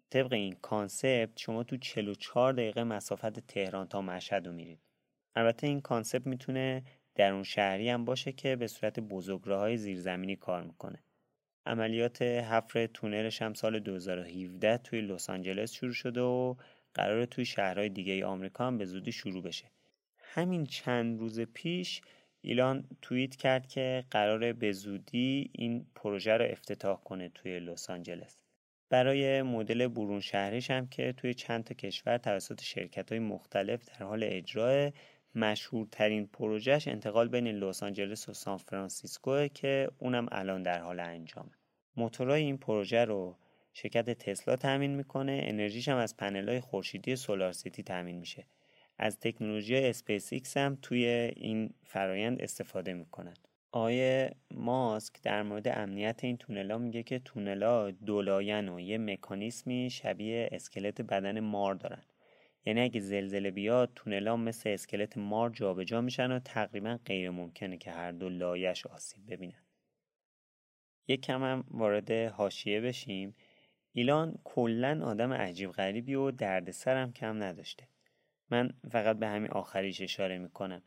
طبق 0.09 0.33
این 0.33 0.55
concept 0.61 1.39
شما 1.39 1.63
تو 1.63 1.77
44 1.77 2.53
دقیقه 2.53 2.83
مسافت 2.83 3.39
تهران 3.39 3.87
تا 3.87 4.01
مشهد 4.01 4.47
رو 4.47 4.53
میرید. 4.53 4.79
البته 5.35 5.67
این 5.67 5.81
concept 5.81 6.27
می‌تونه 6.27 6.83
درون 7.15 7.43
شهری 7.43 7.89
هم 7.89 8.05
باشه 8.05 8.31
که 8.31 8.55
به 8.55 8.67
صورت 8.67 8.99
بزرگراه 8.99 9.59
های 9.59 9.77
زیرزمینی 9.77 10.35
کار 10.35 10.63
می‌کنه. 10.63 11.03
عملیات 11.65 12.21
حفر 12.21 12.85
تونلش 12.85 13.41
هم 13.41 13.53
سال 13.53 13.79
2017 13.79 14.77
توی 14.77 15.01
لس 15.01 15.29
آنجلس 15.29 15.73
شروع 15.73 15.93
شده 15.93 16.21
و 16.21 16.55
قراره 16.93 17.25
توی 17.25 17.45
شهرهای 17.45 17.89
دیگه 17.89 18.25
آمریکا 18.25 18.67
هم 18.67 18.77
به 18.77 18.85
زودی 18.85 19.11
شروع 19.11 19.43
بشه. 19.43 19.71
همین 20.17 20.65
چند 20.65 21.19
روز 21.19 21.39
پیش 21.39 22.01
ایلان 22.41 22.83
توییت 23.01 23.35
کرد 23.35 23.67
که 23.67 24.03
قراره 24.11 24.53
به 24.53 24.71
زودی 24.71 25.51
این 25.53 25.85
پروژه 25.95 26.37
رو 26.37 26.45
افتتاح 26.45 27.03
کنه 27.03 27.29
توی 27.29 27.59
لس 27.59 27.89
آنجلس. 27.89 28.37
برای 28.89 29.41
مدل 29.41 29.87
برون 29.87 30.19
شهریش 30.19 30.71
هم 30.71 30.87
که 30.87 31.13
توی 31.17 31.33
چند 31.33 31.63
تا 31.63 31.73
کشور 31.73 32.17
توسط 32.17 32.61
شرکت 32.61 33.11
های 33.11 33.19
مختلف 33.19 33.85
در 33.85 34.05
حال 34.05 34.23
اجرای 34.23 34.91
مشهورترین 35.35 36.27
پروژهش 36.27 36.87
انتقال 36.87 37.27
بین 37.27 37.47
لس 37.47 37.83
آنجلس 37.83 38.29
و 38.29 38.33
سان 38.33 38.57
فرانسیسکو 38.57 39.47
که 39.47 39.89
اونم 39.97 40.27
الان 40.31 40.63
در 40.63 40.81
حال 40.81 40.99
انجامه. 40.99 41.51
موتورهای 41.97 42.41
این 42.41 42.57
پروژه 42.57 43.05
رو 43.05 43.37
شرکت 43.73 44.09
تسلا 44.09 44.55
تامین 44.55 44.95
می‌کنه. 44.95 45.41
انرژیش 45.43 45.89
هم 45.89 45.97
از 45.97 46.17
پنل 46.17 46.59
خورشیدی 46.59 47.15
سولار 47.15 47.51
سیتی 47.51 47.83
تامین 47.83 48.17
میشه. 48.17 48.45
از 48.97 49.19
تکنولوژی 49.19 49.75
اسپیس 49.75 50.33
ایکس 50.33 50.57
هم 50.57 50.77
توی 50.81 51.05
این 51.35 51.73
فرایند 51.83 52.41
استفاده 52.41 52.93
می‌کنن. 52.93 53.33
آقای 53.71 54.35
ماسک 54.51 55.21
در 55.23 55.43
مورد 55.43 55.67
امنیت 55.67 56.23
این 56.23 56.37
تونلا 56.37 56.77
میگه 56.77 57.03
که 57.03 57.19
تونلا 57.19 57.91
دولاین 57.91 58.69
و 58.69 58.79
یه 58.79 58.97
مکانیسمی 58.97 59.89
شبیه 59.89 60.49
اسکلت 60.51 61.01
بدن 61.01 61.39
مار 61.39 61.75
دارن. 61.75 62.03
یعنی 62.65 62.81
اگه 62.81 62.99
زلزله 62.99 63.51
بیاد 63.51 63.91
تونلا 63.95 64.37
مثل 64.37 64.69
اسکلت 64.69 65.17
مار 65.17 65.49
جابجا 65.49 66.01
میشن 66.01 66.31
و 66.31 66.39
تقریبا 66.39 66.99
غیر 67.05 67.29
ممکنه 67.29 67.77
که 67.77 67.91
هر 67.91 68.11
دو 68.11 68.29
لایش 68.29 68.85
آسیب 68.85 69.31
ببینن. 69.31 69.63
یک 71.07 71.21
کم 71.21 71.43
هم 71.43 71.63
وارد 71.67 72.11
حاشیه 72.11 72.81
بشیم. 72.81 73.35
ایلان 73.93 74.39
کلا 74.43 75.01
آدم 75.05 75.33
عجیب 75.33 75.71
غریبی 75.71 76.15
و 76.15 76.31
دردسرم 76.31 77.13
کم 77.13 77.43
نداشته. 77.43 77.87
من 78.49 78.73
فقط 78.91 79.17
به 79.19 79.27
همین 79.27 79.51
آخریش 79.51 80.01
اشاره 80.01 80.37
می‌کنم. 80.37 80.83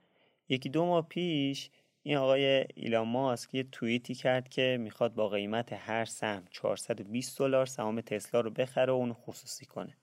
یکی 0.48 0.68
دو 0.68 0.86
ماه 0.86 1.08
پیش 1.08 1.70
این 2.02 2.16
آقای 2.16 2.64
ایلان 2.74 3.08
ماسک 3.08 3.54
یه 3.54 3.62
توییتی 3.62 4.14
کرد 4.14 4.48
که 4.48 4.78
می‌خواد 4.80 5.14
با 5.14 5.28
قیمت 5.28 5.72
هر 5.72 6.04
سهم 6.04 6.44
420 6.50 7.38
دلار 7.38 7.66
سهام 7.66 8.00
تسلا 8.00 8.40
رو 8.40 8.50
بخره 8.50 8.92
و 8.92 8.96
اون 8.96 9.12
خصوصی 9.12 9.66
کنه. 9.66 9.96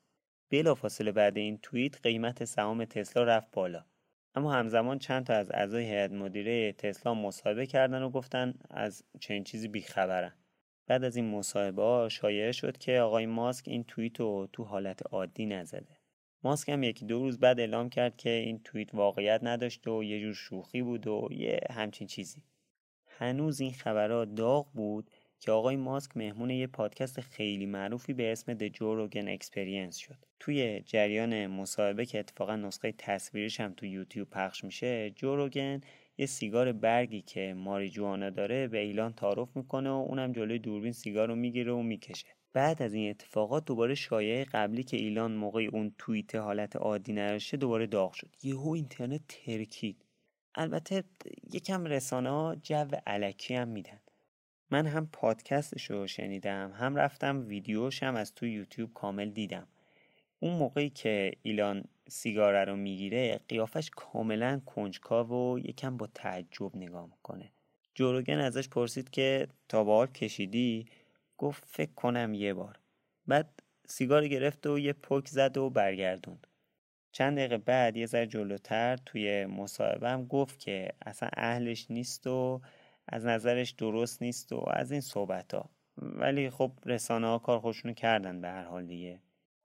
بلافاصله 0.50 1.12
بعد 1.12 1.38
این 1.38 1.58
توییت 1.58 2.02
قیمت 2.02 2.46
سهام 2.46 2.86
تسلا 2.86 3.24
رفت 3.24 3.52
بالا. 3.52 3.86
اما 4.36 4.54
همزمان 4.54 5.00
چند 5.00 5.26
تا 5.26 5.34
از 5.34 5.52
اعضای 5.52 5.84
هیئت 5.84 6.12
مدیره 6.12 6.72
تسلا 6.74 7.14
مصاحبه 7.14 7.66
کردن 7.66 8.02
و 8.02 8.10
گفتن 8.10 8.54
از 8.70 9.04
چنین 9.20 9.44
چیزی 9.44 9.68
بیخبرن. 9.68 10.34
بعد 10.88 11.04
از 11.04 11.16
این 11.16 11.30
مصاحبه 11.30 11.82
ها 11.82 12.10
شایعه 12.10 12.52
شد 12.52 12.78
که 12.78 13.00
آقای 13.00 13.26
ماسک 13.26 13.68
این 13.68 13.84
توییت 13.84 14.20
رو 14.20 14.50
تو 14.54 14.64
حالت 14.64 15.00
عادی 15.12 15.46
نزده 15.46 15.98
ماسک 16.44 16.70
هم 16.70 16.84
یکی 16.84 17.06
دو 17.06 17.20
روز 17.20 17.40
بعد 17.40 17.60
اعلام 17.60 17.90
کرد 17.90 18.18
که 18.18 18.30
این 18.30 18.60
توییت 18.64 18.96
واقعیت 18.96 19.40
نداشت 19.44 19.88
و 19.88 20.04
یه 20.04 20.22
جور 20.22 20.34
شوخی 20.34 20.82
بود 20.82 21.08
و 21.08 21.28
یه 21.32 21.60
همچین 21.70 22.08
چیزی 22.08 22.44
هنوز 23.08 23.60
این 23.60 23.74
خبرها 23.74 24.26
داغ 24.26 24.72
بود 24.74 25.12
که 25.40 25.52
آقای 25.52 25.76
ماسک 25.76 26.18
مهمون 26.18 26.50
یه 26.50 26.68
پادکست 26.68 27.22
خیلی 27.22 27.66
معروفی 27.66 28.14
به 28.14 28.32
اسم 28.32 28.58
The 28.58 28.72
Joe 28.72 28.80
Rogan 28.80 29.40
Experience 29.40 29.96
شد. 29.96 30.26
توی 30.40 30.82
جریان 30.82 31.48
مصاحبه 31.48 32.06
که 32.06 32.20
اتفاقا 32.20 32.56
نسخه 32.56 32.92
تصویرش 32.98 33.60
هم 33.60 33.74
تو 33.74 33.86
یوتیوب 33.86 34.30
پخش 34.30 34.64
میشه، 34.64 35.12
جو 35.16 35.36
روگن 35.36 35.82
یه 36.22 36.28
سیگار 36.28 36.72
برگی 36.72 37.22
که 37.22 37.54
ماریجوانا 37.58 38.30
داره 38.30 38.68
به 38.68 38.78
ایلان 38.78 39.14
تعارف 39.14 39.58
می‌کنه 39.58 39.90
و 39.90 39.94
اونم 39.94 40.32
جلوی 40.32 40.60
دوربین 40.60 40.92
سیگار 40.92 41.28
رو 41.28 41.36
می‌گیره 41.36 41.74
و 41.74 41.82
می‌کشه. 41.82 42.28
بعد 42.54 42.82
از 42.82 42.94
این 42.94 43.10
اتفاقات 43.10 43.66
دوباره 43.66 43.96
شایعه 43.96 44.46
قبلی 44.46 44.84
که 44.84 44.98
ایلان 44.98 45.32
موقع 45.32 45.70
اون 45.74 45.96
توییت 45.98 46.36
حالت 46.36 46.76
عادی 46.76 47.14
نداشته 47.14 47.58
دوباره 47.58 47.88
داغ 47.88 48.14
شد. 48.14 48.36
یهو 48.44 48.70
اینترنت 48.70 49.22
ترکید. 49.28 50.06
البته 50.56 51.04
یکم 51.54 51.86
رسانه 51.86 52.30
ها 52.30 52.56
جو 52.56 52.88
علکی 53.08 53.54
هم 53.54 53.68
میدن. 53.68 54.00
من 54.72 54.88
هم 54.88 55.10
پادکستش 55.14 55.92
رو 55.92 56.08
شنیدم 56.08 56.72
هم 56.72 56.96
رفتم 56.96 57.46
ویدیوش 57.48 58.04
هم 58.04 58.16
از 58.16 58.36
تو 58.36 58.46
یوتیوب 58.46 58.94
کامل 58.94 59.30
دیدم 59.30 59.68
اون 60.44 60.54
موقعی 60.54 60.90
که 60.90 61.32
ایلان 61.42 61.84
سیگاره 62.10 62.64
رو 62.64 62.76
می‌گیره 62.76 63.40
قیافش 63.48 63.90
کاملا 63.90 64.62
کنجکاو 64.66 65.30
و 65.30 65.60
یکم 65.60 65.98
با 65.98 66.08
تعجب 66.14 66.76
نگاه 66.76 67.06
می‌کنه. 67.06 67.52
جوروگن 67.96 68.40
ازش 68.40 68.70
پرسید 68.70 69.10
که 69.10 69.48
تا 69.70 69.84
به 69.84 70.12
کشیدی؟ 70.12 70.86
گفت 71.38 71.64
فکر 71.68 71.94
کنم 71.94 72.34
یه 72.34 72.54
بار. 72.54 72.80
بعد 73.28 73.64
سیگار 73.86 74.28
گرفت 74.28 74.68
و 74.68 74.80
یه 74.80 74.94
پک 74.94 75.28
زد 75.28 75.58
و 75.58 75.70
برگردوند. 75.70 76.48
چند 77.12 77.38
دقیقه 77.38 77.58
بعد 77.58 77.98
یه 77.98 78.06
ذره 78.06 78.28
جلوتر 78.28 78.98
توی 79.06 79.46
مصاحبه 79.46 80.10
هم 80.10 80.26
گفت 80.26 80.60
که 80.60 80.94
اصلا 81.06 81.30
اهلش 81.34 81.92
نیست 81.92 82.28
و 82.28 82.62
از 83.08 83.26
نظرش 83.26 83.72
درست 83.72 84.22
نیست 84.22 84.54
و 84.54 84.64
از 84.68 84.92
این 84.92 85.02
صحبت 85.02 85.54
ها 85.54 85.70
ولی 85.98 86.50
خب 86.50 86.72
رسانه 86.86 87.28
ها 87.28 87.40
کار 87.40 87.60
خوشونو 87.60 87.94
کردن 87.94 88.42
به 88.42 88.48
هر 88.48 88.64
حال 88.64 88.86
دیگه. 88.86 89.20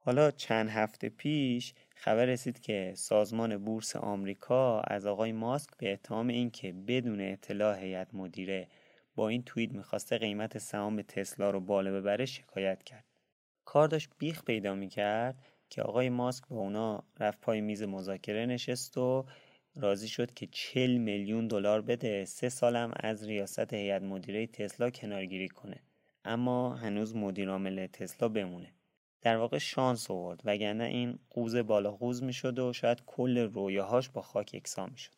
حالا 0.07 0.31
چند 0.31 0.69
هفته 0.69 1.09
پیش 1.09 1.73
خبر 1.95 2.25
رسید 2.25 2.59
که 2.59 2.93
سازمان 2.95 3.57
بورس 3.57 3.95
آمریکا 3.95 4.79
از 4.79 5.05
آقای 5.05 5.31
ماسک 5.31 5.69
به 5.77 5.93
اتهام 5.93 6.27
اینکه 6.27 6.73
بدون 6.73 7.21
اطلاع 7.21 7.79
هیئت 7.79 8.13
مدیره 8.13 8.67
با 9.15 9.29
این 9.29 9.43
توییت 9.43 9.71
می‌خواسته 9.71 10.17
قیمت 10.17 10.57
سهام 10.57 11.01
تسلا 11.01 11.49
رو 11.49 11.59
بالا 11.59 11.91
ببره 11.91 12.25
شکایت 12.25 12.83
کرد. 12.83 13.05
کار 13.65 13.87
داشت 13.87 14.09
بیخ 14.17 14.43
پیدا 14.43 14.75
می‌کرد 14.75 15.45
که 15.69 15.81
آقای 15.81 16.09
ماسک 16.09 16.43
با 16.49 16.57
اونا 16.57 17.03
رفت 17.19 17.41
پای 17.41 17.61
میز 17.61 17.83
مذاکره 17.83 18.45
نشست 18.45 18.97
و 18.97 19.25
راضی 19.75 20.07
شد 20.07 20.33
که 20.33 20.47
40 20.51 20.97
میلیون 20.97 21.47
دلار 21.47 21.81
بده 21.81 22.25
سه 22.25 22.49
سالم 22.49 22.91
از 22.99 23.23
ریاست 23.27 23.73
هیئت 23.73 24.01
مدیره 24.01 24.47
تسلا 24.47 24.89
کنارگیری 24.89 25.47
کنه. 25.47 25.79
اما 26.25 26.75
هنوز 26.75 27.15
مدیر 27.15 27.49
عامل 27.49 27.87
تسلا 27.87 28.29
بمونه. 28.29 28.76
در 29.22 29.36
واقع 29.36 29.58
شانس 29.58 30.10
آورد 30.10 30.40
وگرنه 30.44 30.84
این 30.84 31.18
قوز 31.30 31.56
بالا 31.56 31.90
قوز 31.90 32.22
میشد 32.22 32.58
و 32.58 32.72
شاید 32.72 33.02
کل 33.06 33.38
رویاهاش 33.38 34.08
با 34.08 34.22
خاک 34.22 34.54
یکسان 34.54 34.90
میشد 34.90 35.12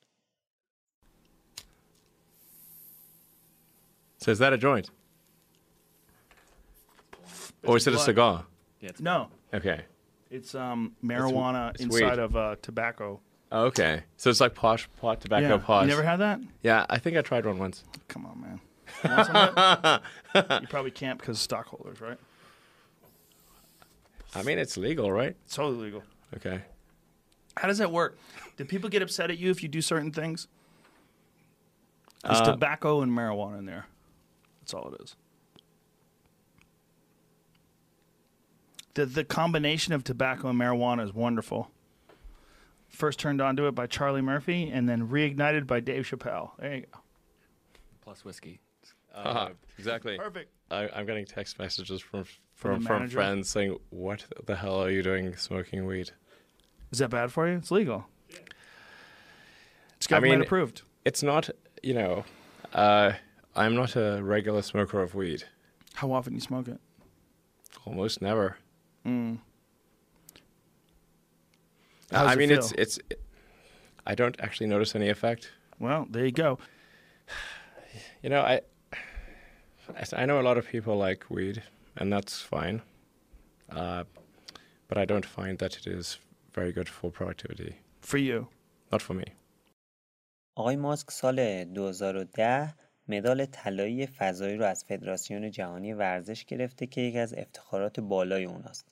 So 4.25 4.31
is 4.31 4.39
that 4.39 4.55
a 4.55 4.57
joint? 4.57 4.91
Or 7.63 7.77
is 7.77 7.87
it 7.87 7.93
a 7.93 7.99
cigar? 7.99 8.47
No. 8.99 9.29
Okay. 9.53 9.81
It's 10.31 10.55
um, 10.55 10.93
marijuana 11.05 11.71
it's 11.75 11.83
inside 11.83 12.17
weed. 12.17 12.19
of 12.19 12.35
uh, 12.35 12.57
tobacco. 12.63 13.21
Oh, 13.53 13.65
okay. 13.67 14.03
So 14.17 14.31
it's 14.31 14.41
like 14.41 14.55
posh 14.55 14.89
pot 15.01 15.21
tobacco 15.21 15.49
yeah. 15.49 15.57
posh. 15.59 15.83
You 15.83 15.89
never 15.89 16.03
had 16.03 16.21
that? 16.21 16.41
Yeah, 16.63 16.87
I 16.89 16.99
think 16.99 17.17
I 17.17 17.21
tried 17.21 17.45
one 17.45 17.59
once. 17.59 17.85
Come 18.09 18.25
on, 18.27 18.41
man. 18.41 18.61
You, 19.05 19.11
want 19.11 19.27
some 19.27 19.37
of 19.37 19.55
that? 19.55 20.63
you 20.63 20.69
probably 20.69 20.91
can't 20.91 21.19
because 21.19 21.37
of 21.37 21.43
stockholders, 21.43 22.01
right? 22.01 22.19
I 24.36 24.44
mean, 24.44 24.60
it's 24.60 24.78
legal, 24.78 25.12
right? 25.12 25.36
It's 25.46 25.56
totally 25.56 25.86
legal. 25.86 26.04
Okay. 26.36 26.62
How 27.58 27.68
does 27.68 27.80
that 27.80 27.92
work? 27.92 28.18
Do 28.58 28.66
people 28.66 28.90
get 28.90 29.02
upset 29.02 29.30
at 29.32 29.38
you 29.38 29.50
if 29.50 29.64
you 29.64 29.70
do 29.70 29.82
certain 29.82 30.12
things? 30.12 30.48
There's 32.24 32.42
Uh, 32.42 32.52
tobacco 32.52 33.02
and 33.02 33.12
marijuana 33.12 33.60
in 33.60 33.66
there. 33.66 33.88
That's 34.62 34.74
all 34.74 34.94
it 34.94 35.02
is. 35.02 35.16
The 38.96 39.06
the 39.06 39.24
combination 39.24 39.94
of 39.94 40.04
tobacco 40.04 40.50
and 40.50 40.60
marijuana 40.60 41.04
is 41.04 41.14
wonderful. 41.14 41.72
First 42.90 43.20
turned 43.20 43.40
onto 43.40 43.68
it 43.68 43.72
by 43.76 43.88
Charlie 43.88 44.22
Murphy, 44.22 44.70
and 44.70 44.90
then 44.90 45.08
reignited 45.08 45.68
by 45.68 45.80
Dave 45.80 46.06
Chappelle. 46.06 46.52
There 46.60 46.76
you 46.76 46.82
go. 46.92 47.00
Plus 48.02 48.26
whiskey. 48.26 48.60
Uh, 49.14 49.50
exactly. 49.78 50.18
Perfect. 50.18 50.52
I, 50.72 50.90
I'm 50.90 51.06
getting 51.06 51.26
text 51.26 51.60
messages 51.60 52.02
from 52.02 52.26
From 52.60 52.72
from 52.72 52.82
the 52.82 52.88
from 52.88 52.96
manager? 52.98 53.16
friends 53.16 53.50
saying, 53.50 53.78
"What 53.90 54.26
the 54.46 54.58
hell 54.58 54.84
are 54.84 54.90
you 54.90 55.02
doing 55.02 55.34
smoking 55.38 55.86
weed?" 55.86 56.12
Is 56.92 57.00
that 57.00 57.10
bad 57.10 57.32
for 57.32 57.48
you? 57.48 57.56
It's 57.56 57.72
legal. 57.72 58.08
It's 59.96 60.08
I 60.08 60.10
government 60.10 60.40
mean, 60.40 60.46
approved. 60.46 60.82
It's 61.06 61.24
not, 61.24 61.50
you 61.82 61.94
know, 61.94 62.26
uh, 62.74 63.14
I'm 63.56 63.76
not 63.76 63.96
a 63.96 64.20
regular 64.22 64.62
smoker 64.62 65.02
of 65.02 65.16
weed. 65.16 65.46
How 65.94 66.12
often 66.12 66.34
do 66.34 66.36
you 66.36 66.42
smoke 66.42 66.68
it? 66.68 66.82
Almost 67.86 68.22
never. 68.22 68.58
Mm. 69.06 69.40
I 72.12 72.34
it 72.34 72.38
mean, 72.38 72.52
it's 72.52 72.72
feel? 72.72 72.82
it's. 72.82 73.00
I 74.06 74.16
don't 74.16 74.36
actually 74.42 74.68
notice 74.68 74.96
any 74.96 75.08
effect. 75.08 75.50
Well, 75.80 76.08
there 76.10 76.26
you 76.26 76.32
go. 76.32 76.60
You 78.22 78.30
know, 78.30 78.42
I 78.42 78.60
I 80.14 80.26
know 80.26 80.42
a 80.42 80.44
lot 80.44 80.58
of 80.58 80.68
people 80.68 80.98
like 80.98 81.26
weed, 81.30 81.64
and 81.98 82.12
that's 82.14 82.42
fine. 82.42 82.82
Uh, 83.72 84.04
but 84.88 84.98
I 84.98 85.06
don't 85.06 85.26
find 85.26 85.58
that 85.60 85.78
it 85.78 85.88
is 85.88 86.18
very 86.54 86.72
good 86.72 86.90
for 86.90 87.12
productivity. 87.12 87.76
For 88.02 88.18
you. 88.18 88.48
Not 88.92 89.02
for 89.02 89.14
me. 89.14 89.26
آقای 90.56 90.76
ماسک 90.76 91.12
سال 91.12 91.64
2010 91.64 92.74
مدال 93.08 93.46
طلایی 93.46 94.08
فضایی 94.08 94.58
رو 94.58 94.66
از 94.66 94.84
فدراسیون 94.84 95.52
جهانی 95.52 95.94
ورزش 95.94 96.46
گرفته 96.46 96.88
که 96.88 97.02
یکی 97.02 97.18
از 97.18 97.34
افتخارات 97.34 98.00
بالای 98.00 98.46
اوناست. 98.46 98.88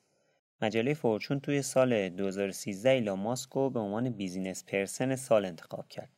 مجله 0.61 0.93
فورچون 0.93 1.39
توی 1.39 1.61
سال 1.61 2.09
2013 2.09 2.89
ایلان 2.89 3.19
ماسک 3.19 3.49
رو 3.49 3.69
به 3.69 3.79
عنوان 3.79 4.09
بیزینس 4.09 4.63
پرسن 4.63 5.15
سال 5.15 5.45
انتخاب 5.45 5.87
کرد. 5.87 6.16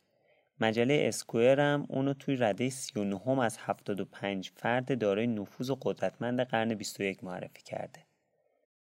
مجله 0.61 1.03
اسکوئر 1.07 1.59
هم 1.59 1.85
اونو 1.89 2.13
توی 2.13 2.35
رده 2.35 2.69
39 2.69 3.41
از 3.41 3.57
75 3.59 4.51
فرد 4.55 4.99
دارای 4.99 5.27
نفوذ 5.27 5.69
و 5.69 5.77
قدرتمند 5.81 6.41
قرن 6.41 6.73
21 6.73 7.23
معرفی 7.23 7.63
کرده. 7.63 7.99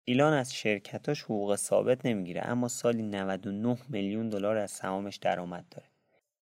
ایلان 0.04 0.32
از 0.32 0.54
شرکتاش 0.54 1.22
حقوق 1.22 1.56
ثابت 1.56 2.06
نمی‌گیره 2.06 2.48
اما 2.48 2.68
سالی 2.68 3.02
99 3.02 3.76
میلیون 3.88 4.28
دلار 4.28 4.56
از 4.56 4.70
سهامش 4.70 5.16
درآمد 5.16 5.64
داره. 5.70 5.88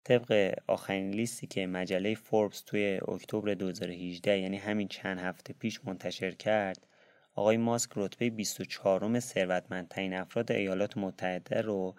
طبق 0.04 0.54
آخرین 0.66 1.10
لیستی 1.10 1.46
که 1.46 1.66
مجله 1.66 2.14
فوربس 2.14 2.60
توی 2.60 3.00
اکتبر 3.08 3.54
2018 3.54 4.38
یعنی 4.38 4.56
همین 4.56 4.88
چند 4.88 5.18
هفته 5.18 5.52
پیش 5.52 5.80
منتشر 5.84 6.30
کرد 6.30 6.86
آقای 7.34 7.56
ماسک 7.56 7.90
رتبه 7.96 8.30
24 8.30 9.20
ثروتمندترین 9.20 10.14
افراد 10.14 10.52
ایالات 10.52 10.98
متحده 10.98 11.60
رو 11.60 11.94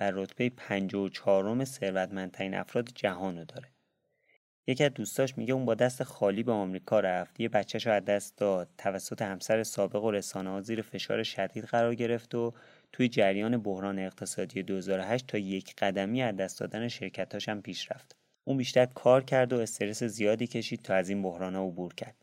و 0.00 0.10
رتبه 0.14 0.48
54 0.48 1.64
ثروتمندترین 1.64 2.54
افراد 2.54 2.88
جهان 2.94 3.38
رو 3.38 3.44
داره. 3.44 3.68
یکی 4.66 4.84
از 4.84 4.94
دوستاش 4.94 5.38
میگه 5.38 5.54
اون 5.54 5.64
با 5.64 5.74
دست 5.74 6.02
خالی 6.02 6.42
به 6.42 6.52
آمریکا 6.52 7.00
رفت. 7.00 7.40
یه 7.40 7.48
بچهش 7.48 7.86
از 7.86 8.04
دست 8.04 8.36
داد. 8.36 8.68
توسط 8.78 9.22
همسر 9.22 9.62
سابق 9.62 10.04
و 10.04 10.10
رسانه 10.10 10.50
ها 10.50 10.60
زیر 10.60 10.82
فشار 10.82 11.22
شدید 11.22 11.64
قرار 11.64 11.94
گرفت 11.94 12.34
و 12.34 12.52
توی 12.92 13.08
جریان 13.08 13.56
بحران 13.62 13.98
اقتصادی 13.98 14.62
2008 14.62 15.26
تا 15.26 15.38
یک 15.38 15.74
قدمی 15.74 16.22
از 16.22 16.36
دست 16.36 16.60
دادن 16.60 16.88
شرکتاش 16.88 17.48
هم 17.48 17.62
پیش 17.62 17.90
رفت. 17.90 18.16
اون 18.44 18.56
بیشتر 18.56 18.86
کار 18.86 19.24
کرد 19.24 19.52
و 19.52 19.60
استرس 19.60 20.02
زیادی 20.02 20.46
کشید 20.46 20.82
تا 20.82 20.94
از 20.94 21.08
این 21.08 21.22
بحران 21.22 21.54
ها 21.54 21.66
عبور 21.66 21.94
کرد. 21.94 22.16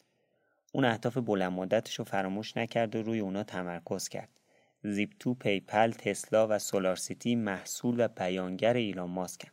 اون 0.71 0.85
اهداف 0.85 1.17
بلند 1.17 1.51
مدتش 1.51 1.95
رو 1.95 2.05
فراموش 2.05 2.57
نکرد 2.57 2.95
و 2.95 3.03
روی 3.03 3.19
اونا 3.19 3.43
تمرکز 3.43 4.07
کرد. 4.07 4.39
Zip2، 4.85 5.09
PayPal، 5.19 5.91
تسلا 5.91 6.47
و 6.47 6.59
سولار 6.59 6.95
سیتی 6.95 7.35
محصول 7.35 7.95
و 7.97 8.07
بیانگر 8.07 8.73
ایلان 8.73 9.09
ماسکن. 9.09 9.51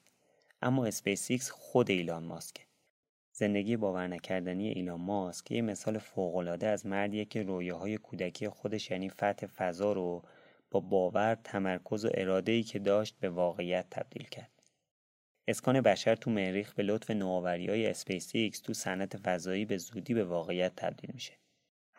اما 0.63 0.87
اسپیس 0.87 1.31
ایکس 1.31 1.51
خود 1.51 1.91
ایلان 1.91 2.25
ماسکه. 2.25 2.63
زندگی 3.33 3.77
باور 3.77 4.07
نکردنی 4.07 4.69
ایلان 4.69 5.01
ماسک 5.01 5.51
یه 5.51 5.63
مثال 5.63 5.99
فوق‌العاده 5.99 6.67
از 6.67 6.87
مردیه 6.87 7.25
که 7.25 7.43
رویاهای 7.43 7.99
کودکی 7.99 8.49
خودش 8.49 8.91
یعنی 8.91 9.09
فتح 9.11 9.47
فضا 9.47 9.93
رو 9.93 10.23
با 10.71 10.81
باور، 10.81 11.35
تمرکز 11.45 12.05
و 12.05 12.11
اراده‌ای 12.15 12.63
که 12.63 12.79
داشت 12.79 13.17
به 13.21 13.29
واقعیت 13.29 13.87
تبدیل 13.91 14.25
کرد. 14.25 14.63
اسکان 15.49 15.81
بشر 15.81 16.15
تو 16.15 16.31
مریخ 16.31 16.75
به 16.75 16.83
لطف 16.83 17.11
نوآوری‌های 17.11 17.87
اسپیس 17.87 18.31
ایکس 18.35 18.61
تو 18.61 18.75
صنعت 18.75 19.17
فضایی 19.17 19.65
به 19.65 19.77
زودی 19.77 20.15
به 20.15 20.25
واقعیت 20.25 20.77
تبدیل 20.77 21.11
میشه. 21.15 21.40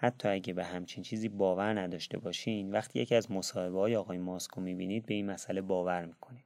حتی 0.04 0.28
اگه 0.28 0.54
به 0.54 0.64
همچین 0.64 1.04
چیزی 1.04 1.30
باور 1.30 1.80
نداشته 1.80 2.18
باشین 2.18 2.72
وقتی 2.72 3.00
یکی 3.00 3.16
از 3.16 3.32
مصاحبه 3.32 3.80
های 3.80 3.96
آقای 3.96 4.18
ماسک 4.18 4.52
رو 4.52 4.64
می‌بینید 4.64 5.06
به 5.06 5.14
این 5.14 5.26
مسئله 5.26 5.62
باور 5.62 6.06
می‌کنید. 6.06 6.46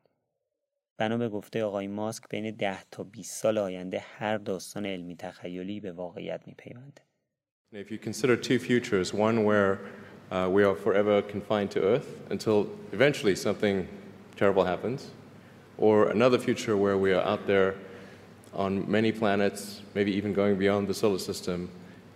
بنا 0.97 1.18
به 1.18 1.30
گفته 1.30 1.64
آقای 1.64 1.88
ماسک 1.88 2.24
بین 2.30 2.51
10 2.51 2.84
تا 2.91 3.03
20 3.03 3.41
سال 3.41 3.58
آینده 3.58 3.99
هر 3.99 4.38
داستان 4.38 4.86
علمی 4.86 5.16
تخیلی 5.16 5.80
به 5.80 5.91
واقعیت 5.91 6.41
میپیونده. 6.47 7.01
If 7.74 7.91
you 7.91 7.97
consider 7.97 8.36
two 8.38 8.60
futures, 8.60 9.14
one 9.14 9.43
where 9.43 9.74
uh, 10.32 10.49
we 10.56 10.64
are 10.64 10.76
forever 10.76 11.22
confined 11.22 11.72
to 11.72 11.80
Earth 11.80 12.10
until 12.30 12.68
eventually 12.91 13.36
something 13.36 13.88
terrible 14.36 14.66
happens, 14.66 15.12
or 15.78 15.95
another 16.18 16.39
future 16.47 16.76
where 16.78 16.97
we 16.97 17.12
are 17.18 17.26
out 17.32 17.47
there 17.47 17.72
on 18.53 18.72
many 18.97 19.12
planets, 19.12 19.62
maybe 19.97 20.12
even 20.20 20.32
going 20.41 20.56
beyond 20.66 20.88
the 20.91 20.93
solar 20.93 21.20
system, 21.32 21.60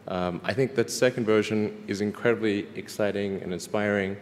um, 0.10 0.42
I 0.44 0.54
think 0.54 0.74
that 0.76 0.90
second 0.90 1.26
version 1.26 1.84
is 1.88 2.02
incredibly 2.02 2.68
exciting 2.76 3.42
and 3.44 3.54
inspiring, 3.54 4.18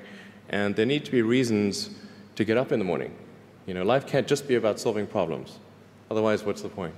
and 0.50 0.76
there 0.76 0.86
need 0.86 1.06
to 1.06 1.12
be 1.12 1.22
reasons 1.22 1.90
to 2.36 2.44
get 2.44 2.58
up 2.58 2.72
in 2.72 2.80
the 2.80 2.86
morning. 2.86 3.16
You 3.66 3.74
know, 3.74 3.84
life 3.84 4.06
can't 4.06 4.28
just 4.28 4.48
be 4.48 4.56
about 4.56 4.80
solving 4.80 5.08
problems. 5.08 5.60
Otherwise, 6.12 6.44
what's 6.44 6.62
the 6.62 6.70
point? 6.70 6.94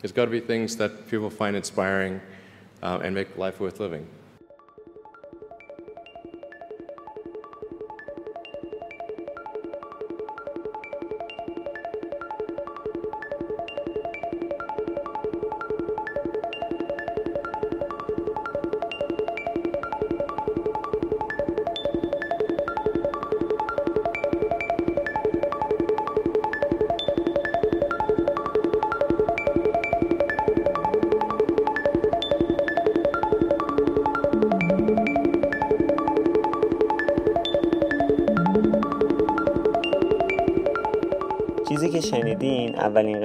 There's 0.00 0.12
got 0.12 0.24
to 0.24 0.30
be 0.30 0.40
things 0.40 0.76
that 0.76 1.08
people 1.08 1.30
find 1.30 1.54
inspiring 1.54 2.20
uh, 2.82 3.00
and 3.02 3.14
make 3.14 3.36
life 3.36 3.60
worth 3.60 3.80
living. 3.80 4.06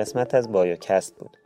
قسمت 0.05 0.35
از 0.35 0.51
بایوکست 0.51 1.15
بود. 1.15 1.37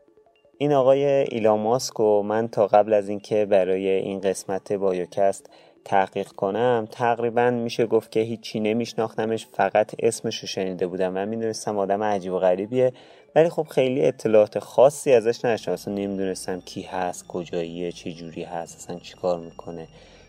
این 0.58 0.74
آقای 0.74 1.06
ایلان 1.06 1.60
ماسک 1.60 2.00
و 2.00 2.24
من 2.24 2.48
تا 2.48 2.68
قبل 2.68 2.94
از 2.94 3.10
اینکه 3.10 3.46
برای 3.46 3.88
این 3.90 4.22
قسمت 4.22 4.74
بایوکست 4.74 5.50
تحقیق 5.86 6.28
کنم 6.28 6.88
تقریبا 6.92 7.50
میشه 7.50 7.86
گفت 7.86 8.12
که 8.12 8.20
هیچی 8.20 8.60
نمیشناختمش 8.60 9.48
فقط 9.52 9.92
اسمش 10.00 10.40
رو 10.40 10.48
شنیده 10.48 10.88
بودم 10.88 11.18
و 11.18 11.26
می‌دونستم 11.26 11.78
آدم 11.78 12.04
عجیب 12.04 12.34
و 12.34 12.40
غریبیه. 12.40 12.94
ولی 13.36 13.50
خب 13.50 13.68
خیلی 13.70 14.06
اطلاعات 14.06 14.60
خاصی 14.60 15.14
ازش 15.14 15.46
نداشتم. 15.46 15.72
اصلا 15.72 15.94
نمی‌دونستم 15.94 16.62
کی 16.62 16.82
هست 16.82 17.28
کجاییه 17.28 17.92
چه 17.92 18.12
جوری 18.12 18.44
هست 18.44 18.76
اصلا 18.76 19.00
چیکار 19.00 19.40
می‌کنه. 19.40 19.88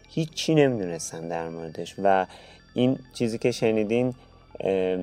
هیچی 0.09 0.55
نمی‌دونستم 0.55 1.29
در 1.29 1.49
موردش. 1.49 1.95
و 2.03 2.27
این 2.75 2.99
چیزی 3.15 3.39
که 3.39 3.51
شنیدین 3.51 4.15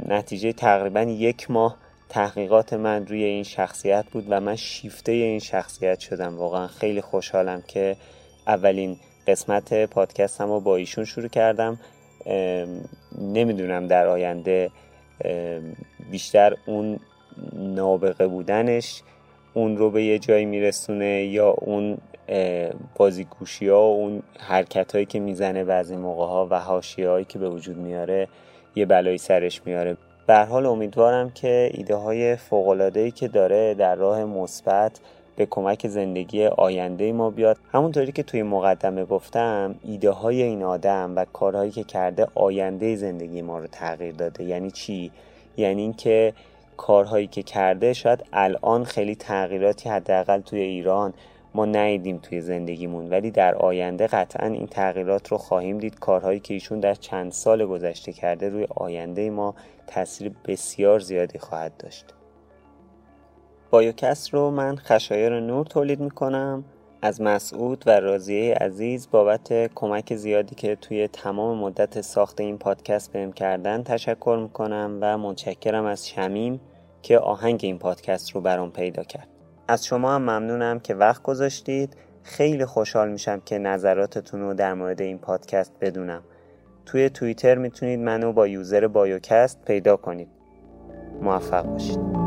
نتیجه 0.07 0.53
تقریبا 0.53 1.01
یک 1.01 1.51
ماه 1.51 1.86
تحقیقات 2.09 2.73
من 2.73 3.07
روی 3.07 3.23
این 3.23 3.43
شخصیت 3.43 4.05
بود 4.11 4.25
و 4.29 4.41
من 4.41 4.55
شیفته 4.55 5.11
این 5.11 5.39
شخصیت 5.39 5.99
شدم. 5.99 6.37
واقعا 6.37 6.67
خیلی 6.67 7.01
خوشحالم 7.01 7.63
که 7.67 7.95
اولین 8.47 8.97
قسمت 9.27 9.85
پادکستم 9.85 10.51
رو 10.51 10.59
با 10.59 10.75
ایشون 10.75 11.05
شروع 11.05 11.27
کردم. 11.27 11.79
نمی‌دونم 13.21 13.87
در 13.87 14.07
آینده 14.07 14.71
بیشتر 16.11 16.55
اون 16.65 16.99
نابغه 17.53 18.27
بودنش 18.27 19.01
اون 19.53 19.77
رو 19.77 19.91
به 19.91 20.03
یه 20.03 20.19
جایی 20.19 20.45
میرسونه 20.45 21.23
یا 21.23 21.49
اون 21.49 21.97
بازیگوشی 22.95 23.67
ها 23.67 23.81
و 23.81 23.95
اون 23.95 24.23
حرکت 24.39 24.91
هایی 24.91 25.05
که 25.05 25.19
می‌زنه 25.19 25.63
بعضی 25.63 25.95
موقع 25.95 26.25
ها 26.25 26.47
و 26.51 26.59
حاشیه 26.59 27.09
هایی 27.09 27.25
که 27.25 27.39
به 27.39 27.49
وجود 27.49 27.77
میاره 27.77 28.27
یه 28.75 28.85
بلایی 28.85 29.17
سرش 29.17 29.61
میاره. 29.65 29.97
به 30.27 30.37
حال 30.37 30.65
امیدوارم 30.65 31.29
که 31.29 31.71
ایده 31.73 31.95
های 31.95 32.35
فوق 32.35 32.91
که 33.15 33.27
داره 33.27 33.73
در 33.73 33.95
راه 33.95 34.25
مثبت 34.25 34.99
به 35.35 35.45
کمک 35.45 35.87
زندگی 35.87 36.45
آینده 36.45 37.11
ما 37.11 37.29
بیاد. 37.29 37.57
همونطوری 37.71 38.11
که 38.11 38.23
توی 38.23 38.43
مقدمه 38.43 39.05
گفتم 39.05 39.75
ایده 39.83 40.11
های 40.11 40.43
این 40.43 40.63
آدم 40.63 41.13
و 41.15 41.25
کارهایی 41.25 41.71
که 41.71 41.83
کرده 41.83 42.27
آینده 42.35 42.95
زندگی 42.95 43.41
ما 43.41 43.59
رو 43.59 43.67
تغییر 43.67 44.15
داده. 44.15 44.43
یعنی 44.43 44.71
چی؟ 44.71 45.11
یعنی 45.57 45.81
اینکه 45.81 46.33
کارهایی 46.77 47.27
که 47.27 47.43
کرده 47.43 47.93
شاید 47.93 48.25
الان 48.33 48.83
خیلی 48.83 49.15
تغییراتی 49.15 49.89
حداقل 49.89 50.41
توی 50.41 50.59
ایران 50.59 51.13
ما 51.57 51.65
ندیدیم 51.65 52.17
توی 52.17 52.41
زندگیمون 52.41 53.09
ولی 53.09 53.31
در 53.31 53.55
آینده 53.55 54.07
قطعا 54.07 54.47
این 54.47 54.67
تغییرات 54.67 55.27
رو 55.27 55.37
خواهیم 55.37 55.77
دید. 55.77 55.99
کارهایی 55.99 56.39
که 56.39 56.53
ایشون 56.53 56.79
در 56.79 56.93
چند 56.93 57.31
سال 57.31 57.65
گذشته 57.65 58.13
کرده 58.13 58.49
روی 58.49 58.67
آینده 58.75 59.29
ما 59.29 59.55
تاثیر 59.87 60.31
بسیار 60.45 60.99
زیادی 60.99 61.39
خواهد 61.39 61.77
داشت. 61.77 62.05
بایوکست 63.71 64.33
رو 64.33 64.51
من 64.51 64.75
خشایر 64.75 65.39
نور 65.39 65.65
تولید 65.65 65.99
می‌کنم. 65.99 66.63
از 67.01 67.21
مسعود 67.21 67.83
و 67.87 67.99
رازیه 67.99 68.53
عزیز 68.55 69.07
بابت 69.11 69.73
کمک 69.75 70.15
زیادی 70.15 70.55
که 70.55 70.75
توی 70.75 71.07
تمام 71.07 71.57
مدت 71.57 72.01
ساخت 72.01 72.41
این 72.41 72.57
پادکست 72.57 73.11
بهم 73.11 73.33
کردن 73.33 73.83
تشکر 73.83 74.39
می‌کنم 74.41 74.97
و 75.01 75.17
متشکرم 75.17 75.85
از 75.85 76.09
شمیم 76.09 76.59
که 77.01 77.19
آهنگ 77.19 77.59
این 77.63 77.77
پادکست 77.77 78.31
رو 78.31 78.41
برام 78.41 78.71
پیدا 78.71 79.03
کرد. 79.03 79.27
از 79.67 79.85
شما 79.85 80.15
هم 80.15 80.21
ممنونم 80.21 80.79
که 80.79 80.95
وقت 80.95 81.23
گذاشتید. 81.23 81.97
خیلی 82.23 82.65
خوشحال 82.65 83.11
میشم 83.11 83.41
که 83.45 83.57
نظراتتون 83.57 84.41
رو 84.41 84.53
در 84.53 84.73
مورد 84.73 85.01
این 85.01 85.17
پادکست 85.17 85.73
بدونم. 85.81 86.23
توی 86.85 87.09
توییتر 87.09 87.55
می‌تونید 87.57 87.99
منو 87.99 88.33
با 88.33 88.47
یوزر 88.47 88.87
بایوکست 88.87 89.65
پیدا 89.65 89.97
کنید. 89.97 90.29
موفق 91.21 91.65
باشید. 91.65 92.26